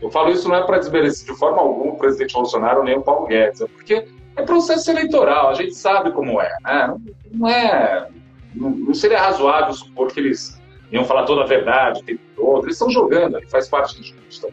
Eu 0.00 0.10
falo 0.10 0.30
isso 0.30 0.48
não 0.48 0.56
é 0.56 0.62
para 0.62 0.78
desmerecer 0.78 1.32
de 1.32 1.38
forma 1.38 1.58
alguma 1.58 1.92
o 1.92 1.96
presidente 1.96 2.34
Bolsonaro 2.34 2.84
nem 2.84 2.98
o 2.98 3.02
Paulo 3.02 3.26
Guedes, 3.26 3.60
é 3.60 3.66
porque 3.66 4.06
é 4.36 4.42
processo 4.42 4.90
eleitoral, 4.90 5.48
a 5.48 5.54
gente 5.54 5.74
sabe 5.74 6.12
como 6.12 6.40
é, 6.40 6.52
né? 6.62 6.94
Não 7.32 7.48
é. 7.48 8.08
Não, 8.54 8.94
seria 8.94 9.20
razoável 9.20 9.72
supor 9.72 10.08
que 10.12 10.20
eles 10.20 10.60
iam 10.92 11.04
falar 11.04 11.24
toda 11.24 11.42
a 11.42 11.46
verdade 11.46 12.00
o 12.00 12.04
tempo 12.04 12.20
todo. 12.36 12.64
Eles 12.64 12.74
estão 12.74 12.90
jogando, 12.90 13.40
faz 13.48 13.68
parte 13.68 13.96
do 13.96 14.02
justo 14.02 14.48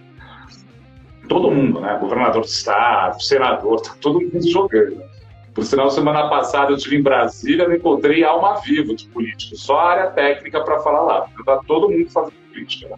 todo 1.28 1.52
mundo, 1.52 1.80
né? 1.80 1.98
Governador 2.00 2.42
do 2.42 2.48
estado, 2.48 3.22
senador, 3.22 3.82
tá 3.82 3.96
todo 4.00 4.22
mundo 4.22 4.50
jogando. 4.50 5.02
Por 5.54 5.64
sinal, 5.64 5.90
semana 5.92 6.30
passada 6.30 6.72
eu 6.72 6.76
estive 6.76 6.98
em 6.98 7.02
Brasília 7.04 7.68
e 7.70 7.76
encontrei 7.76 8.24
alma 8.24 8.56
viva 8.56 8.96
de 8.96 9.08
políticos, 9.08 9.62
só 9.62 9.78
área 9.78 10.08
técnica 10.08 10.64
para 10.64 10.80
falar 10.80 11.02
lá. 11.02 11.28
Está 11.40 11.58
todo 11.68 11.90
mundo 11.90 12.10
fazendo 12.10 12.34
política. 12.52 12.90
Né? 12.90 12.98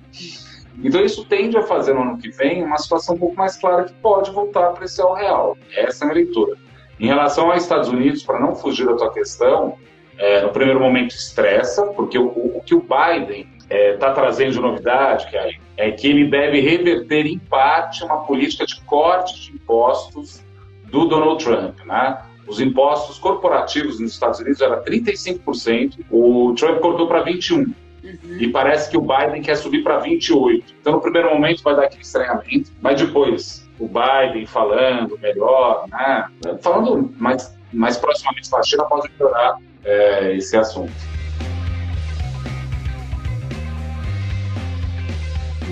Então 0.84 1.04
isso 1.04 1.26
tende 1.26 1.58
a 1.58 1.64
fazer 1.64 1.94
no 1.94 2.02
ano 2.02 2.18
que 2.18 2.30
vem 2.30 2.64
uma 2.64 2.78
situação 2.78 3.16
um 3.16 3.20
pouco 3.20 3.36
mais 3.36 3.58
clara 3.58 3.84
que 3.84 3.94
pode 3.94 4.32
voltar 4.32 4.72
para 4.72 4.86
esse 4.86 5.02
real. 5.02 5.58
Essa 5.76 6.04
é 6.04 6.08
a 6.08 6.12
minha 6.12 6.24
leitura. 6.24 6.58
Em 7.00 7.08
relação 7.08 7.52
aos 7.52 7.64
Estados 7.64 7.90
Unidos, 7.90 8.24
para 8.24 8.40
não 8.40 8.56
fugir 8.56 8.86
da 8.86 8.96
tua 8.96 9.12
questão, 9.12 9.78
é, 10.18 10.42
no 10.42 10.50
primeiro 10.50 10.80
momento 10.80 11.12
estressa, 11.12 11.86
porque 11.88 12.18
o, 12.18 12.28
o 12.28 12.62
que 12.66 12.74
o 12.74 12.82
Biden 12.82 13.48
está 13.70 13.76
é, 13.76 13.98
tá 13.98 14.12
trazendo 14.12 14.52
de 14.52 14.60
novidade, 14.60 15.28
que 15.30 15.38
é, 15.78 15.92
que 15.92 16.08
ele 16.08 16.28
deve 16.28 16.60
reverter 16.60 17.26
em 17.26 17.38
parte 17.38 18.04
uma 18.04 18.24
política 18.26 18.66
de 18.66 18.80
corte 18.82 19.42
de 19.42 19.54
impostos 19.54 20.44
do 20.86 21.06
Donald 21.06 21.44
Trump, 21.44 21.80
né? 21.86 22.18
Os 22.48 22.60
impostos 22.60 23.18
corporativos 23.18 24.00
nos 24.00 24.14
Estados 24.14 24.40
Unidos 24.40 24.62
era 24.62 24.82
35%, 24.84 26.06
o 26.12 26.54
Trump 26.56 26.80
cortou 26.80 27.08
para 27.08 27.24
21%. 27.26 27.74
Uhum. 28.04 28.38
E 28.40 28.48
parece 28.50 28.92
que 28.92 28.96
o 28.96 29.02
Biden 29.02 29.42
quer 29.42 29.56
subir 29.56 29.84
para 29.84 30.00
28%. 30.00 30.64
Então, 30.80 30.94
no 30.94 31.02
primeiro 31.02 31.32
momento, 31.32 31.64
vai 31.64 31.76
dar 31.76 31.86
aquele 31.86 32.04
estranhamento, 32.04 32.72
mas 32.80 33.02
depois, 33.02 33.68
o 33.80 33.88
Biden 33.88 34.46
falando 34.46 35.18
melhor, 35.20 35.88
né? 35.90 36.28
falando 36.62 37.12
mais, 37.18 37.58
mais 37.74 37.98
proximamente 37.98 38.48
a 38.54 38.62
China, 38.62 38.84
pode 38.86 39.10
melhorar 39.18 39.58
é, 39.84 40.36
esse 40.36 40.56
assunto. 40.56 40.94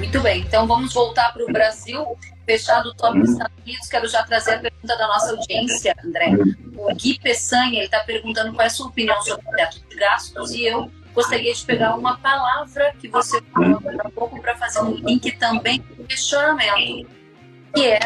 Muito 0.03 0.19
bem, 0.19 0.41
então 0.41 0.67
vamos 0.67 0.93
voltar 0.93 1.31
para 1.31 1.43
o 1.43 1.47
Brasil, 1.47 2.17
fechado 2.45 2.89
o 2.89 2.93
top 2.93 3.17
dos 3.17 3.29
Estados 3.31 3.55
Unidos. 3.63 3.87
Quero 3.87 4.07
já 4.09 4.21
trazer 4.23 4.55
a 4.55 4.59
pergunta 4.59 4.97
da 4.97 5.07
nossa 5.07 5.31
audiência, 5.31 5.95
André. 6.03 6.31
O 6.75 6.93
Gui 6.93 7.17
Peçanha, 7.19 7.85
está 7.85 8.01
perguntando 8.01 8.51
qual 8.51 8.63
é 8.63 8.67
a 8.67 8.69
sua 8.69 8.87
opinião 8.87 9.19
sobre 9.21 9.47
o 9.47 9.51
teto 9.55 9.81
de 9.89 9.95
gastos 9.95 10.51
e 10.51 10.65
eu 10.65 10.91
gostaria 11.13 11.53
de 11.53 11.65
pegar 11.65 11.95
uma 11.95 12.17
palavra 12.17 12.93
que 12.99 13.07
você 13.07 13.41
falou 13.53 13.81
há 14.03 14.09
pouco 14.09 14.41
para 14.41 14.57
fazer 14.57 14.81
um 14.81 14.91
link 14.91 15.31
também 15.37 15.79
com 15.79 16.03
questionamento, 16.03 17.09
que 17.73 17.87
é 17.87 17.99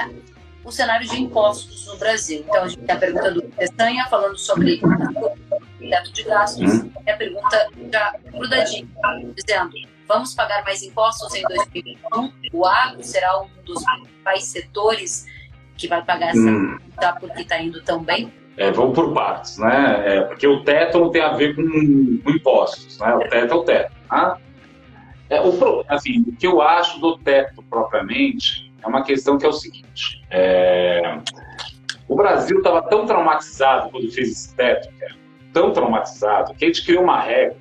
o 0.64 0.72
cenário 0.72 1.10
de 1.10 1.20
impostos 1.20 1.88
no 1.88 1.98
Brasil. 1.98 2.46
Então, 2.48 2.64
a 2.64 2.68
gente 2.68 2.84
tem 2.84 2.96
a 2.96 3.00
pergunta 3.00 3.32
do 3.32 3.42
Peçanha 3.42 4.06
falando 4.08 4.38
sobre 4.38 4.80
o 4.84 5.80
teto 5.80 6.14
de 6.14 6.24
gastos, 6.24 6.74
e 7.06 7.10
a 7.10 7.18
pergunta 7.18 7.70
já 7.92 8.16
grudadinha, 8.32 8.88
dizendo 9.36 9.97
vamos 10.08 10.34
pagar 10.34 10.64
mais 10.64 10.82
impostos 10.82 11.34
em 11.36 11.44
2021? 11.44 12.32
O 12.54 12.66
agro 12.66 13.04
será 13.04 13.42
um 13.42 13.48
dos 13.64 13.84
principais 13.84 14.44
setores 14.46 15.28
que 15.78 15.88
vai 15.88 16.04
pagar 16.04 16.30
essa 16.30 16.40
hum. 16.40 16.78
porque 17.20 17.42
está 17.42 17.62
indo 17.62 17.82
tão 17.84 18.04
bem? 18.04 18.34
É, 18.58 18.72
vamos 18.72 18.96
por 18.96 19.14
partes, 19.14 19.58
né? 19.60 20.04
É, 20.06 20.22
porque 20.22 20.48
o 20.48 20.64
teto 20.64 20.98
não 20.98 21.12
tem 21.12 21.22
a 21.22 21.34
ver 21.34 21.56
com, 21.56 21.64
com 21.64 22.32
impostos, 22.32 22.98
né? 22.98 23.14
O 23.14 23.20
teto 23.20 23.54
é 23.54 23.56
o 23.56 23.64
teto. 23.64 23.92
Tá? 24.10 24.38
É, 25.30 25.42
o, 25.42 25.86
assim, 25.88 26.22
o 26.22 26.36
que 26.36 26.48
eu 26.48 26.62
acho 26.62 27.00
do 27.00 27.18
teto 27.20 27.62
propriamente 27.70 28.74
é 28.82 28.88
uma 28.88 29.04
questão 29.04 29.38
que 29.38 29.46
é 29.46 29.50
o 29.50 29.54
seguinte: 29.54 30.24
é, 30.32 31.20
o 32.08 32.16
Brasil 32.16 32.58
estava 32.58 32.82
tão 32.82 33.06
traumatizado 33.06 33.92
quando 33.92 34.12
fez 34.12 34.30
esse 34.30 34.56
teto, 34.56 34.90
cara, 35.00 35.16
tão 35.54 35.72
traumatizado, 35.72 36.56
que 36.56 36.66
a 36.66 36.68
gente 36.68 36.84
criou 36.84 37.04
uma 37.04 37.22
regra. 37.22 37.58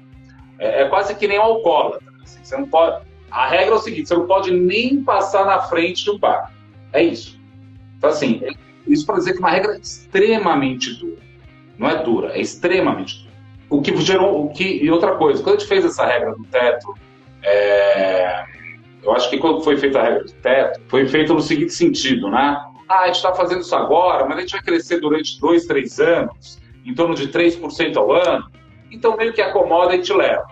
É, 0.58 0.82
é 0.82 0.88
quase 0.88 1.14
que 1.14 1.28
nem 1.28 1.38
um 1.38 1.42
alcoólatra. 1.42 2.05
Assim, 2.26 2.40
você 2.42 2.56
não 2.56 2.68
pode. 2.68 3.04
A 3.30 3.48
regra 3.48 3.74
é 3.74 3.78
o 3.78 3.80
seguinte: 3.80 4.08
você 4.08 4.14
não 4.14 4.26
pode 4.26 4.50
nem 4.50 5.02
passar 5.02 5.44
na 5.46 5.60
frente 5.60 6.04
do 6.04 6.18
bar. 6.18 6.52
É 6.92 7.02
isso. 7.02 7.40
Então, 7.96 8.10
assim, 8.10 8.42
isso 8.86 9.06
para 9.06 9.16
dizer 9.16 9.32
que 9.32 9.38
uma 9.38 9.50
regra 9.50 9.78
extremamente 9.78 10.94
dura. 10.94 11.16
Não 11.78 11.88
é 11.88 12.02
dura, 12.02 12.32
é 12.36 12.40
extremamente 12.40 13.18
dura. 13.18 13.36
O 13.68 13.82
que 13.82 13.96
gerou. 13.96 14.44
O 14.44 14.50
que, 14.50 14.64
e 14.82 14.90
outra 14.90 15.16
coisa, 15.16 15.42
quando 15.42 15.56
a 15.56 15.58
gente 15.58 15.68
fez 15.68 15.84
essa 15.84 16.06
regra 16.06 16.34
do 16.34 16.44
teto, 16.44 16.94
é, 17.42 18.44
eu 19.02 19.12
acho 19.12 19.28
que 19.30 19.38
quando 19.38 19.62
foi 19.62 19.76
feita 19.76 20.00
a 20.00 20.04
regra 20.04 20.24
do 20.24 20.32
teto, 20.32 20.80
foi 20.88 21.06
feito 21.06 21.34
no 21.34 21.40
seguinte 21.40 21.72
sentido, 21.72 22.30
né? 22.30 22.60
Ah, 22.88 23.00
a 23.00 23.06
gente 23.06 23.16
está 23.16 23.34
fazendo 23.34 23.60
isso 23.60 23.74
agora, 23.74 24.24
mas 24.24 24.38
a 24.38 24.40
gente 24.42 24.52
vai 24.52 24.62
crescer 24.62 25.00
durante 25.00 25.40
dois, 25.40 25.66
três 25.66 25.98
anos, 25.98 26.60
em 26.84 26.94
torno 26.94 27.14
de 27.14 27.28
3% 27.28 27.96
ao 27.96 28.12
ano, 28.12 28.48
então 28.90 29.16
meio 29.16 29.32
que 29.32 29.42
acomoda 29.42 29.94
e 29.96 30.00
te 30.00 30.12
leva. 30.12 30.46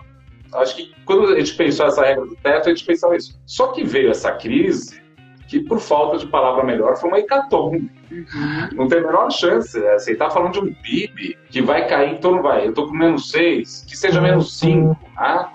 Acho 0.53 0.75
que 0.75 0.93
quando 1.05 1.33
a 1.33 1.39
gente 1.39 1.55
pensou 1.55 1.87
essa 1.87 2.03
regra 2.03 2.25
do 2.25 2.35
teto, 2.35 2.67
a 2.67 2.73
gente 2.73 2.85
pensou 2.85 3.13
isso. 3.13 3.39
Só 3.45 3.67
que 3.67 3.83
veio 3.83 4.11
essa 4.11 4.31
crise 4.31 5.01
que, 5.47 5.59
por 5.59 5.79
falta 5.79 6.17
de 6.17 6.27
palavra 6.27 6.63
melhor, 6.63 6.95
foi 6.97 7.09
uma 7.09 7.19
hecatombe. 7.19 7.91
Uhum. 8.11 8.69
Não 8.73 8.87
tem 8.87 8.99
a 8.99 9.01
menor 9.01 9.31
chance. 9.31 9.79
Né? 9.79 9.93
Você 9.97 10.13
está 10.13 10.29
falando 10.29 10.53
de 10.53 10.59
um 10.59 10.73
PIB 10.73 11.37
que 11.49 11.61
vai 11.61 11.87
cair 11.87 12.13
em 12.13 12.17
torno, 12.17 12.41
vai, 12.41 12.65
eu 12.65 12.69
estou 12.69 12.87
com 12.87 12.95
menos 12.95 13.29
6, 13.31 13.85
que 13.87 13.97
seja 13.97 14.21
menos 14.21 14.57
5. 14.57 14.97
Né? 15.17 15.49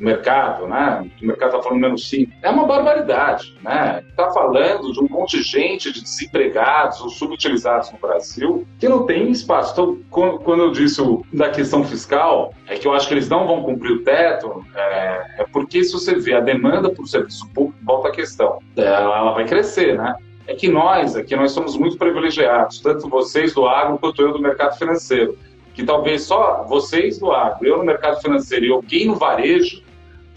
Mercado, 0.00 0.66
né? 0.66 1.08
O 1.22 1.26
mercado 1.26 1.50
está 1.50 1.62
falando 1.62 1.80
menos 1.80 2.08
5. 2.08 2.32
É 2.42 2.50
uma 2.50 2.66
barbaridade, 2.66 3.56
né? 3.62 4.02
Está 4.08 4.30
falando 4.30 4.92
de 4.92 5.00
um 5.00 5.08
contingente 5.08 5.92
de 5.92 6.02
desempregados 6.02 7.00
ou 7.00 7.08
subutilizados 7.08 7.92
no 7.92 7.98
Brasil 7.98 8.66
que 8.78 8.88
não 8.88 9.04
tem 9.06 9.30
espaço. 9.30 9.72
Então, 9.72 10.38
quando 10.38 10.62
eu 10.62 10.72
disse 10.72 11.00
da 11.32 11.50
questão 11.50 11.84
fiscal, 11.84 12.54
é 12.66 12.76
que 12.76 12.86
eu 12.86 12.92
acho 12.92 13.08
que 13.08 13.14
eles 13.14 13.28
não 13.28 13.46
vão 13.46 13.62
cumprir 13.62 13.92
o 13.92 14.02
teto, 14.02 14.64
é, 14.74 15.42
é 15.42 15.46
porque 15.52 15.84
se 15.84 15.92
você 15.92 16.14
vê 16.14 16.34
a 16.34 16.40
demanda 16.40 16.90
por 16.90 17.06
serviço 17.06 17.48
público, 17.50 17.78
volta 17.82 18.08
a 18.08 18.12
questão, 18.12 18.58
ela, 18.76 19.18
ela 19.18 19.32
vai 19.32 19.44
crescer, 19.44 19.96
né? 19.96 20.14
É 20.46 20.54
que 20.54 20.68
nós 20.68 21.14
aqui 21.14 21.36
nós 21.36 21.52
somos 21.52 21.76
muito 21.76 21.96
privilegiados, 21.96 22.80
tanto 22.80 23.08
vocês 23.08 23.54
do 23.54 23.66
agro 23.66 23.98
quanto 23.98 24.20
eu 24.20 24.32
do 24.32 24.40
mercado 24.40 24.76
financeiro 24.76 25.38
que 25.74 25.84
talvez 25.84 26.24
só 26.24 26.64
vocês 26.68 27.18
do 27.18 27.32
agro, 27.32 27.66
eu 27.66 27.78
no 27.78 27.84
mercado 27.84 28.20
financeiro 28.20 28.66
e 28.66 28.70
alguém 28.70 29.06
no 29.06 29.14
varejo 29.14 29.82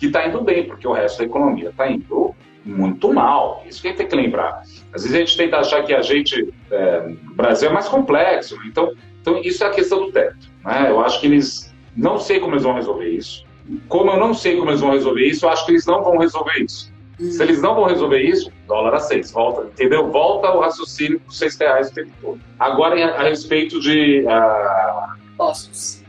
que 0.03 0.07
está 0.07 0.27
indo 0.27 0.41
bem, 0.41 0.65
porque 0.65 0.85
o 0.85 0.91
resto 0.91 1.19
da 1.19 1.23
economia 1.23 1.69
está 1.69 1.89
indo 1.89 2.35
muito 2.65 3.13
mal. 3.13 3.63
Isso 3.65 3.81
que 3.81 3.87
a 3.87 3.91
gente 3.91 3.99
tem 3.99 4.07
que 4.07 4.15
lembrar. 4.17 4.61
Às 4.93 5.03
vezes 5.03 5.15
a 5.15 5.19
gente 5.19 5.37
tenta 5.37 5.57
achar 5.57 5.81
que 5.83 5.93
a 5.93 6.01
gente, 6.01 6.53
é, 6.69 7.15
o 7.31 7.33
Brasil 7.33 7.69
é 7.69 7.73
mais 7.73 7.87
complexo, 7.87 8.57
então, 8.65 8.91
então 9.21 9.37
isso 9.37 9.63
é 9.63 9.67
a 9.67 9.69
questão 9.69 10.05
do 10.05 10.11
teto. 10.11 10.49
Né? 10.65 10.87
Eu 10.89 10.99
acho 10.99 11.21
que 11.21 11.27
eles, 11.27 11.73
não 11.95 12.17
sei 12.17 12.41
como 12.41 12.53
eles 12.53 12.63
vão 12.63 12.73
resolver 12.73 13.07
isso. 13.07 13.45
Como 13.87 14.11
eu 14.11 14.19
não 14.19 14.33
sei 14.33 14.57
como 14.57 14.71
eles 14.71 14.81
vão 14.81 14.91
resolver 14.91 15.25
isso, 15.25 15.45
eu 15.45 15.49
acho 15.49 15.65
que 15.65 15.71
eles 15.71 15.85
não 15.85 16.03
vão 16.03 16.17
resolver 16.17 16.61
isso. 16.61 16.91
Se 17.17 17.41
eles 17.41 17.61
não 17.61 17.75
vão 17.75 17.85
resolver 17.85 18.19
isso, 18.19 18.51
dólar 18.67 18.95
a 18.95 18.99
seis, 18.99 19.31
volta, 19.31 19.67
entendeu? 19.67 20.11
Volta 20.11 20.51
o 20.51 20.59
raciocínio 20.59 21.19
dos 21.19 21.37
seis 21.37 21.55
reais 21.55 21.91
o 21.91 21.93
tempo 21.93 22.11
todo. 22.21 22.41
Agora, 22.59 23.05
a, 23.05 23.23
respeito 23.23 23.79
de... 23.79 24.25
Uh, 24.25 25.33
impostos. 25.33 26.03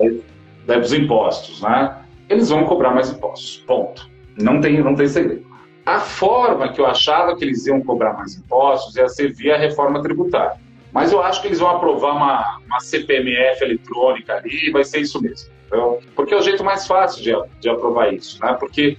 É, 0.00 0.78
dos 0.80 0.94
impostos, 0.94 1.60
né? 1.60 2.03
Eles 2.28 2.48
vão 2.48 2.64
cobrar 2.64 2.90
mais 2.90 3.10
impostos. 3.10 3.62
Ponto. 3.66 4.08
Não 4.36 4.60
tem, 4.60 4.82
não 4.82 4.94
tem 4.94 5.06
segredo. 5.06 5.46
A 5.84 6.00
forma 6.00 6.72
que 6.72 6.80
eu 6.80 6.86
achava 6.86 7.36
que 7.36 7.44
eles 7.44 7.66
iam 7.66 7.80
cobrar 7.82 8.14
mais 8.14 8.36
impostos 8.36 8.96
ia 8.96 9.08
ser 9.08 9.32
via 9.32 9.56
reforma 9.56 10.02
tributária. 10.02 10.58
Mas 10.92 11.12
eu 11.12 11.22
acho 11.22 11.42
que 11.42 11.48
eles 11.48 11.58
vão 11.58 11.70
aprovar 11.70 12.16
uma, 12.16 12.58
uma 12.66 12.80
CPMF 12.80 13.62
eletrônica 13.62 14.34
ali 14.34 14.68
e 14.68 14.70
vai 14.70 14.84
ser 14.84 15.00
isso 15.00 15.20
mesmo. 15.20 15.52
Então, 15.66 15.98
porque 16.14 16.32
é 16.32 16.36
o 16.36 16.42
jeito 16.42 16.62
mais 16.62 16.86
fácil 16.86 17.22
de, 17.22 17.32
de 17.60 17.68
aprovar 17.68 18.14
isso, 18.14 18.40
né? 18.40 18.56
Porque 18.58 18.96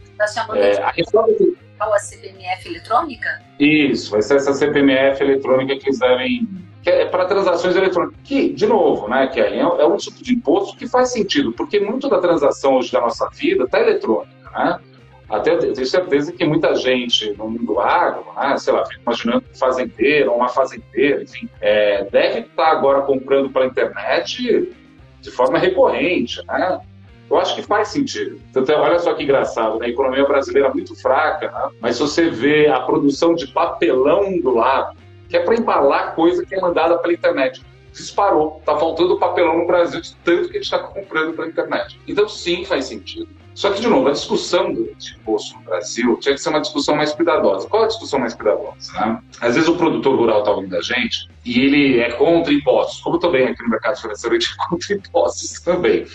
é, 0.56 0.82
a 0.82 0.92
reforma 0.92 1.34
a 1.80 2.00
CPMF 2.00 2.70
eletrônica? 2.70 3.42
Isso, 3.60 4.12
vai 4.12 4.22
ser 4.22 4.38
essa 4.38 4.54
CPMF 4.54 5.22
eletrônica 5.22 5.78
que 5.78 5.88
eles 5.88 6.00
devem 6.00 6.48
que 6.86 6.90
é 6.92 7.06
para 7.06 7.26
transações 7.26 7.76
eletrônicas. 7.76 8.20
Que, 8.24 8.54
de 8.54 8.68
novo, 8.68 9.08
né, 9.10 9.26
que 9.26 9.42
é, 9.42 9.58
é 9.58 9.86
um 9.88 9.98
tipo 9.98 10.24
de 10.24 10.36
imposto 10.36 10.78
que 10.78 10.88
faz 10.88 11.12
sentido, 11.12 11.52
porque 11.52 11.80
muito 11.80 12.08
da 12.08 12.20
transação 12.20 12.76
hoje 12.76 12.92
da 12.92 13.02
nossa 13.02 13.28
vida 13.30 13.64
está 13.64 13.80
eletrônica, 13.80 14.52
né? 14.52 14.80
Até 15.28 15.56
eu 15.56 15.74
tenho 15.74 15.88
certeza 15.88 16.32
que 16.32 16.46
muita 16.46 16.76
gente 16.76 17.34
no 17.36 17.50
mundo 17.50 17.80
agro, 17.80 18.24
né, 18.38 18.56
sei 18.60 18.72
lá, 18.72 18.86
fica 18.86 19.02
imaginando 19.02 19.44
um 19.52 19.58
fazendeiro, 19.58 20.32
uma 20.32 20.48
fazendeira, 20.48 21.24
enfim, 21.24 21.50
é, 21.60 22.04
deve 22.04 22.42
estar 22.42 22.68
agora 22.68 23.02
comprando 23.02 23.50
pela 23.50 23.66
internet 23.66 24.72
de 25.20 25.32
forma 25.32 25.58
recorrente, 25.58 26.40
né? 26.46 26.80
Eu 27.28 27.40
acho 27.40 27.56
que 27.56 27.64
faz 27.64 27.88
sentido. 27.88 28.40
Então, 28.56 28.80
olha 28.80 29.00
só 29.00 29.16
que 29.16 29.24
engraçado, 29.24 29.80
né? 29.80 29.88
a 29.88 29.90
economia 29.90 30.24
brasileira 30.28 30.70
é 30.70 30.72
muito 30.72 30.96
fraca, 31.02 31.50
né? 31.50 31.70
mas 31.82 31.96
se 31.96 32.04
você 32.04 32.30
vê 32.30 32.68
a 32.68 32.80
produção 32.82 33.34
de 33.34 33.48
papelão 33.48 34.40
do 34.40 34.54
lado, 34.54 34.96
que 35.30 35.38
é 35.38 35.40
para 35.40 35.56
embalar 35.56 36.16
coisa 36.16 36.46
que 36.46 36.56
é 36.56 36.60
mandada 36.60 36.98
pela 36.98 37.14
internet. 37.14 37.62
Disparou. 37.92 38.58
Está 38.60 38.78
faltando 38.78 39.18
papelão 39.18 39.58
no 39.58 39.68
Brasil 39.68 40.02
de 40.02 40.16
tanto 40.18 40.50
que 40.50 40.58
a 40.58 40.62
gente 40.62 40.64
está 40.64 40.80
comprando 40.80 41.34
pela 41.34 41.48
internet. 41.48 42.00
Então, 42.08 42.28
sim, 42.28 42.66
faz 42.66 42.86
sentido. 42.86 43.30
Só 43.56 43.72
que, 43.72 43.80
de 43.80 43.88
novo, 43.88 44.10
a 44.10 44.12
discussão 44.12 44.74
do 44.74 44.94
imposto 45.20 45.58
no 45.58 45.64
Brasil 45.64 46.18
tinha 46.18 46.36
que 46.36 46.42
ser 46.42 46.50
uma 46.50 46.60
discussão 46.60 46.94
mais 46.94 47.14
cuidadosa. 47.14 47.70
Qual 47.70 47.84
é 47.84 47.86
a 47.86 47.88
discussão 47.88 48.20
mais 48.20 48.34
cuidadosa? 48.34 48.92
Né? 48.94 49.22
Às 49.40 49.56
vezes 49.56 49.70
o 49.70 49.78
produtor 49.78 50.18
rural 50.18 50.40
está 50.40 50.52
ouvindo 50.52 50.76
a 50.76 50.82
gente 50.82 51.30
e 51.46 51.62
ele 51.62 52.00
é 52.02 52.12
contra 52.12 52.54
impostos. 52.54 53.00
Como 53.00 53.18
também 53.18 53.48
aqui 53.48 53.64
no 53.64 53.70
mercado 53.70 53.98
financeiro, 54.00 54.36
a 54.36 54.40
gente 54.40 54.52
é 54.52 54.68
contra 54.68 54.94
impostos 54.94 55.62
também. 55.62 56.06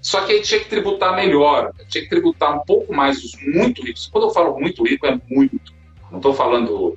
Só 0.00 0.22
que 0.22 0.32
aí 0.32 0.40
tinha 0.40 0.60
que 0.60 0.68
tributar 0.68 1.14
melhor, 1.14 1.70
tinha 1.88 2.02
que 2.02 2.10
tributar 2.10 2.56
um 2.56 2.60
pouco 2.60 2.94
mais 2.94 3.22
os 3.22 3.32
muito 3.42 3.82
ricos. 3.82 4.06
Quando 4.06 4.24
eu 4.24 4.30
falo 4.30 4.58
muito 4.58 4.82
rico, 4.86 5.06
é 5.06 5.20
muito. 5.30 5.72
Não 6.10 6.16
estou 6.18 6.32
falando 6.32 6.96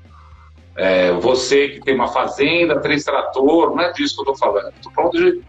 é, 0.78 1.12
você 1.12 1.70
que 1.70 1.82
tem 1.82 1.96
uma 1.96 2.08
fazenda, 2.08 2.80
três 2.80 3.04
trator, 3.04 3.76
não 3.76 3.82
é 3.82 3.92
disso 3.92 4.14
que 4.16 4.30
eu 4.30 4.34
estou 4.34 4.38
falando. 4.38 4.74
Estou 4.76 4.92
falando 4.94 5.12
de. 5.14 5.42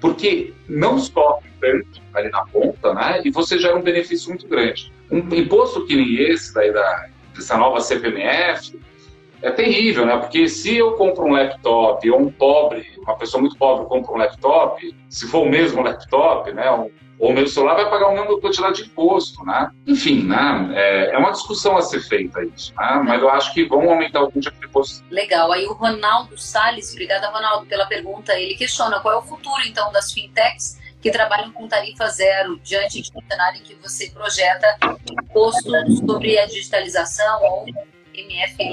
Porque 0.00 0.52
não 0.68 0.98
sofre 0.98 1.48
tanto 1.60 2.02
ali 2.12 2.28
na 2.30 2.44
ponta, 2.46 2.92
né? 2.92 3.22
E 3.24 3.30
você 3.30 3.56
gera 3.56 3.76
um 3.76 3.82
benefício 3.82 4.30
muito 4.30 4.48
grande. 4.48 4.92
Um 5.08 5.18
imposto 5.32 5.86
que 5.86 5.94
nem 5.94 6.16
esse, 6.16 6.52
daí 6.52 6.72
da, 6.72 7.06
dessa 7.32 7.56
nova 7.56 7.80
CPMF, 7.80 8.76
é 9.42 9.50
terrível, 9.50 10.06
né? 10.06 10.16
Porque 10.16 10.48
se 10.48 10.76
eu 10.76 10.92
compro 10.92 11.24
um 11.24 11.32
laptop 11.32 12.08
ou 12.10 12.20
um 12.20 12.30
pobre, 12.30 12.86
uma 12.98 13.16
pessoa 13.16 13.40
muito 13.40 13.56
pobre 13.56 13.86
compra 13.86 14.12
um 14.12 14.16
laptop, 14.16 14.96
se 15.08 15.26
for 15.26 15.42
o 15.42 15.48
mesmo 15.48 15.82
laptop, 15.82 16.52
né? 16.52 16.70
Ou 16.70 16.90
o 17.18 17.32
meu 17.32 17.46
celular 17.46 17.74
vai 17.74 17.88
pagar 17.88 18.08
o 18.08 18.14
mesmo 18.14 18.40
quantidade 18.40 18.82
de 18.82 18.88
imposto, 18.88 19.44
né? 19.44 19.70
Enfim, 19.86 20.24
né? 20.24 20.70
É, 20.74 21.14
é, 21.14 21.18
uma 21.18 21.30
discussão 21.30 21.76
a 21.76 21.82
ser 21.82 22.00
feita 22.00 22.42
isso, 22.44 22.72
né? 22.76 23.02
Mas 23.04 23.22
eu 23.22 23.30
acho 23.30 23.54
que 23.54 23.64
vão 23.64 23.88
aumentar 23.88 24.18
algum 24.20 24.40
tipo 24.40 24.58
de 24.58 24.66
imposto. 24.66 25.04
Legal. 25.08 25.52
Aí 25.52 25.64
o 25.66 25.72
Ronaldo 25.72 26.36
Salles, 26.36 26.90
obrigada, 26.92 27.28
Ronaldo, 27.28 27.66
pela 27.66 27.86
pergunta. 27.86 28.32
Ele 28.34 28.56
questiona 28.56 28.98
qual 28.98 29.14
é 29.14 29.18
o 29.18 29.22
futuro, 29.22 29.62
então, 29.66 29.92
das 29.92 30.12
fintechs 30.12 30.80
que 31.00 31.10
trabalham 31.10 31.52
com 31.52 31.68
tarifa 31.68 32.08
zero 32.08 32.58
diante 32.58 33.02
de 33.02 33.10
um 33.14 33.20
cenário 33.28 33.60
em 33.60 33.62
que 33.62 33.74
você 33.74 34.10
projeta 34.10 34.76
imposto 35.10 35.70
sobre 36.04 36.38
a 36.38 36.46
digitalização 36.46 37.42
ou 37.44 37.66
MFI. 37.66 38.72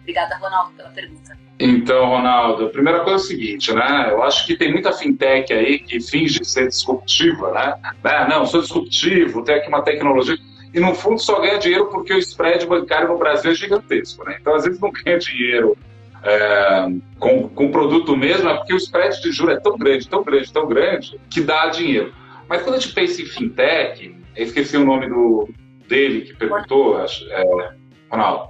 Obrigada, 0.00 0.36
Ronaldo, 0.36 0.72
pela 0.72 0.88
pergunta. 0.90 1.38
Então, 1.58 2.06
Ronaldo, 2.06 2.66
a 2.66 2.70
primeira 2.70 3.00
coisa 3.00 3.16
é 3.16 3.16
o 3.16 3.26
seguinte, 3.26 3.72
né? 3.74 4.08
Eu 4.10 4.22
acho 4.22 4.46
que 4.46 4.56
tem 4.56 4.72
muita 4.72 4.92
fintech 4.92 5.52
aí 5.52 5.78
que 5.78 6.00
finge 6.00 6.42
ser 6.42 6.68
disruptiva, 6.68 7.52
né? 7.52 7.74
Ah, 8.02 8.26
não, 8.26 8.46
sou 8.46 8.62
disruptivo, 8.62 9.44
tenho 9.44 9.58
aqui 9.58 9.68
uma 9.68 9.82
tecnologia. 9.82 10.38
e 10.72 10.80
no 10.80 10.94
fundo 10.94 11.18
só 11.20 11.38
ganha 11.38 11.58
dinheiro 11.58 11.86
porque 11.90 12.14
o 12.14 12.18
spread 12.18 12.66
bancário 12.66 13.08
no 13.08 13.18
Brasil 13.18 13.50
é 13.50 13.54
gigantesco. 13.54 14.24
Né? 14.24 14.38
Então, 14.40 14.54
às 14.54 14.64
vezes, 14.64 14.80
não 14.80 14.90
ganha 14.90 15.18
dinheiro 15.18 15.76
é, 16.22 16.86
com, 17.18 17.46
com 17.50 17.66
o 17.66 17.70
produto 17.70 18.16
mesmo, 18.16 18.48
é 18.48 18.54
porque 18.56 18.72
o 18.72 18.78
spread 18.78 19.20
de 19.20 19.30
juros 19.30 19.56
é 19.56 19.60
tão 19.60 19.76
grande, 19.76 20.08
tão 20.08 20.22
grande, 20.22 20.52
tão 20.52 20.66
grande, 20.66 21.20
que 21.28 21.42
dá 21.42 21.66
dinheiro. 21.66 22.14
Mas 22.48 22.62
quando 22.62 22.76
a 22.76 22.78
gente 22.78 22.94
pensa 22.94 23.20
em 23.20 23.26
fintech, 23.26 24.16
eu 24.34 24.44
esqueci 24.44 24.78
o 24.78 24.84
nome 24.84 25.10
do, 25.10 25.46
dele 25.86 26.22
que 26.22 26.34
perguntou, 26.34 26.96
acho, 26.96 27.22
é, 27.30 27.74
Ronaldo. 28.10 28.44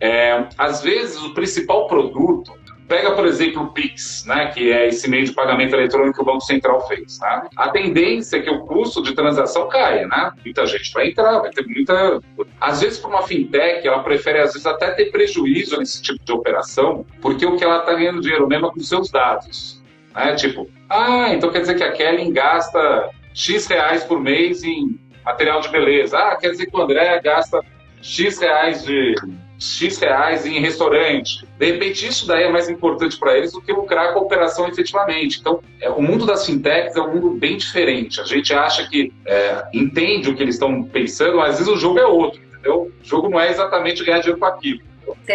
É, 0.00 0.46
às 0.56 0.82
vezes, 0.82 1.20
o 1.22 1.34
principal 1.34 1.86
produto 1.86 2.52
Pega, 2.88 3.12
por 3.12 3.26
exemplo, 3.26 3.64
o 3.64 3.66
Pix, 3.68 4.24
né, 4.26 4.46
que 4.46 4.72
é 4.72 4.88
esse 4.88 5.10
meio 5.10 5.26
de 5.26 5.32
pagamento 5.32 5.76
eletrônico 5.76 6.14
que 6.14 6.22
o 6.22 6.24
Banco 6.24 6.40
Central 6.40 6.88
fez. 6.88 7.20
Né? 7.20 7.42
A 7.54 7.68
tendência 7.68 8.38
é 8.38 8.40
que 8.40 8.48
o 8.48 8.60
custo 8.60 9.02
de 9.02 9.14
transação 9.14 9.68
caia. 9.68 10.06
Né? 10.06 10.32
Muita 10.42 10.64
gente 10.64 10.90
vai 10.94 11.08
entrar, 11.08 11.38
vai 11.38 11.50
ter 11.50 11.66
muita. 11.66 12.18
Às 12.58 12.80
vezes, 12.80 12.98
para 12.98 13.10
uma 13.10 13.22
fintech, 13.22 13.86
ela 13.86 14.02
prefere, 14.02 14.38
às 14.38 14.54
vezes, 14.54 14.66
até 14.66 14.90
ter 14.92 15.10
prejuízo 15.10 15.76
nesse 15.76 16.00
tipo 16.00 16.24
de 16.24 16.32
operação, 16.32 17.04
porque 17.20 17.44
o 17.44 17.56
que 17.56 17.64
ela 17.64 17.80
está 17.80 17.92
ganhando 17.92 18.22
dinheiro 18.22 18.48
mesmo 18.48 18.68
é 18.68 18.70
com 18.70 18.80
seus 18.80 19.10
dados. 19.10 19.84
Né? 20.14 20.34
Tipo, 20.34 20.66
ah, 20.88 21.28
então 21.34 21.50
quer 21.50 21.60
dizer 21.60 21.74
que 21.74 21.84
a 21.84 21.92
Kelly 21.92 22.32
gasta 22.32 23.10
X 23.34 23.66
reais 23.66 24.02
por 24.02 24.18
mês 24.18 24.64
em 24.64 24.98
material 25.26 25.60
de 25.60 25.68
beleza. 25.68 26.16
Ah, 26.16 26.36
quer 26.36 26.52
dizer 26.52 26.64
que 26.64 26.74
o 26.74 26.80
André 26.80 27.20
gasta 27.20 27.62
X 28.00 28.40
reais 28.40 28.82
de 28.82 29.14
X 29.58 29.98
reais 29.98 30.46
em 30.46 30.60
restaurante. 30.60 31.44
De 31.58 31.66
repente, 31.66 32.06
isso 32.06 32.26
daí 32.26 32.44
é 32.44 32.50
mais 32.50 32.68
importante 32.68 33.18
para 33.18 33.36
eles 33.36 33.52
do 33.52 33.60
que 33.60 33.72
lucrar 33.72 34.12
com 34.12 34.20
a 34.20 34.22
operação 34.22 34.68
efetivamente. 34.68 35.40
Então, 35.40 35.60
é, 35.80 35.90
o 35.90 36.00
mundo 36.00 36.24
das 36.24 36.46
fintechs 36.46 36.96
é 36.96 37.00
um 37.00 37.14
mundo 37.14 37.30
bem 37.30 37.56
diferente. 37.56 38.20
A 38.20 38.24
gente 38.24 38.54
acha 38.54 38.88
que 38.88 39.12
é, 39.26 39.64
entende 39.74 40.30
o 40.30 40.36
que 40.36 40.42
eles 40.42 40.54
estão 40.54 40.84
pensando, 40.84 41.38
mas 41.38 41.50
às 41.50 41.58
vezes 41.58 41.72
o 41.72 41.76
jogo 41.76 41.98
é 41.98 42.06
outro, 42.06 42.40
entendeu? 42.40 42.92
O 43.02 43.04
jogo 43.04 43.28
não 43.28 43.40
é 43.40 43.50
exatamente 43.50 44.04
ganhar 44.04 44.20
dinheiro 44.20 44.38
com 44.38 44.46
aquilo. 44.46 44.80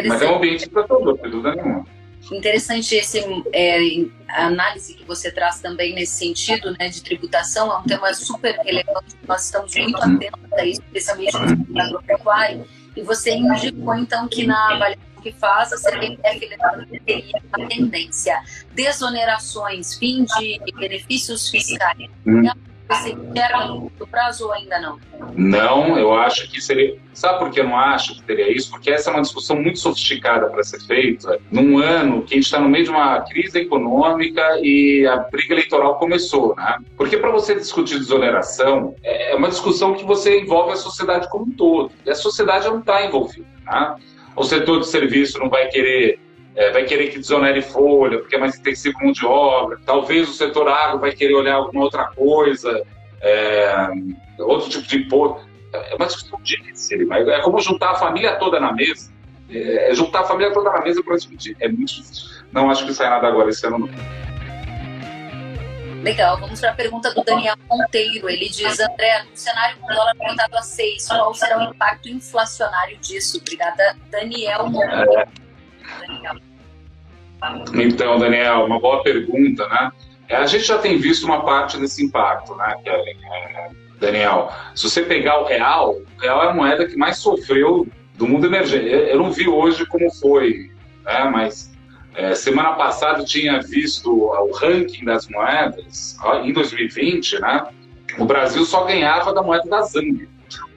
Mas 0.07 0.21
é 0.21 0.29
um 0.29 0.37
ambiente 0.37 0.69
para 0.69 0.83
todo, 0.83 1.19
sem 1.19 1.29
dúvida 1.29 1.55
nenhuma. 1.55 1.85
Interessante 2.31 2.95
esse 2.95 3.19
é, 3.51 3.77
análise 4.29 4.93
que 4.93 5.03
você 5.03 5.29
traz 5.29 5.59
também 5.59 5.93
nesse 5.93 6.13
sentido, 6.13 6.73
né, 6.79 6.87
de 6.87 7.03
tributação, 7.03 7.71
é 7.71 7.77
um 7.77 7.83
tema 7.83 8.13
super 8.13 8.55
relevante, 8.63 9.15
nós 9.27 9.43
estamos 9.45 9.75
muito 9.75 9.97
atentos 9.97 10.53
a 10.53 10.65
isso, 10.65 10.81
especialmente 10.93 11.37
no 11.67 11.81
agropecuário, 11.81 12.65
e 12.95 13.01
você 13.01 13.35
indicou, 13.35 13.95
então, 13.95 14.27
que 14.27 14.45
na 14.45 14.73
avaliação 14.73 15.21
que 15.21 15.31
faz, 15.31 15.71
a 15.71 15.77
CBF 15.77 16.57
teria 17.05 17.41
uma 17.47 17.67
tendência. 17.67 18.41
Desonerações, 18.73 19.95
fim 19.95 20.25
de 20.25 20.59
benefícios 20.77 21.49
fiscais. 21.49 22.09
Hum. 22.25 22.43
Você 22.93 23.11
enxerga 23.11 23.65
no 23.65 23.91
prazo 24.09 24.45
ou 24.45 24.51
ainda 24.51 24.79
não? 24.79 24.99
Não, 25.35 25.97
eu 25.97 26.13
acho 26.13 26.49
que 26.49 26.61
seria. 26.61 26.97
Sabe 27.13 27.39
por 27.39 27.51
que 27.51 27.59
eu 27.59 27.65
não 27.65 27.77
acho 27.77 28.15
que 28.15 28.23
teria 28.23 28.51
isso? 28.51 28.71
Porque 28.71 28.91
essa 28.91 29.09
é 29.09 29.13
uma 29.13 29.21
discussão 29.21 29.55
muito 29.55 29.79
sofisticada 29.79 30.47
para 30.47 30.63
ser 30.63 30.81
feita 30.81 31.39
num 31.51 31.77
ano 31.77 32.23
que 32.23 32.33
a 32.33 32.37
gente 32.37 32.45
está 32.45 32.59
no 32.59 32.69
meio 32.69 32.85
de 32.85 32.89
uma 32.89 33.21
crise 33.21 33.59
econômica 33.59 34.59
e 34.61 35.05
a 35.05 35.17
briga 35.17 35.53
eleitoral 35.53 35.97
começou, 35.97 36.55
né? 36.55 36.77
Porque 36.97 37.17
para 37.17 37.31
você 37.31 37.55
discutir 37.55 37.99
desoneração, 37.99 38.95
é 39.03 39.35
uma 39.35 39.49
discussão 39.49 39.93
que 39.93 40.03
você 40.03 40.39
envolve 40.39 40.73
a 40.73 40.75
sociedade 40.77 41.29
como 41.29 41.45
um 41.45 41.51
todo. 41.51 41.91
E 42.05 42.09
a 42.09 42.15
sociedade 42.15 42.67
não 42.67 42.79
está 42.79 43.05
envolvida, 43.05 43.47
né? 43.65 43.95
O 44.35 44.43
setor 44.43 44.79
de 44.79 44.87
serviço 44.87 45.37
não 45.37 45.49
vai 45.49 45.67
querer 45.67 46.19
é, 46.55 46.71
vai 46.71 46.85
querer 46.85 47.07
que 47.07 47.19
desonere 47.19 47.61
folha, 47.61 48.19
porque 48.19 48.35
é 48.35 48.39
mais 48.39 48.57
intensivo 48.57 48.97
mão 49.01 49.11
de 49.11 49.25
obra. 49.25 49.79
Talvez 49.85 50.29
o 50.29 50.33
setor 50.33 50.67
agro 50.67 50.99
vai 50.99 51.11
querer 51.11 51.33
olhar 51.33 51.55
alguma 51.55 51.83
outra 51.83 52.05
coisa, 52.05 52.83
é, 53.21 53.87
outro 54.39 54.69
tipo 54.69 54.87
de 54.87 54.97
imposto. 54.97 55.47
É 55.73 55.95
uma 55.95 56.05
discussão 56.05 56.39
difícil, 56.43 57.11
é 57.11 57.41
como 57.41 57.59
juntar 57.59 57.91
a 57.91 57.95
família 57.95 58.35
toda 58.35 58.59
na 58.59 58.71
mesa. 58.71 59.11
É, 59.49 59.91
é 59.91 59.95
juntar 59.95 60.21
a 60.21 60.23
família 60.25 60.53
toda 60.53 60.71
na 60.71 60.81
mesa 60.81 61.03
para 61.03 61.15
discutir. 61.15 61.57
É 61.59 61.67
muito 61.67 61.93
difícil. 61.93 62.43
Não 62.51 62.69
acho 62.69 62.85
que 62.85 62.93
sai 62.93 63.09
nada 63.09 63.27
agora 63.27 63.49
esse 63.49 63.65
ano, 63.65 63.79
não. 63.79 63.89
Legal, 66.03 66.37
vamos 66.37 66.59
para 66.59 66.71
a 66.71 66.73
pergunta 66.73 67.13
do 67.13 67.23
Daniel 67.23 67.55
Monteiro. 67.67 68.29
Ele 68.29 68.49
diz, 68.49 68.79
André, 68.79 69.23
no 69.23 69.35
cenário 69.35 69.77
com 69.77 69.85
o 69.85 69.95
dólar 69.95 70.13
aumentado 70.19 70.57
a 70.57 70.61
6, 70.61 71.07
qual 71.07 71.33
será 71.33 71.59
o 71.59 71.63
impacto 71.73 72.09
inflacionário 72.09 72.97
disso? 72.97 73.37
Obrigada, 73.37 73.95
Daniel 74.11 74.69
Monteiro. 74.69 75.42
É. 76.11 77.83
Então, 77.83 78.17
Daniel, 78.17 78.65
uma 78.65 78.79
boa 78.79 79.03
pergunta, 79.03 79.67
né? 79.67 79.91
É, 80.29 80.37
a 80.37 80.45
gente 80.45 80.65
já 80.65 80.77
tem 80.77 80.97
visto 80.97 81.25
uma 81.25 81.43
parte 81.43 81.77
desse 81.77 82.03
impacto, 82.03 82.55
né, 82.55 82.75
é, 82.85 83.69
Daniel? 83.99 84.51
Se 84.73 84.89
você 84.89 85.01
pegar 85.01 85.41
o 85.41 85.45
real, 85.45 85.91
o 85.95 86.21
real 86.21 86.43
é 86.43 86.47
a 86.49 86.53
moeda 86.53 86.87
que 86.87 86.95
mais 86.95 87.17
sofreu 87.17 87.87
do 88.15 88.27
mundo 88.27 88.47
emergente. 88.47 88.87
Eu 88.87 89.17
não 89.17 89.31
vi 89.31 89.47
hoje 89.47 89.85
como 89.85 90.09
foi, 90.13 90.71
né, 91.03 91.29
mas 91.31 91.73
é, 92.15 92.33
semana 92.35 92.73
passada 92.73 93.19
eu 93.19 93.25
tinha 93.25 93.61
visto 93.61 94.11
o 94.11 94.51
ranking 94.53 95.03
das 95.03 95.27
moedas, 95.27 96.17
em 96.43 96.53
2020, 96.53 97.39
né? 97.41 97.67
O 98.17 98.25
Brasil 98.25 98.63
só 98.65 98.85
ganhava 98.85 99.33
da 99.33 99.41
moeda 99.41 99.67
da 99.67 99.81
Zâmbia. 99.81 100.27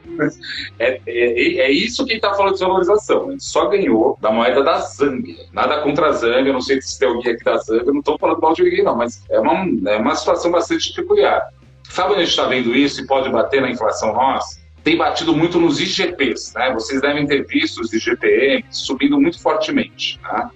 É, 0.78 1.00
é, 1.06 1.58
é 1.60 1.70
isso 1.70 2.04
que 2.04 2.14
está 2.14 2.34
falando 2.34 2.52
de 2.52 2.58
desvalorização. 2.58 3.28
A 3.28 3.30
gente 3.32 3.44
só 3.44 3.66
ganhou 3.68 4.18
da 4.20 4.30
moeda 4.30 4.62
da 4.62 4.78
Zâmbia. 4.78 5.36
Nada 5.52 5.80
contra 5.80 6.08
a 6.08 6.12
Zâmbia, 6.12 6.52
não 6.52 6.60
sei 6.60 6.80
se 6.82 6.98
tem 6.98 7.08
alguém 7.08 7.32
aqui 7.32 7.44
da 7.44 7.56
Zâmbia, 7.56 7.92
não 7.92 8.00
estou 8.00 8.18
falando 8.18 8.40
mal 8.40 8.52
de 8.52 8.62
ninguém, 8.62 8.84
não, 8.84 8.96
mas 8.96 9.22
é 9.30 9.40
uma, 9.40 9.90
é 9.90 9.96
uma 9.96 10.14
situação 10.14 10.50
bastante 10.50 10.92
peculiar. 10.92 11.50
Sabe 11.88 12.10
onde 12.10 12.22
a 12.22 12.24
gente 12.24 12.30
está 12.30 12.46
vendo 12.46 12.74
isso 12.74 13.00
e 13.00 13.06
pode 13.06 13.28
bater 13.30 13.62
na 13.62 13.70
inflação 13.70 14.12
nossa? 14.12 14.60
Tem 14.84 14.96
batido 14.96 15.34
muito 15.34 15.58
nos 15.58 15.80
IGPs, 15.80 16.52
né? 16.54 16.72
Vocês 16.72 17.00
devem 17.00 17.26
ter 17.26 17.46
visto 17.46 17.80
os 17.80 17.92
IGPM 17.92 18.64
subindo 18.70 19.20
muito 19.20 19.40
fortemente, 19.40 20.18
tá? 20.20 20.50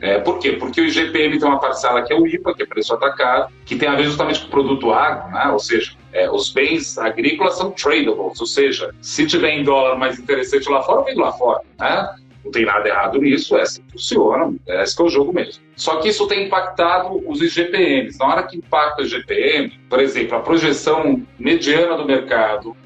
É, 0.00 0.18
por 0.18 0.38
quê? 0.38 0.52
Porque 0.52 0.80
o 0.80 0.84
IGPM 0.84 1.38
tem 1.38 1.48
uma 1.48 1.58
parcela 1.58 2.02
que 2.02 2.12
é 2.12 2.16
o 2.16 2.26
IPA, 2.26 2.54
que 2.54 2.62
é 2.62 2.66
preço 2.66 2.92
atacado, 2.94 3.52
que 3.64 3.76
tem 3.76 3.88
a 3.88 3.94
ver 3.94 4.04
justamente 4.04 4.40
com 4.40 4.46
o 4.46 4.50
produto 4.50 4.92
agro, 4.92 5.32
né? 5.32 5.48
ou 5.50 5.58
seja, 5.58 5.92
é, 6.12 6.30
os 6.30 6.50
bens 6.50 6.98
agrícolas 6.98 7.56
são 7.56 7.70
tradables, 7.70 8.40
ou 8.40 8.46
seja, 8.46 8.94
se 9.00 9.26
tiver 9.26 9.50
em 9.50 9.64
dólar 9.64 9.96
mais 9.96 10.18
interessante 10.18 10.68
lá 10.68 10.82
fora, 10.82 11.04
vem 11.04 11.16
lá 11.16 11.32
fora. 11.32 11.60
Né? 11.78 12.14
Não 12.44 12.52
tem 12.52 12.64
nada 12.64 12.88
errado 12.88 13.18
nisso, 13.18 13.56
é 13.56 13.62
assim 13.62 13.82
que 13.82 13.92
funciona, 13.92 14.54
é 14.68 14.82
esse 14.82 14.94
que 14.94 15.02
é 15.02 15.04
o 15.04 15.08
jogo 15.08 15.32
mesmo. 15.32 15.62
Só 15.74 15.96
que 15.96 16.08
isso 16.08 16.26
tem 16.28 16.46
impactado 16.46 17.22
os 17.28 17.40
IGPMs. 17.40 18.18
Na 18.18 18.26
hora 18.26 18.42
que 18.44 18.56
impacta 18.56 19.02
o 19.02 19.04
IGPM, 19.04 19.72
por 19.88 20.00
exemplo, 20.00 20.36
a 20.36 20.40
projeção 20.40 21.22
mediana 21.38 21.96
do 21.96 22.04
mercado 22.04 22.76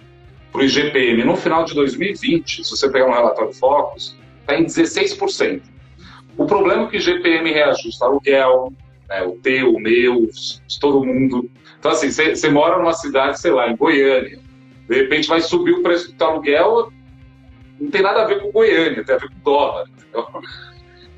para 0.51 0.63
o 0.63 0.65
IGPM 0.65 1.25
no 1.25 1.37
final 1.37 1.65
de 1.65 1.75
2020, 1.75 2.65
se 2.65 2.71
você 2.71 2.89
pegar 2.91 3.07
um 3.07 3.13
relatório 3.13 3.53
Focus, 3.53 4.17
está 4.41 4.59
em 4.59 4.65
16%. 4.65 5.63
O 6.41 6.47
problema 6.47 6.85
é 6.85 6.87
que 6.87 6.99
GPM 6.99 7.53
reajusta 7.53 8.07
aluguel, 8.07 8.73
né, 9.07 9.23
o 9.25 9.33
teu, 9.33 9.75
o 9.75 9.79
meu, 9.79 10.27
de 10.67 10.81
todo 10.81 11.05
mundo. 11.05 11.51
Então, 11.79 11.91
assim, 11.91 12.11
você 12.11 12.49
mora 12.49 12.79
numa 12.79 12.95
cidade, 12.95 13.39
sei 13.39 13.51
lá, 13.51 13.69
em 13.69 13.77
Goiânia, 13.77 14.39
de 14.89 14.95
repente 14.95 15.29
vai 15.29 15.43
subir 15.43 15.73
o 15.73 15.83
preço 15.83 16.11
do 16.11 16.17
teu 16.17 16.29
aluguel, 16.29 16.91
não 17.79 17.91
tem 17.91 18.01
nada 18.01 18.23
a 18.23 18.25
ver 18.25 18.41
com 18.41 18.51
Goiânia, 18.51 19.05
tem 19.05 19.15
a 19.17 19.19
ver 19.19 19.29
com 19.29 19.39
dólar. 19.45 19.85
Entendeu? 19.91 20.27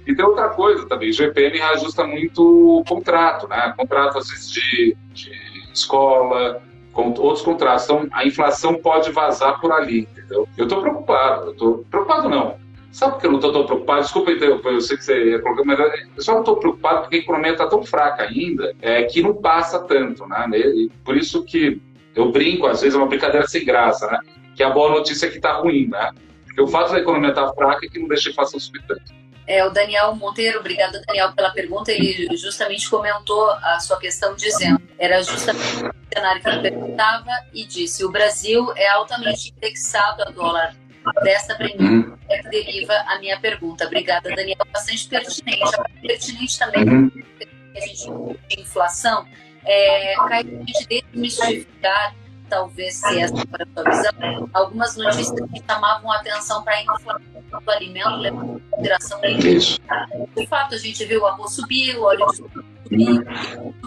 E 0.09 0.13
tem 0.13 0.25
outra 0.25 0.49
coisa 0.49 0.89
também, 0.89 1.11
o 1.11 1.13
GPM 1.13 1.57
reajusta 1.57 2.05
muito 2.05 2.81
o 2.81 2.85
contrato, 2.85 3.47
né? 3.47 3.73
Contrato, 3.77 4.19
às 4.19 4.29
vezes, 4.29 4.51
de, 4.51 4.97
de 5.15 5.33
escola, 5.73 6.61
com 6.93 7.15
outros 7.21 7.43
contratos. 7.43 7.85
Então, 7.85 8.09
a 8.11 8.27
inflação 8.27 8.75
pode 8.75 9.13
vazar 9.13 9.61
por 9.61 9.71
ali, 9.71 10.01
entendeu? 10.01 10.49
Eu 10.59 10.65
estou 10.65 10.81
preocupado, 10.81 11.51
eu 11.51 11.55
tô 11.55 11.85
preocupado 11.89 12.29
não, 12.29 12.57
Sabe 12.93 13.13
por 13.13 13.21
que 13.21 13.27
eu 13.27 13.31
não 13.31 13.39
estou 13.39 13.53
tão 13.53 13.65
preocupado? 13.65 14.03
Desculpa 14.03 14.33
interromper, 14.33 14.75
eu 14.75 14.81
sei 14.83 14.99
que 14.99 15.05
você 15.05 15.31
ia 15.31 15.41
colocar, 15.41 15.65
mas 15.65 15.79
eu 15.79 16.23
só 16.23 16.33
não 16.35 16.41
estou 16.41 16.57
preocupado 16.59 17.01
porque 17.01 17.17
a 17.17 17.19
economia 17.21 17.53
está 17.53 17.67
tão 17.67 17.83
fraca 17.83 18.23
ainda 18.23 18.75
é, 18.83 19.03
que 19.05 19.23
não 19.23 19.35
passa 19.35 19.81
tanto, 19.81 20.27
né? 20.27 20.47
E 20.53 20.91
por 21.03 21.17
isso 21.17 21.43
que 21.43 21.81
eu 22.15 22.31
brinco, 22.31 22.67
às 22.67 22.83
vezes 22.83 22.95
é 22.95 22.99
uma 22.99 23.09
brincadeira 23.09 23.49
sem 23.49 23.65
graça, 23.65 24.07
né? 24.09 24.19
Que 24.55 24.63
a 24.63 24.69
boa 24.69 24.91
notícia 24.91 25.27
é 25.27 25.31
que 25.31 25.37
está 25.37 25.55
ruim, 25.55 25.89
né? 25.89 26.11
Porque 26.45 26.61
o 26.61 26.67
fato 26.67 26.93
da 26.93 26.99
economia 26.99 27.31
estar 27.31 27.47
tá 27.47 27.55
fraca 27.55 27.87
é 27.87 27.89
que 27.89 27.99
não 27.99 28.07
deixa 28.07 28.29
a 28.29 28.33
inflação 28.33 28.61
subir 28.61 28.83
tanto. 28.87 29.23
É, 29.47 29.65
o 29.65 29.71
Daniel 29.71 30.15
Monteiro, 30.15 30.61
obrigado 30.61 31.01
Daniel 31.07 31.33
pela 31.33 31.51
pergunta, 31.51 31.91
ele 31.91 32.37
justamente 32.37 32.89
comentou 32.89 33.51
a 33.51 33.81
sua 33.81 33.99
questão 33.99 34.37
dizendo, 34.37 34.81
era 34.99 35.21
justamente 35.23 35.85
o 35.85 36.15
cenário 36.15 36.43
que 36.43 36.49
ele 36.49 36.61
perguntava 36.61 37.31
e 37.53 37.67
disse, 37.67 38.05
o 38.05 38.11
Brasil 38.11 38.71
é 38.77 38.89
altamente 38.89 39.53
indexado 39.57 40.23
a 40.23 40.31
dólar 40.31 40.77
dessa 41.23 41.55
premissa 41.55 41.83
uhum. 41.83 42.19
é 42.29 42.43
que 42.43 42.49
deriva 42.49 42.95
a 43.07 43.19
minha 43.19 43.39
pergunta. 43.41 43.87
Obrigada, 43.87 44.35
Daniel. 44.35 44.59
Bastante 44.73 45.09
pertinente. 45.09 45.71
Pertinente 46.01 46.59
também 46.59 46.89
uhum. 46.89 47.11
a 47.77 47.81
gente 47.81 48.11
de 48.49 48.61
inflação. 48.61 49.27
É, 49.65 50.15
Caio, 50.29 50.61
a 50.61 50.65
gente 50.65 50.87
desmistificar, 50.89 52.15
talvez 52.49 52.95
se 52.95 53.21
essa 53.21 53.37
for 53.37 53.63
a 53.63 53.67
sua 53.75 53.91
visão, 53.91 54.51
algumas 54.53 54.97
notícias 54.97 55.31
que 55.31 55.63
chamavam 55.65 56.11
a 56.11 56.17
atenção 56.17 56.63
para 56.65 56.75
a 56.75 56.83
inflação 56.83 57.21
do 57.65 57.71
alimento, 57.71 58.17
levando 58.17 58.57
em 58.57 58.71
consideração 58.71 59.21
o 59.21 60.41
De 60.41 60.47
fato, 60.49 60.75
a 60.75 60.79
gente 60.79 61.05
viu 61.05 61.23
o 61.23 61.27
arroz 61.27 61.53
subir, 61.53 61.97
o 61.97 62.03
óleo 62.03 62.27
de 62.27 62.37
subir, 62.37 63.25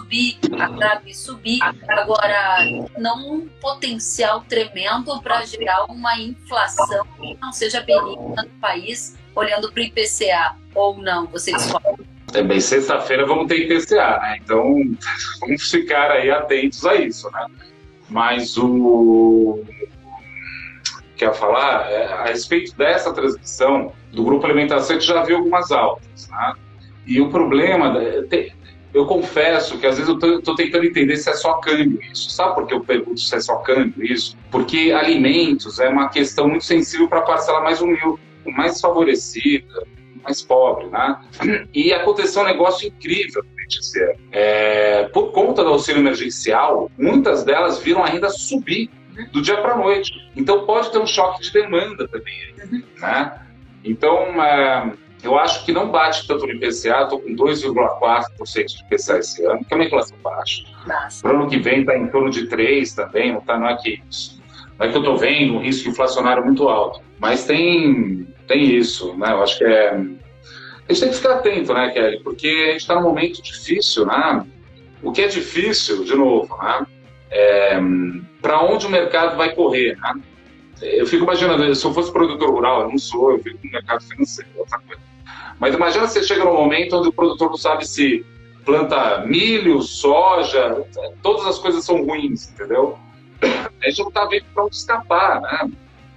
subir, 0.06 0.38
a 0.58 0.68
Trave 0.68 1.14
subir. 1.14 1.58
Agora, 1.88 2.58
não 2.98 3.34
um 3.34 3.48
potencial 3.60 4.44
tremendo 4.48 5.20
para 5.20 5.44
gerar 5.44 5.84
uma 5.90 6.18
inflação 6.18 7.04
que 7.20 7.36
não 7.40 7.52
seja 7.52 7.80
benigna 7.80 8.42
no 8.42 8.60
país, 8.60 9.16
olhando 9.34 9.70
para 9.72 9.80
o 9.80 9.84
IPCA, 9.84 10.56
ou 10.74 10.98
não? 10.98 11.26
Você 11.26 11.52
discorda? 11.52 12.04
É 12.34 12.42
bem, 12.42 12.60
sexta-feira 12.60 13.26
vamos 13.26 13.46
ter 13.46 13.64
IPCA, 13.64 14.18
né? 14.20 14.38
Então 14.42 14.62
vamos 15.40 15.70
ficar 15.70 16.10
aí 16.10 16.30
atentos 16.30 16.84
a 16.86 16.94
isso, 16.94 17.30
né? 17.30 17.46
Mas 18.08 18.56
o 18.56 19.64
quer 21.16 21.32
falar 21.32 21.90
é, 21.90 22.12
a 22.12 22.24
respeito 22.26 22.76
dessa 22.76 23.10
transmissão 23.12 23.90
do 24.12 24.22
grupo 24.22 24.44
alimentação, 24.44 24.96
a 24.96 24.98
gente 24.98 25.08
já 25.08 25.22
viu 25.22 25.38
algumas 25.38 25.72
altas, 25.72 26.28
né? 26.28 26.54
E 27.06 27.20
o 27.20 27.30
problema, 27.30 27.94
eu 28.96 29.04
confesso 29.04 29.76
que 29.76 29.86
às 29.86 29.98
vezes 29.98 30.08
eu 30.08 30.38
estou 30.38 30.54
tentando 30.54 30.86
entender 30.86 31.18
se 31.18 31.28
é 31.28 31.34
só 31.34 31.54
câmbio 31.54 32.00
isso. 32.10 32.30
Sabe 32.30 32.54
por 32.54 32.66
que 32.66 32.72
eu 32.72 32.80
pergunto 32.80 33.20
se 33.20 33.34
é 33.36 33.40
só 33.40 33.56
câmbio 33.56 34.02
isso? 34.02 34.34
Porque 34.50 34.90
alimentos 34.90 35.78
é 35.78 35.88
uma 35.90 36.08
questão 36.08 36.48
muito 36.48 36.64
sensível 36.64 37.06
para 37.06 37.18
a 37.18 37.22
parcela 37.22 37.60
mais 37.60 37.82
humilde, 37.82 38.18
mais 38.46 38.80
favorecida, 38.80 39.86
mais 40.24 40.40
pobre, 40.40 40.86
né? 40.86 41.20
E 41.74 41.92
aconteceu 41.92 42.40
um 42.40 42.46
negócio 42.46 42.88
incrível 42.88 43.42
durante 43.42 43.78
esse. 43.78 44.16
É, 44.32 45.04
por 45.12 45.30
conta 45.30 45.62
do 45.62 45.68
auxílio 45.68 46.00
emergencial, 46.00 46.90
muitas 46.96 47.44
delas 47.44 47.78
viram 47.78 48.02
ainda 48.02 48.30
subir 48.30 48.88
do 49.30 49.42
dia 49.42 49.58
para 49.58 49.74
a 49.74 49.76
noite. 49.76 50.10
Então 50.34 50.64
pode 50.64 50.90
ter 50.90 50.98
um 50.98 51.06
choque 51.06 51.42
de 51.42 51.52
demanda 51.52 52.08
também, 52.08 52.54
né? 52.98 53.42
Então, 53.84 54.42
é, 54.42 54.90
eu 55.22 55.38
acho 55.38 55.64
que 55.64 55.72
não 55.72 55.90
bate 55.90 56.26
tanto 56.26 56.46
no 56.46 56.52
IPCA, 56.52 57.02
estou 57.02 57.20
com 57.20 57.34
2,4% 57.34 58.64
de 58.66 58.80
IPCA 58.84 59.18
esse 59.18 59.44
ano, 59.44 59.64
que 59.64 59.72
é 59.72 59.76
uma 59.76 59.84
inflação 59.84 60.16
baixa. 60.22 60.62
Para 61.22 61.32
o 61.32 61.40
ano 61.40 61.50
que 61.50 61.58
vem 61.58 61.80
está 61.80 61.96
em 61.96 62.06
torno 62.08 62.30
de 62.30 62.46
3% 62.46 62.94
também, 62.94 63.32
não, 63.32 63.40
tá, 63.40 63.58
não 63.58 63.68
é 63.68 63.76
que 63.76 64.00
isso. 64.08 64.40
Não 64.78 64.86
é 64.86 64.90
que 64.90 64.96
eu 64.96 65.00
estou 65.00 65.16
vendo 65.16 65.54
um 65.54 65.60
risco 65.60 65.88
inflacionário 65.88 66.44
muito 66.44 66.68
alto. 66.68 67.00
Mas 67.18 67.44
tem, 67.44 68.26
tem 68.46 68.76
isso, 68.76 69.16
né? 69.16 69.32
Eu 69.32 69.42
acho 69.42 69.58
que 69.58 69.64
é. 69.64 69.94
A 69.94 70.92
gente 70.92 71.00
tem 71.00 71.08
que 71.08 71.16
ficar 71.16 71.34
atento, 71.36 71.74
né, 71.74 71.90
Kelly? 71.90 72.20
Porque 72.22 72.46
a 72.46 72.72
gente 72.72 72.82
está 72.82 72.94
num 72.94 73.02
momento 73.02 73.42
difícil, 73.42 74.06
né? 74.06 74.46
O 75.02 75.10
que 75.10 75.22
é 75.22 75.26
difícil, 75.26 76.04
de 76.04 76.14
novo, 76.14 76.56
né? 76.58 76.86
É, 77.30 77.80
para 78.40 78.62
onde 78.62 78.86
o 78.86 78.90
mercado 78.90 79.36
vai 79.36 79.54
correr, 79.54 79.96
né? 79.98 80.14
Eu 80.80 81.06
fico 81.06 81.24
imaginando, 81.24 81.74
se 81.74 81.84
eu 81.84 81.94
fosse 81.94 82.12
produtor 82.12 82.50
rural, 82.50 82.82
eu 82.82 82.88
não 82.90 82.98
sou, 82.98 83.32
eu 83.32 83.38
fico 83.38 83.58
no 83.64 83.70
mercado 83.70 84.02
financeiro, 84.04 84.50
outra 84.56 84.78
coisa. 84.80 85.02
Mas 85.58 85.74
imagina 85.74 86.06
você 86.06 86.22
chega 86.22 86.44
num 86.44 86.54
momento 86.54 86.96
onde 86.96 87.08
o 87.08 87.12
produtor 87.12 87.48
não 87.48 87.56
sabe 87.56 87.86
se 87.86 88.24
planta 88.64 89.20
milho, 89.20 89.80
soja, 89.80 90.84
todas 91.22 91.46
as 91.46 91.58
coisas 91.58 91.84
são 91.84 92.04
ruins, 92.04 92.50
entendeu? 92.50 92.98
A 93.40 93.88
gente 93.88 94.00
não 94.00 94.08
está 94.08 94.24
vendo 94.26 94.44
para 94.52 94.64
onde 94.64 94.76
escapar, 94.76 95.40
né? 95.40 95.70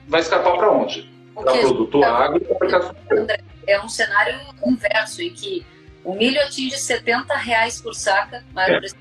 Vai 0.07 0.21
escapar 0.21 0.57
para 0.57 0.71
onde? 0.71 1.09
Para 1.35 1.57
produto 1.57 2.03
agro 2.03 2.41
e 2.41 2.55
para 2.55 2.95
É 3.67 3.79
um 3.81 3.87
cenário 3.87 4.39
inverso 4.65 5.21
em 5.21 5.29
que 5.29 5.65
o 6.03 6.15
milho 6.15 6.41
atinge 6.41 6.77
70 6.77 7.35
reais 7.35 7.79
por 7.79 7.93
saca, 7.93 8.43
maior 8.53 8.75
é. 8.75 8.79
preço. 8.79 8.95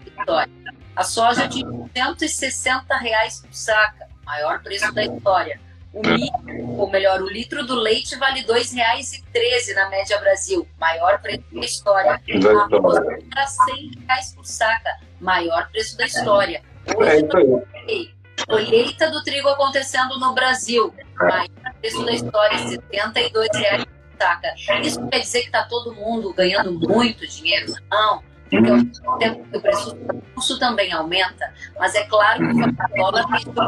A 0.94 1.04
soja 1.04 1.44
atinge 1.44 1.66
160 1.94 2.96
reais 2.96 3.40
por 3.40 3.54
saca, 3.54 4.07
maior 4.28 4.62
preço 4.62 4.92
da 4.92 5.04
história. 5.04 5.58
O 5.90 6.06
milho, 6.06 6.78
ou 6.78 6.90
melhor, 6.90 7.22
o 7.22 7.28
litro 7.28 7.66
do 7.66 7.74
leite 7.74 8.14
vale 8.16 8.40
R$ 8.40 8.46
2,13 8.46 9.74
na 9.74 9.88
média 9.88 10.18
Brasil, 10.20 10.68
maior 10.78 11.18
preço 11.20 11.42
da 11.50 11.60
história. 11.60 12.10
A 12.12 12.76
arroz 12.76 12.96
era 12.98 13.16
R$ 13.16 13.90
reais 14.06 14.34
por 14.34 14.44
saca, 14.44 14.90
maior 15.18 15.70
preço 15.70 15.96
da 15.96 16.04
história. 16.04 16.62
Hoje, 16.94 17.24
é 17.24 18.44
colheita 18.46 19.10
do 19.10 19.24
trigo 19.24 19.48
acontecendo 19.48 20.20
no 20.20 20.34
Brasil, 20.34 20.94
maior 21.16 21.48
preço 21.80 22.04
da 22.04 22.12
história, 22.12 22.58
72 22.58 23.48
reais 23.54 23.84
por 23.84 23.92
saca. 24.20 24.54
Isso 24.82 25.08
quer 25.08 25.20
dizer 25.20 25.40
que 25.40 25.46
está 25.46 25.64
todo 25.64 25.94
mundo 25.94 26.34
ganhando 26.34 26.78
muito 26.78 27.26
dinheiro? 27.26 27.74
Não 27.90 28.27
uhum. 28.56 28.90
que 29.18 29.56
o 29.56 29.60
preço 29.60 29.94
do 29.94 30.22
custo 30.34 30.58
também 30.58 30.92
aumenta, 30.92 31.52
mas 31.78 31.94
é 31.94 32.04
claro 32.04 32.38
que 32.38 32.62
o 32.62 32.96
dólar 32.96 33.26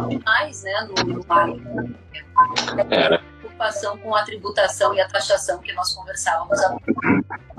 tem 0.08 0.20
mais 0.24 0.62
né, 0.62 0.88
no, 0.88 1.04
no. 1.04 1.20
É. 2.90 3.18
preocupação 3.40 3.98
com 3.98 4.14
a 4.14 4.22
tributação 4.22 4.94
e 4.94 5.00
a 5.00 5.08
taxação 5.08 5.58
que 5.58 5.72
nós 5.72 5.94
conversávamos 5.94 6.58
há 6.62 6.76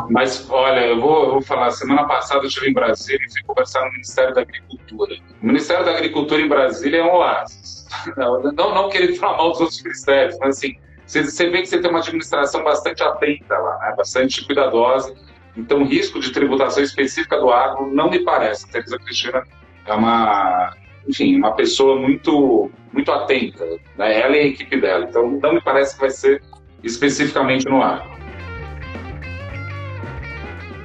Mas, 0.10 0.50
olha, 0.50 0.80
eu 0.88 1.00
vou, 1.00 1.24
eu 1.26 1.32
vou 1.34 1.42
falar, 1.42 1.72
semana 1.72 2.08
passada 2.08 2.42
eu 2.42 2.48
estive 2.48 2.70
em 2.70 2.74
Brasília 2.74 3.24
e 3.24 3.32
fui 3.32 3.44
conversar 3.44 3.86
no 3.86 3.92
Ministério 3.92 4.34
da 4.34 4.42
Agricultura. 4.42 5.16
O 5.42 5.46
Ministério 5.46 5.86
da 5.86 5.92
Agricultura 5.92 6.42
em 6.42 6.48
Brasília 6.48 7.02
é 7.02 7.04
um 7.04 7.16
oásis. 7.16 7.82
Não, 8.16 8.42
não, 8.42 8.74
não 8.74 8.90
querendo 8.90 9.18
falar 9.18 9.36
mal 9.36 9.52
dos 9.52 9.60
outros 9.60 9.84
ministérios, 9.84 10.38
mas 10.40 10.58
assim, 10.58 10.78
você, 11.06 11.26
você 11.26 11.50
vê 11.50 11.60
que 11.60 11.66
você 11.66 11.82
tem 11.82 11.90
uma 11.90 12.00
administração 12.00 12.64
bastante 12.64 13.04
atenta 13.04 13.58
lá, 13.58 13.78
né? 13.80 13.94
bastante 13.98 14.46
cuidadosa 14.46 15.14
então, 15.56 15.84
risco 15.84 16.20
de 16.20 16.32
tributação 16.32 16.82
específica 16.82 17.38
do 17.38 17.52
agro 17.52 17.92
não 17.94 18.10
me 18.10 18.24
parece. 18.24 18.66
A 18.66 18.70
Teresa 18.70 18.98
Cristina 19.00 19.44
é 19.86 19.94
uma, 19.94 20.74
enfim, 21.08 21.36
uma 21.36 21.54
pessoa 21.56 22.00
muito, 22.00 22.72
muito 22.94 23.12
atenta, 23.12 23.66
né? 23.98 24.20
ela 24.20 24.38
e 24.38 24.40
a 24.40 24.46
equipe 24.48 24.80
dela. 24.80 25.06
Então, 25.06 25.30
não 25.30 25.54
me 25.54 25.62
parece 25.62 25.96
que 25.96 26.02
vai 26.02 26.10
ser 26.10 26.42
especificamente 26.84 27.66
no 27.66 27.82
agro. 27.82 28.10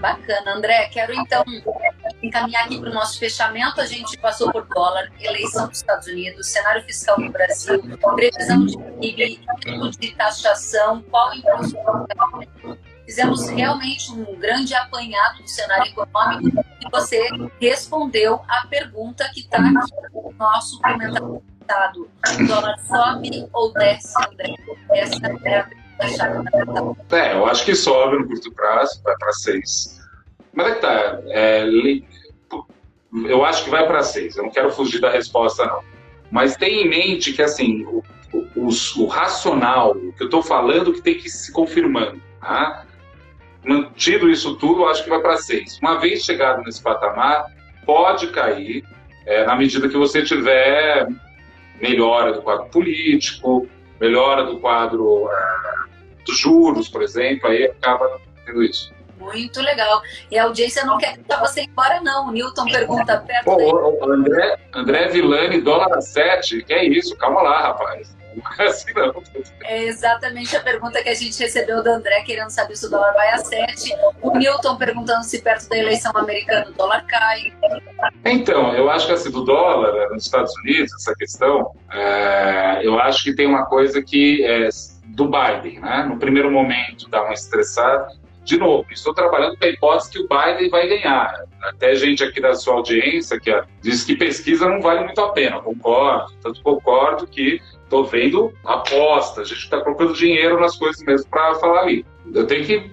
Bacana, 0.01 0.55
André. 0.55 0.89
Quero 0.93 1.13
então 1.15 1.43
encaminhar 2.23 2.65
aqui 2.65 2.79
para 2.79 2.91
o 2.91 2.95
nosso 2.95 3.19
fechamento. 3.19 3.81
A 3.81 3.87
gente 3.87 4.19
passou 4.19 4.53
por 4.53 4.67
dólar, 4.67 5.11
eleição 5.21 5.69
dos 5.69 5.79
Estados 5.79 6.07
Unidos, 6.07 6.49
cenário 6.49 6.83
fiscal 6.83 7.19
no 7.19 7.31
Brasil, 7.31 7.83
previsão 8.15 8.67
de 8.67 8.77
PIB, 9.01 9.41
de 9.99 10.15
taxação, 10.15 11.03
qual 11.11 11.35
imposto 11.35 11.77
Fizemos 13.07 13.49
realmente 13.49 14.11
um 14.11 14.37
grande 14.37 14.75
apanhado 14.75 15.41
do 15.41 15.49
cenário 15.49 15.87
econômico 15.93 16.65
e 16.85 16.91
você 16.91 17.29
respondeu 17.61 18.41
a 18.49 18.67
pergunta 18.67 19.31
que 19.33 19.41
está 19.41 19.59
aqui 19.59 19.73
no 20.13 20.33
nosso 20.37 20.81
comentário. 20.83 21.43
O 21.67 22.47
dólar 22.47 22.79
sobe 22.81 23.49
ou 23.53 23.73
desce, 23.73 24.13
André? 24.19 24.55
Essa 24.91 25.27
é 25.45 25.59
a 25.61 25.65
pergunta 25.65 26.09
chave. 26.09 26.45
É, 27.13 27.33
eu 27.33 27.47
acho 27.47 27.65
que 27.65 27.75
sobe 27.75 28.19
no 28.19 28.27
curto 28.27 28.53
prazo, 28.53 29.01
vai 29.03 29.17
para 29.17 29.33
seis. 29.33 30.01
Mas 30.53 30.67
é 30.67 30.75
que 30.75 30.81
tá. 30.81 31.21
É, 31.29 31.65
eu 33.29 33.45
acho 33.45 33.65
que 33.65 33.71
vai 33.71 33.87
para 33.87 34.03
seis. 34.03 34.37
Eu 34.37 34.45
não 34.45 34.51
quero 34.51 34.71
fugir 34.71 35.01
da 35.01 35.11
resposta, 35.11 35.65
não. 35.65 35.83
Mas 36.31 36.57
tenha 36.57 36.83
em 36.83 36.89
mente 36.89 37.33
que, 37.33 37.43
assim, 37.43 37.85
o, 37.85 38.03
o, 38.57 38.69
o 38.99 39.07
racional, 39.07 39.93
o 39.93 40.13
que 40.13 40.23
eu 40.23 40.27
estou 40.27 40.43
falando, 40.43 40.93
que 40.93 41.01
tem 41.01 41.17
que 41.17 41.29
ir 41.29 41.31
se 41.31 41.53
confirmando. 41.53 42.21
Tá? 42.41 42.86
Mantido 43.67 44.31
isso 44.31 44.55
tudo, 44.57 44.87
acho 44.87 45.03
que 45.03 45.11
vai 45.11 45.21
para 45.21 45.37
seis. 45.37 45.79
Uma 45.83 45.99
vez 45.99 46.25
chegado 46.25 46.63
nesse 46.63 46.81
patamar, 46.81 47.47
pode 47.85 48.29
cair 48.29 48.85
é, 49.27 49.45
na 49.45 49.57
medida 49.57 49.89
que 49.89 49.97
você 49.97 50.23
tiver 50.23 51.09
melhora 51.81 52.33
do 52.33 52.43
quadro 52.43 52.67
político, 52.67 53.69
melhora 54.01 54.45
do 54.45 54.59
quadro 54.61 55.29
é, 55.31 56.25
dos 56.25 56.39
juros, 56.39 56.89
por 56.89 57.03
exemplo, 57.03 57.49
aí 57.49 57.65
acaba 57.65 58.21
tendo 58.45 58.63
isso. 58.63 58.95
Muito 59.19 59.61
legal. 59.61 60.01
E 60.31 60.39
a 60.39 60.45
audiência 60.45 60.85
não 60.85 60.99
quer 60.99 61.17
que 61.17 61.37
você 61.41 61.63
embora, 61.63 62.01
não. 62.01 62.29
O 62.29 62.33
Newton 62.33 62.67
pergunta 62.67 63.19
perto. 63.19 63.45
Pô, 63.45 64.05
André, 64.05 64.57
André 64.73 65.09
Villani, 65.09 65.61
dólar 65.61 65.97
a 65.97 66.01
7. 66.01 66.63
Que 66.63 66.75
é 66.75 66.85
isso? 66.85 67.17
Calma 67.17 67.43
lá, 67.43 67.63
rapaz. 67.63 68.16
É 68.59 68.63
assim, 68.67 68.93
não. 68.95 69.23
É 69.65 69.85
exatamente 69.85 70.57
a 70.57 70.61
pergunta 70.61 71.03
que 71.03 71.09
a 71.09 71.15
gente 71.15 71.39
recebeu 71.39 71.83
do 71.83 71.89
André, 71.89 72.23
querendo 72.23 72.51
saber 72.51 72.77
se 72.77 72.87
o 72.87 72.91
dólar 72.91 73.13
vai 73.15 73.31
a 73.31 73.39
7. 73.39 73.95
O 74.23 74.37
Newton 74.37 74.77
perguntando 74.77 75.25
se 75.25 75.41
perto 75.43 75.69
da 75.69 75.79
eleição 75.79 76.13
americana 76.15 76.71
o 76.71 76.73
dólar 76.73 77.05
cai. 77.07 77.53
Então, 78.25 78.75
eu 78.75 78.91
acho 78.91 79.07
que 79.07 79.13
assim, 79.13 79.31
do 79.31 79.45
dólar 79.45 79.93
né, 79.93 80.09
nos 80.11 80.25
Estados 80.25 80.53
Unidos, 80.59 80.93
essa 80.95 81.15
questão, 81.15 81.73
é, 81.93 82.81
eu 82.83 82.99
acho 82.99 83.25
que 83.25 83.35
tem 83.35 83.47
uma 83.47 83.67
coisa 83.67 84.03
que 84.03 84.45
é 84.45 84.69
do 85.07 85.31
Biden, 85.31 85.81
né? 85.81 86.05
No 86.09 86.19
primeiro 86.19 86.51
momento 86.51 87.09
dá 87.09 87.23
uma 87.23 87.33
estressada, 87.33 88.09
de 88.47 88.57
novo, 88.59 88.87
estou 88.93 89.13
trabalhando 89.13 89.59
com 89.59 89.65
a 89.65 89.69
hipótese 89.69 90.11
que 90.11 90.19
o 90.21 90.29
Biden 90.29 90.71
vai 90.71 90.87
ganhar. 90.87 91.45
Até 91.63 91.97
gente 91.97 92.23
aqui 92.23 92.41
da 92.41 92.55
sua 92.55 92.75
audiência 92.75 93.41
que 93.41 93.51
diz 93.83 94.05
que 94.05 94.15
pesquisa 94.15 94.69
não 94.69 94.81
vale 94.81 95.05
muito 95.05 95.21
a 95.21 95.33
pena. 95.33 95.61
Concordo, 95.61 96.33
tanto 96.41 96.63
concordo 96.63 97.27
que 97.27 97.61
estou 97.87 98.05
vendo 98.05 98.53
aposta, 98.65 99.41
a 99.41 99.45
gente 99.45 99.59
está 99.59 99.81
colocando 99.81 100.13
dinheiro 100.13 100.61
nas 100.61 100.77
coisas 100.77 101.03
mesmo 101.05 101.29
para 101.31 101.55
falar 101.55 101.83
ali. 101.83 102.05
Eu 102.35 102.47
tenho 102.47 102.65
que 102.65 102.91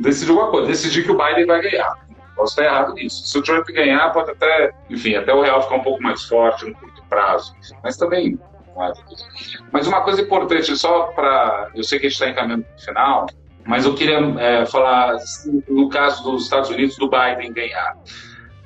decidir 0.00 0.32
uma 0.32 0.50
coisa, 0.50 0.68
decidir 0.68 1.04
que 1.04 1.10
o 1.10 1.18
Biden 1.18 1.46
vai 1.46 1.62
ganhar. 1.62 2.04
Posso 2.36 2.52
estar 2.52 2.64
errado 2.64 2.94
nisso. 2.94 3.26
Se 3.26 3.38
o 3.38 3.42
Trump 3.42 3.66
ganhar, 3.68 4.12
pode 4.12 4.30
até, 4.30 4.72
enfim, 4.90 5.14
até 5.14 5.32
o 5.32 5.40
real 5.40 5.62
ficar 5.62 5.76
um 5.76 5.82
pouco 5.82 6.02
mais 6.02 6.22
forte 6.24 6.66
no 6.66 6.74
curto 6.74 7.02
prazo. 7.08 7.54
Mas 7.82 7.96
também. 7.96 8.38
Mas 9.72 9.86
uma 9.86 10.02
coisa 10.02 10.20
importante, 10.20 10.76
só 10.76 11.04
para. 11.12 11.70
Eu 11.74 11.84
sei 11.84 11.98
que 11.98 12.06
a 12.06 12.08
gente 12.08 12.20
está 12.20 12.28
encaminhando 12.28 12.64
para 12.64 12.76
o 12.76 12.80
final, 12.80 13.26
mas 13.64 13.84
eu 13.84 13.94
queria 13.94 14.18
é, 14.40 14.66
falar, 14.66 15.16
no 15.68 15.88
caso 15.88 16.24
dos 16.24 16.44
Estados 16.44 16.70
Unidos, 16.70 16.96
do 16.96 17.08
Biden 17.08 17.52
ganhar. 17.52 17.96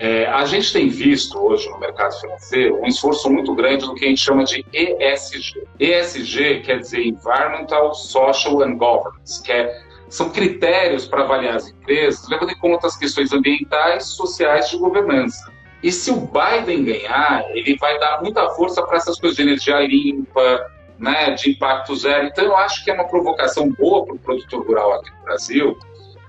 É, 0.00 0.26
a 0.26 0.44
gente 0.44 0.72
tem 0.72 0.88
visto 0.88 1.36
hoje 1.38 1.68
no 1.68 1.78
mercado 1.78 2.14
financeiro 2.20 2.80
um 2.80 2.86
esforço 2.86 3.28
muito 3.28 3.52
grande 3.54 3.84
no 3.84 3.94
que 3.94 4.04
a 4.04 4.08
gente 4.08 4.20
chama 4.20 4.44
de 4.44 4.64
ESG. 4.72 5.66
ESG 5.80 6.60
quer 6.60 6.78
dizer 6.78 7.04
Environmental, 7.04 7.92
Social 7.94 8.62
and 8.62 8.76
Governance, 8.76 9.42
que 9.42 9.50
é, 9.50 9.82
são 10.08 10.30
critérios 10.30 11.06
para 11.06 11.22
avaliar 11.22 11.56
as 11.56 11.68
empresas, 11.68 12.28
levando 12.28 12.50
em 12.52 12.58
conta 12.58 12.86
as 12.86 12.96
questões 12.96 13.32
ambientais, 13.32 14.04
sociais 14.06 14.70
de 14.70 14.78
governança. 14.78 15.52
E 15.82 15.90
se 15.90 16.10
o 16.10 16.16
Biden 16.16 16.84
ganhar, 16.84 17.44
ele 17.50 17.76
vai 17.76 17.98
dar 17.98 18.22
muita 18.22 18.48
força 18.50 18.82
para 18.82 18.96
essas 18.96 19.18
coisas 19.18 19.36
de 19.36 19.42
energia 19.42 19.80
limpa, 19.80 20.70
né, 20.98 21.32
de 21.32 21.50
impacto 21.50 21.94
zero. 21.94 22.26
Então, 22.26 22.44
eu 22.44 22.56
acho 22.56 22.84
que 22.84 22.90
é 22.90 22.94
uma 22.94 23.06
provocação 23.06 23.70
boa 23.70 24.04
para 24.04 24.14
o 24.14 24.18
produtor 24.18 24.66
rural 24.66 24.94
aqui 24.94 25.10
no 25.10 25.22
Brasil, 25.24 25.78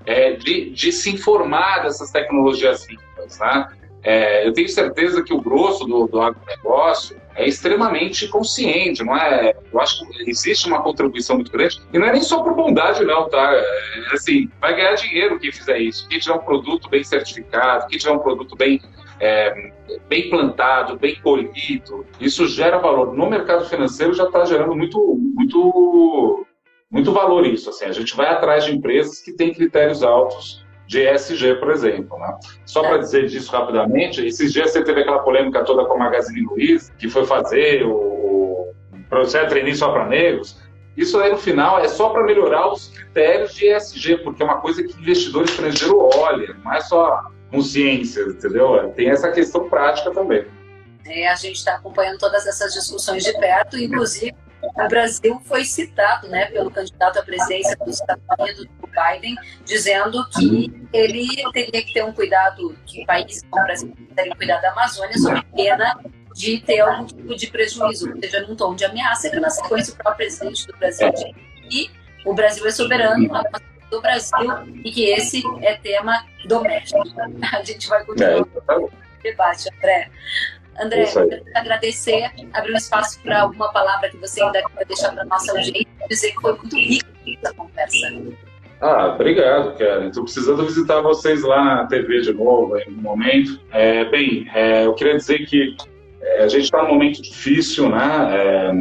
é, 0.06 0.32
de, 0.32 0.70
de 0.70 0.92
se 0.92 1.10
informar 1.10 1.82
dessas 1.82 2.10
tecnologias 2.10 2.86
limpas. 2.88 3.38
Né? 3.38 3.68
É, 4.02 4.46
eu 4.46 4.52
tenho 4.52 4.68
certeza 4.68 5.22
que 5.22 5.32
o 5.32 5.40
grosso 5.40 5.84
do, 5.84 6.06
do 6.06 6.20
agronegócio 6.20 7.20
é 7.34 7.46
extremamente 7.46 8.28
consciente, 8.28 9.04
não 9.04 9.16
é? 9.16 9.54
Eu 9.72 9.80
acho 9.80 10.06
que 10.06 10.30
existe 10.30 10.66
uma 10.66 10.82
contribuição 10.82 11.36
muito 11.36 11.52
grande, 11.52 11.80
e 11.92 11.98
não 11.98 12.06
é 12.06 12.12
nem 12.12 12.22
só 12.22 12.42
por 12.42 12.54
bondade, 12.54 13.04
não, 13.04 13.28
tá? 13.28 13.52
É, 13.54 14.14
assim, 14.14 14.50
vai 14.60 14.74
ganhar 14.74 14.94
dinheiro 14.94 15.38
quem 15.38 15.52
fizer 15.52 15.78
isso, 15.78 16.08
quem 16.08 16.18
tiver 16.18 16.34
um 16.34 16.40
produto 16.40 16.88
bem 16.88 17.04
certificado, 17.04 17.86
quem 17.86 17.98
tiver 17.98 18.12
um 18.12 18.18
produto 18.18 18.56
bem, 18.56 18.80
é, 19.20 19.72
bem 20.08 20.28
plantado, 20.28 20.98
bem 20.98 21.14
colhido, 21.20 22.06
isso 22.20 22.46
gera 22.48 22.78
valor. 22.78 23.14
No 23.14 23.28
mercado 23.28 23.68
financeiro 23.68 24.12
já 24.12 24.24
está 24.24 24.44
gerando 24.44 24.74
muito, 24.74 24.98
muito 25.34 26.46
muito 26.90 27.12
valor 27.12 27.46
isso. 27.46 27.70
Assim, 27.70 27.84
a 27.84 27.92
gente 27.92 28.16
vai 28.16 28.26
atrás 28.26 28.64
de 28.64 28.74
empresas 28.74 29.20
que 29.20 29.32
têm 29.32 29.54
critérios 29.54 30.02
altos 30.02 30.64
de 30.86 31.00
ESG, 31.08 31.54
por 31.54 31.70
exemplo. 31.70 32.18
Né? 32.18 32.36
Só 32.66 32.82
para 32.82 32.98
dizer 32.98 33.28
disso 33.28 33.52
rapidamente, 33.52 34.26
esses 34.26 34.52
dias 34.52 34.72
você 34.72 34.82
teve 34.82 35.02
aquela 35.02 35.20
polêmica 35.20 35.64
toda 35.64 35.84
com 35.84 35.94
a 35.94 35.98
Magazine 35.98 36.42
Luiza, 36.42 36.92
que 36.98 37.08
foi 37.08 37.24
fazer 37.24 37.84
o 37.86 38.72
processo 39.08 39.44
de 39.44 39.50
treininho 39.50 39.76
só 39.76 39.92
para 39.92 40.06
negros. 40.06 40.58
Isso 40.96 41.18
aí, 41.20 41.30
no 41.30 41.38
final, 41.38 41.78
é 41.78 41.86
só 41.86 42.10
para 42.10 42.24
melhorar 42.24 42.72
os 42.72 42.88
critérios 42.88 43.54
de 43.54 43.72
ESG, 43.72 44.18
porque 44.18 44.42
é 44.42 44.44
uma 44.44 44.60
coisa 44.60 44.82
que 44.82 44.92
investidor 45.00 45.44
estrangeiro 45.44 45.96
olha, 46.16 46.54
não 46.64 46.72
é 46.74 46.80
só 46.80 47.30
consciência, 47.50 48.22
entendeu? 48.22 48.92
Tem 48.96 49.08
essa 49.08 49.30
questão 49.30 49.68
prática 49.68 50.10
também. 50.10 50.44
É, 51.06 51.28
a 51.28 51.36
gente 51.36 51.56
está 51.56 51.76
acompanhando 51.76 52.18
todas 52.18 52.46
essas 52.46 52.74
discussões 52.74 53.24
de 53.24 53.32
perto, 53.38 53.78
inclusive 53.78 54.34
o 54.62 54.88
Brasil 54.88 55.40
foi 55.44 55.64
citado 55.64 56.28
né, 56.28 56.46
pelo 56.46 56.70
candidato 56.70 57.18
à 57.18 57.22
presidência 57.22 57.76
dos 57.76 58.00
Estados 58.00 58.24
Unidos, 58.38 58.66
o 58.82 58.86
Biden, 58.86 59.36
dizendo 59.64 60.28
que 60.30 60.72
ele 60.92 61.28
teria 61.52 61.84
que 61.84 61.92
ter 61.92 62.04
um 62.04 62.12
cuidado, 62.12 62.76
que 62.86 63.04
países 63.06 63.42
como 63.50 63.62
o 63.62 63.66
Brasil 63.66 63.96
teriam 64.14 64.36
cuidado 64.36 64.62
da 64.62 64.72
Amazônia, 64.72 65.18
sob 65.18 65.42
pena 65.54 65.98
de 66.34 66.60
ter 66.60 66.80
algum 66.80 67.06
tipo 67.06 67.36
de 67.36 67.46
prejuízo, 67.48 68.10
ou 68.10 68.20
seja, 68.20 68.46
num 68.46 68.54
tom 68.54 68.74
de 68.74 68.84
ameaça, 68.84 69.30
que 69.30 69.40
na 69.40 69.50
sequência 69.50 69.94
o 69.94 69.96
próprio 69.96 70.26
presidente 70.26 70.66
do 70.66 70.76
Brasil 70.76 71.10
disse 71.12 71.32
que 71.68 71.90
o 72.24 72.34
Brasil 72.34 72.66
é 72.66 72.70
soberano, 72.70 73.34
a 73.34 73.42
do 73.90 74.00
Brasil, 74.00 74.48
e 74.84 74.90
que 74.92 75.10
esse 75.10 75.42
é 75.62 75.74
tema 75.76 76.24
doméstico. 76.46 77.02
A 77.52 77.62
gente 77.64 77.88
vai 77.88 78.04
continuar 78.04 78.30
é, 78.30 78.76
o 78.76 78.90
debate, 79.22 79.68
André. 79.76 80.10
André, 80.78 81.02
eu 81.02 81.28
quero 81.28 81.42
agradecer, 81.54 82.30
abrir 82.52 82.72
um 82.72 82.76
espaço 82.76 83.20
para 83.22 83.42
alguma 83.42 83.72
palavra 83.72 84.08
que 84.10 84.16
você 84.16 84.42
ainda 84.42 84.62
quer 84.62 84.86
deixar 84.86 85.12
para 85.12 85.22
a 85.22 85.26
nossa 85.26 85.52
audiência, 85.52 85.86
dizer 86.08 86.32
que 86.32 86.40
foi 86.40 86.52
muito 86.56 86.76
rica 86.76 87.06
essa 87.26 87.54
conversa. 87.54 88.22
Ah, 88.80 89.08
obrigado, 89.08 89.76
Karen. 89.76 90.08
Estou 90.08 90.24
precisando 90.24 90.64
visitar 90.64 91.02
vocês 91.02 91.42
lá 91.42 91.62
na 91.62 91.86
TV 91.86 92.22
de 92.22 92.32
novo, 92.32 92.78
em 92.78 92.88
um 92.88 93.02
momento. 93.02 93.60
É, 93.72 94.06
bem, 94.06 94.48
é, 94.54 94.86
eu 94.86 94.94
queria 94.94 95.16
dizer 95.16 95.44
que 95.46 95.76
é, 96.22 96.44
a 96.44 96.48
gente 96.48 96.64
está 96.64 96.82
num 96.82 96.88
momento 96.88 97.20
difícil, 97.20 97.90
né? 97.90 98.28
É, 98.32 98.72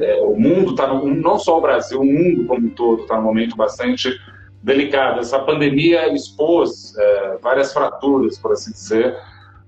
é, 0.00 0.22
o 0.22 0.34
mundo 0.34 0.70
está, 0.70 0.86
não 0.86 1.38
só 1.38 1.58
o 1.58 1.60
Brasil, 1.60 2.00
o 2.00 2.06
mundo 2.06 2.46
como 2.46 2.66
um 2.66 2.70
todo 2.70 3.02
está 3.02 3.16
num 3.16 3.24
momento 3.24 3.54
bastante 3.54 4.18
delicado. 4.62 5.20
Essa 5.20 5.38
pandemia 5.40 6.10
expôs 6.14 6.94
várias 7.42 7.70
fraturas, 7.70 8.38
por 8.38 8.52
assim 8.52 8.72
dizer, 8.72 9.14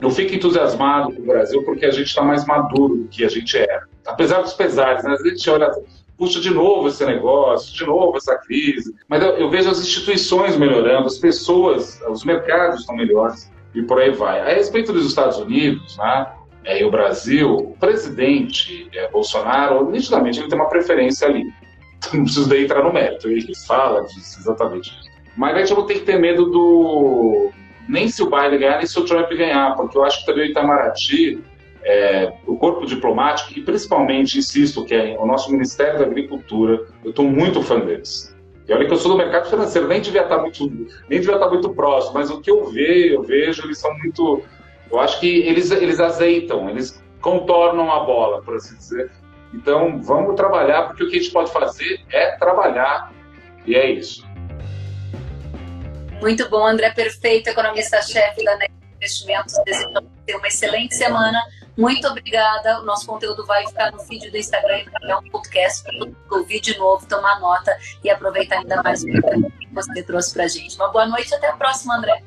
eu 0.00 0.10
fico 0.10 0.34
entusiasmado 0.34 1.14
com 1.14 1.22
o 1.22 1.26
Brasil 1.26 1.62
porque 1.64 1.84
a 1.84 1.90
gente 1.90 2.06
está 2.06 2.22
mais 2.22 2.44
maduro 2.46 2.96
do 2.96 3.08
que 3.08 3.24
a 3.24 3.28
gente 3.28 3.56
era. 3.56 3.86
Apesar 4.06 4.40
dos 4.40 4.54
pesares, 4.54 5.04
né? 5.04 5.14
a 5.18 5.28
gente 5.28 5.48
olha, 5.50 5.70
puxa, 6.16 6.40
de 6.40 6.50
novo 6.50 6.88
esse 6.88 7.04
negócio, 7.04 7.74
de 7.74 7.84
novo 7.84 8.16
essa 8.16 8.36
crise. 8.38 8.94
Mas 9.08 9.22
eu, 9.22 9.30
eu 9.36 9.50
vejo 9.50 9.70
as 9.70 9.78
instituições 9.78 10.56
melhorando, 10.56 11.06
as 11.06 11.18
pessoas, 11.18 12.00
os 12.08 12.24
mercados 12.24 12.80
estão 12.80 12.96
melhores 12.96 13.50
e 13.74 13.82
por 13.82 14.00
aí 14.00 14.10
vai. 14.10 14.40
A 14.40 14.54
respeito 14.54 14.92
dos 14.92 15.06
Estados 15.06 15.38
Unidos, 15.38 15.96
né? 15.98 16.26
É, 16.64 16.82
e 16.82 16.84
o 16.84 16.90
Brasil, 16.90 17.54
o 17.54 17.76
presidente 17.78 18.88
é, 18.94 19.08
Bolsonaro, 19.08 19.90
nitidamente, 19.90 20.40
ele 20.40 20.48
tem 20.48 20.58
uma 20.58 20.68
preferência 20.68 21.26
ali. 21.26 21.44
Não 22.12 22.24
preciso 22.24 22.48
daí 22.48 22.64
entrar 22.64 22.82
no 22.82 22.92
mérito, 22.92 23.28
ele 23.28 23.54
fala 23.66 24.02
disso 24.02 24.40
exatamente. 24.40 24.92
Mas 25.36 25.54
a 25.54 25.58
gente 25.60 25.74
não 25.74 25.86
tem 25.86 25.98
que 25.98 26.04
ter 26.04 26.18
medo 26.18 26.46
do, 26.46 27.50
nem 27.90 28.08
se 28.08 28.22
o 28.22 28.30
Biden 28.30 28.60
ganhar, 28.60 28.78
nem 28.78 28.86
se 28.86 28.98
o 28.98 29.04
Trump 29.04 29.28
ganhar, 29.30 29.74
porque 29.74 29.98
eu 29.98 30.04
acho 30.04 30.20
que 30.20 30.26
também 30.26 30.46
o 30.46 30.50
Itamaraty, 30.50 31.42
é, 31.82 32.32
o 32.46 32.56
corpo 32.56 32.86
diplomático, 32.86 33.58
e 33.58 33.62
principalmente, 33.62 34.38
insisto, 34.38 34.84
que 34.84 34.94
é 34.94 35.16
o 35.18 35.26
nosso 35.26 35.50
Ministério 35.50 35.98
da 35.98 36.04
Agricultura, 36.04 36.86
eu 37.04 37.10
estou 37.10 37.24
muito 37.24 37.62
fã 37.62 37.80
deles. 37.80 38.36
E 38.68 38.72
olha 38.72 38.86
que 38.86 38.92
eu 38.92 38.96
sou 38.96 39.10
do 39.10 39.18
mercado 39.18 39.50
financeiro, 39.50 39.88
nem 39.88 40.00
devia 40.00 40.22
estar 40.22 40.38
muito, 40.38 40.68
nem 41.08 41.18
devia 41.20 41.34
estar 41.34 41.48
muito 41.48 41.70
próximo, 41.70 42.14
mas 42.14 42.30
o 42.30 42.40
que 42.40 42.50
eu 42.50 42.66
vejo, 42.66 43.14
eu 43.14 43.22
vejo, 43.22 43.66
eles 43.66 43.78
são 43.78 43.92
muito. 43.98 44.42
Eu 44.90 45.00
acho 45.00 45.18
que 45.18 45.26
eles, 45.26 45.70
eles 45.72 45.98
azeitam, 45.98 46.70
eles 46.70 47.02
contornam 47.20 47.90
a 47.90 48.00
bola, 48.00 48.40
por 48.42 48.54
assim 48.54 48.76
dizer. 48.76 49.10
Então, 49.52 50.00
vamos 50.00 50.36
trabalhar, 50.36 50.86
porque 50.86 51.02
o 51.02 51.08
que 51.08 51.16
a 51.16 51.20
gente 51.20 51.32
pode 51.32 51.50
fazer 51.52 52.00
é 52.12 52.36
trabalhar, 52.36 53.12
e 53.66 53.74
é 53.74 53.90
isso. 53.90 54.24
Muito 56.20 56.48
bom, 56.48 56.66
André 56.66 56.90
Perfeito, 56.90 57.48
economista-chefe 57.48 58.44
da 58.44 58.56
NET 58.56 58.70
Investimentos. 58.96 59.54
Desejamos 59.64 60.04
ter 60.26 60.36
uma 60.36 60.46
excelente 60.46 60.94
semana. 60.94 61.40
Muito 61.76 62.06
obrigada. 62.06 62.80
O 62.80 62.84
nosso 62.84 63.06
conteúdo 63.06 63.46
vai 63.46 63.66
ficar 63.66 63.90
no 63.90 63.98
feed 64.00 64.30
do 64.30 64.36
Instagram 64.36 64.84
e 65.02 65.10
é 65.10 65.16
um 65.16 65.22
podcast 65.30 65.82
para 65.82 66.38
ouvir 66.38 66.60
de 66.60 66.76
novo, 66.76 67.06
tomar 67.06 67.40
nota 67.40 67.74
e 68.04 68.10
aproveitar 68.10 68.58
ainda 68.58 68.82
mais 68.82 69.02
o 69.02 69.06
que 69.06 69.68
você 69.72 70.02
trouxe 70.02 70.34
para 70.34 70.44
a 70.44 70.48
gente. 70.48 70.76
Uma 70.76 70.88
boa 70.88 71.06
noite 71.06 71.30
e 71.30 71.34
até 71.34 71.48
a 71.48 71.56
próxima, 71.56 71.96
André. 71.96 72.22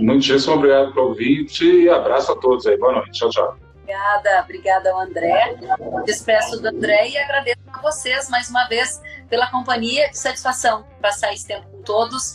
Muitíssimo 0.00 0.54
obrigado 0.54 0.94
pelo 0.94 1.08
convite 1.08 1.64
e 1.64 1.90
abraço 1.90 2.32
a 2.32 2.36
todos 2.36 2.66
aí. 2.66 2.78
Boa 2.78 2.92
noite. 2.92 3.12
Tchau, 3.12 3.28
tchau. 3.28 3.58
Obrigada, 3.82 4.42
obrigada 4.42 4.90
ao 4.90 5.00
André. 5.00 5.56
Despeço 6.04 6.60
do 6.60 6.68
André 6.68 7.08
e 7.08 7.18
agradeço 7.18 7.58
a 7.72 7.80
vocês 7.80 8.28
mais 8.28 8.50
uma 8.50 8.66
vez 8.68 9.00
pela 9.30 9.50
companhia. 9.50 10.08
Que 10.08 10.18
satisfação 10.18 10.84
passar 11.00 11.32
esse 11.32 11.46
tempo 11.46 11.66
com 11.70 11.82
todos. 11.82 12.34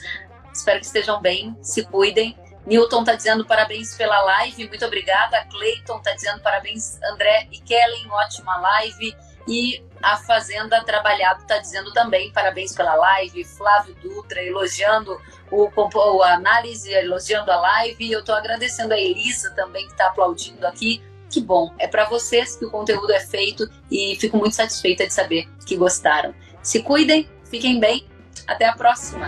Espero 0.54 0.80
que 0.80 0.86
estejam 0.86 1.22
bem, 1.22 1.58
se 1.62 1.84
cuidem. 1.86 2.38
Newton 2.66 3.02
está 3.02 3.16
dizendo 3.16 3.46
parabéns 3.46 3.96
pela 3.96 4.22
live, 4.22 4.68
muito 4.70 4.86
obrigada. 4.86 5.46
Cleiton 5.50 5.98
está 5.98 6.14
dizendo 6.14 6.42
parabéns, 6.42 6.98
André 7.04 7.48
e 7.52 7.60
Kellen, 7.60 8.10
ótima 8.10 8.58
live. 8.58 9.16
E 9.48 9.84
a 10.02 10.16
Fazenda 10.18 10.84
Trabalhado 10.84 11.42
está 11.42 11.58
dizendo 11.58 11.92
também 11.92 12.32
parabéns 12.32 12.74
pela 12.74 12.96
live. 12.96 13.44
Flávio 13.44 13.96
Dutra 13.96 14.42
elogiando 14.42 15.20
o, 15.52 16.24
a 16.24 16.34
análise, 16.34 16.94
elogiando 16.94 17.52
a 17.52 17.60
live. 17.60 18.12
Eu 18.12 18.22
estou 18.22 18.36
agradecendo 18.36 18.94
a 18.94 18.98
Elisa 18.98 19.52
também 19.52 19.86
que 19.86 19.92
está 19.92 20.08
aplaudindo 20.08 20.66
aqui. 20.66 21.04
Que 21.30 21.42
bom, 21.42 21.74
é 21.80 21.88
para 21.88 22.06
vocês 22.06 22.56
que 22.56 22.66
o 22.66 22.72
conteúdo 22.72 23.12
é 23.12 23.20
feito 23.20 23.68
e 23.90 24.16
fico 24.20 24.38
muito 24.38 24.56
satisfeita 24.56 25.06
de 25.06 25.14
saber 25.14 25.50
que 25.66 25.76
gostaram. 25.76 26.34
Se 26.62 26.82
cuidem, 26.84 27.28
fiquem 27.50 27.80
bem. 27.80 28.08
Até 28.48 28.68
a 28.68 28.74
próxima. 28.74 29.28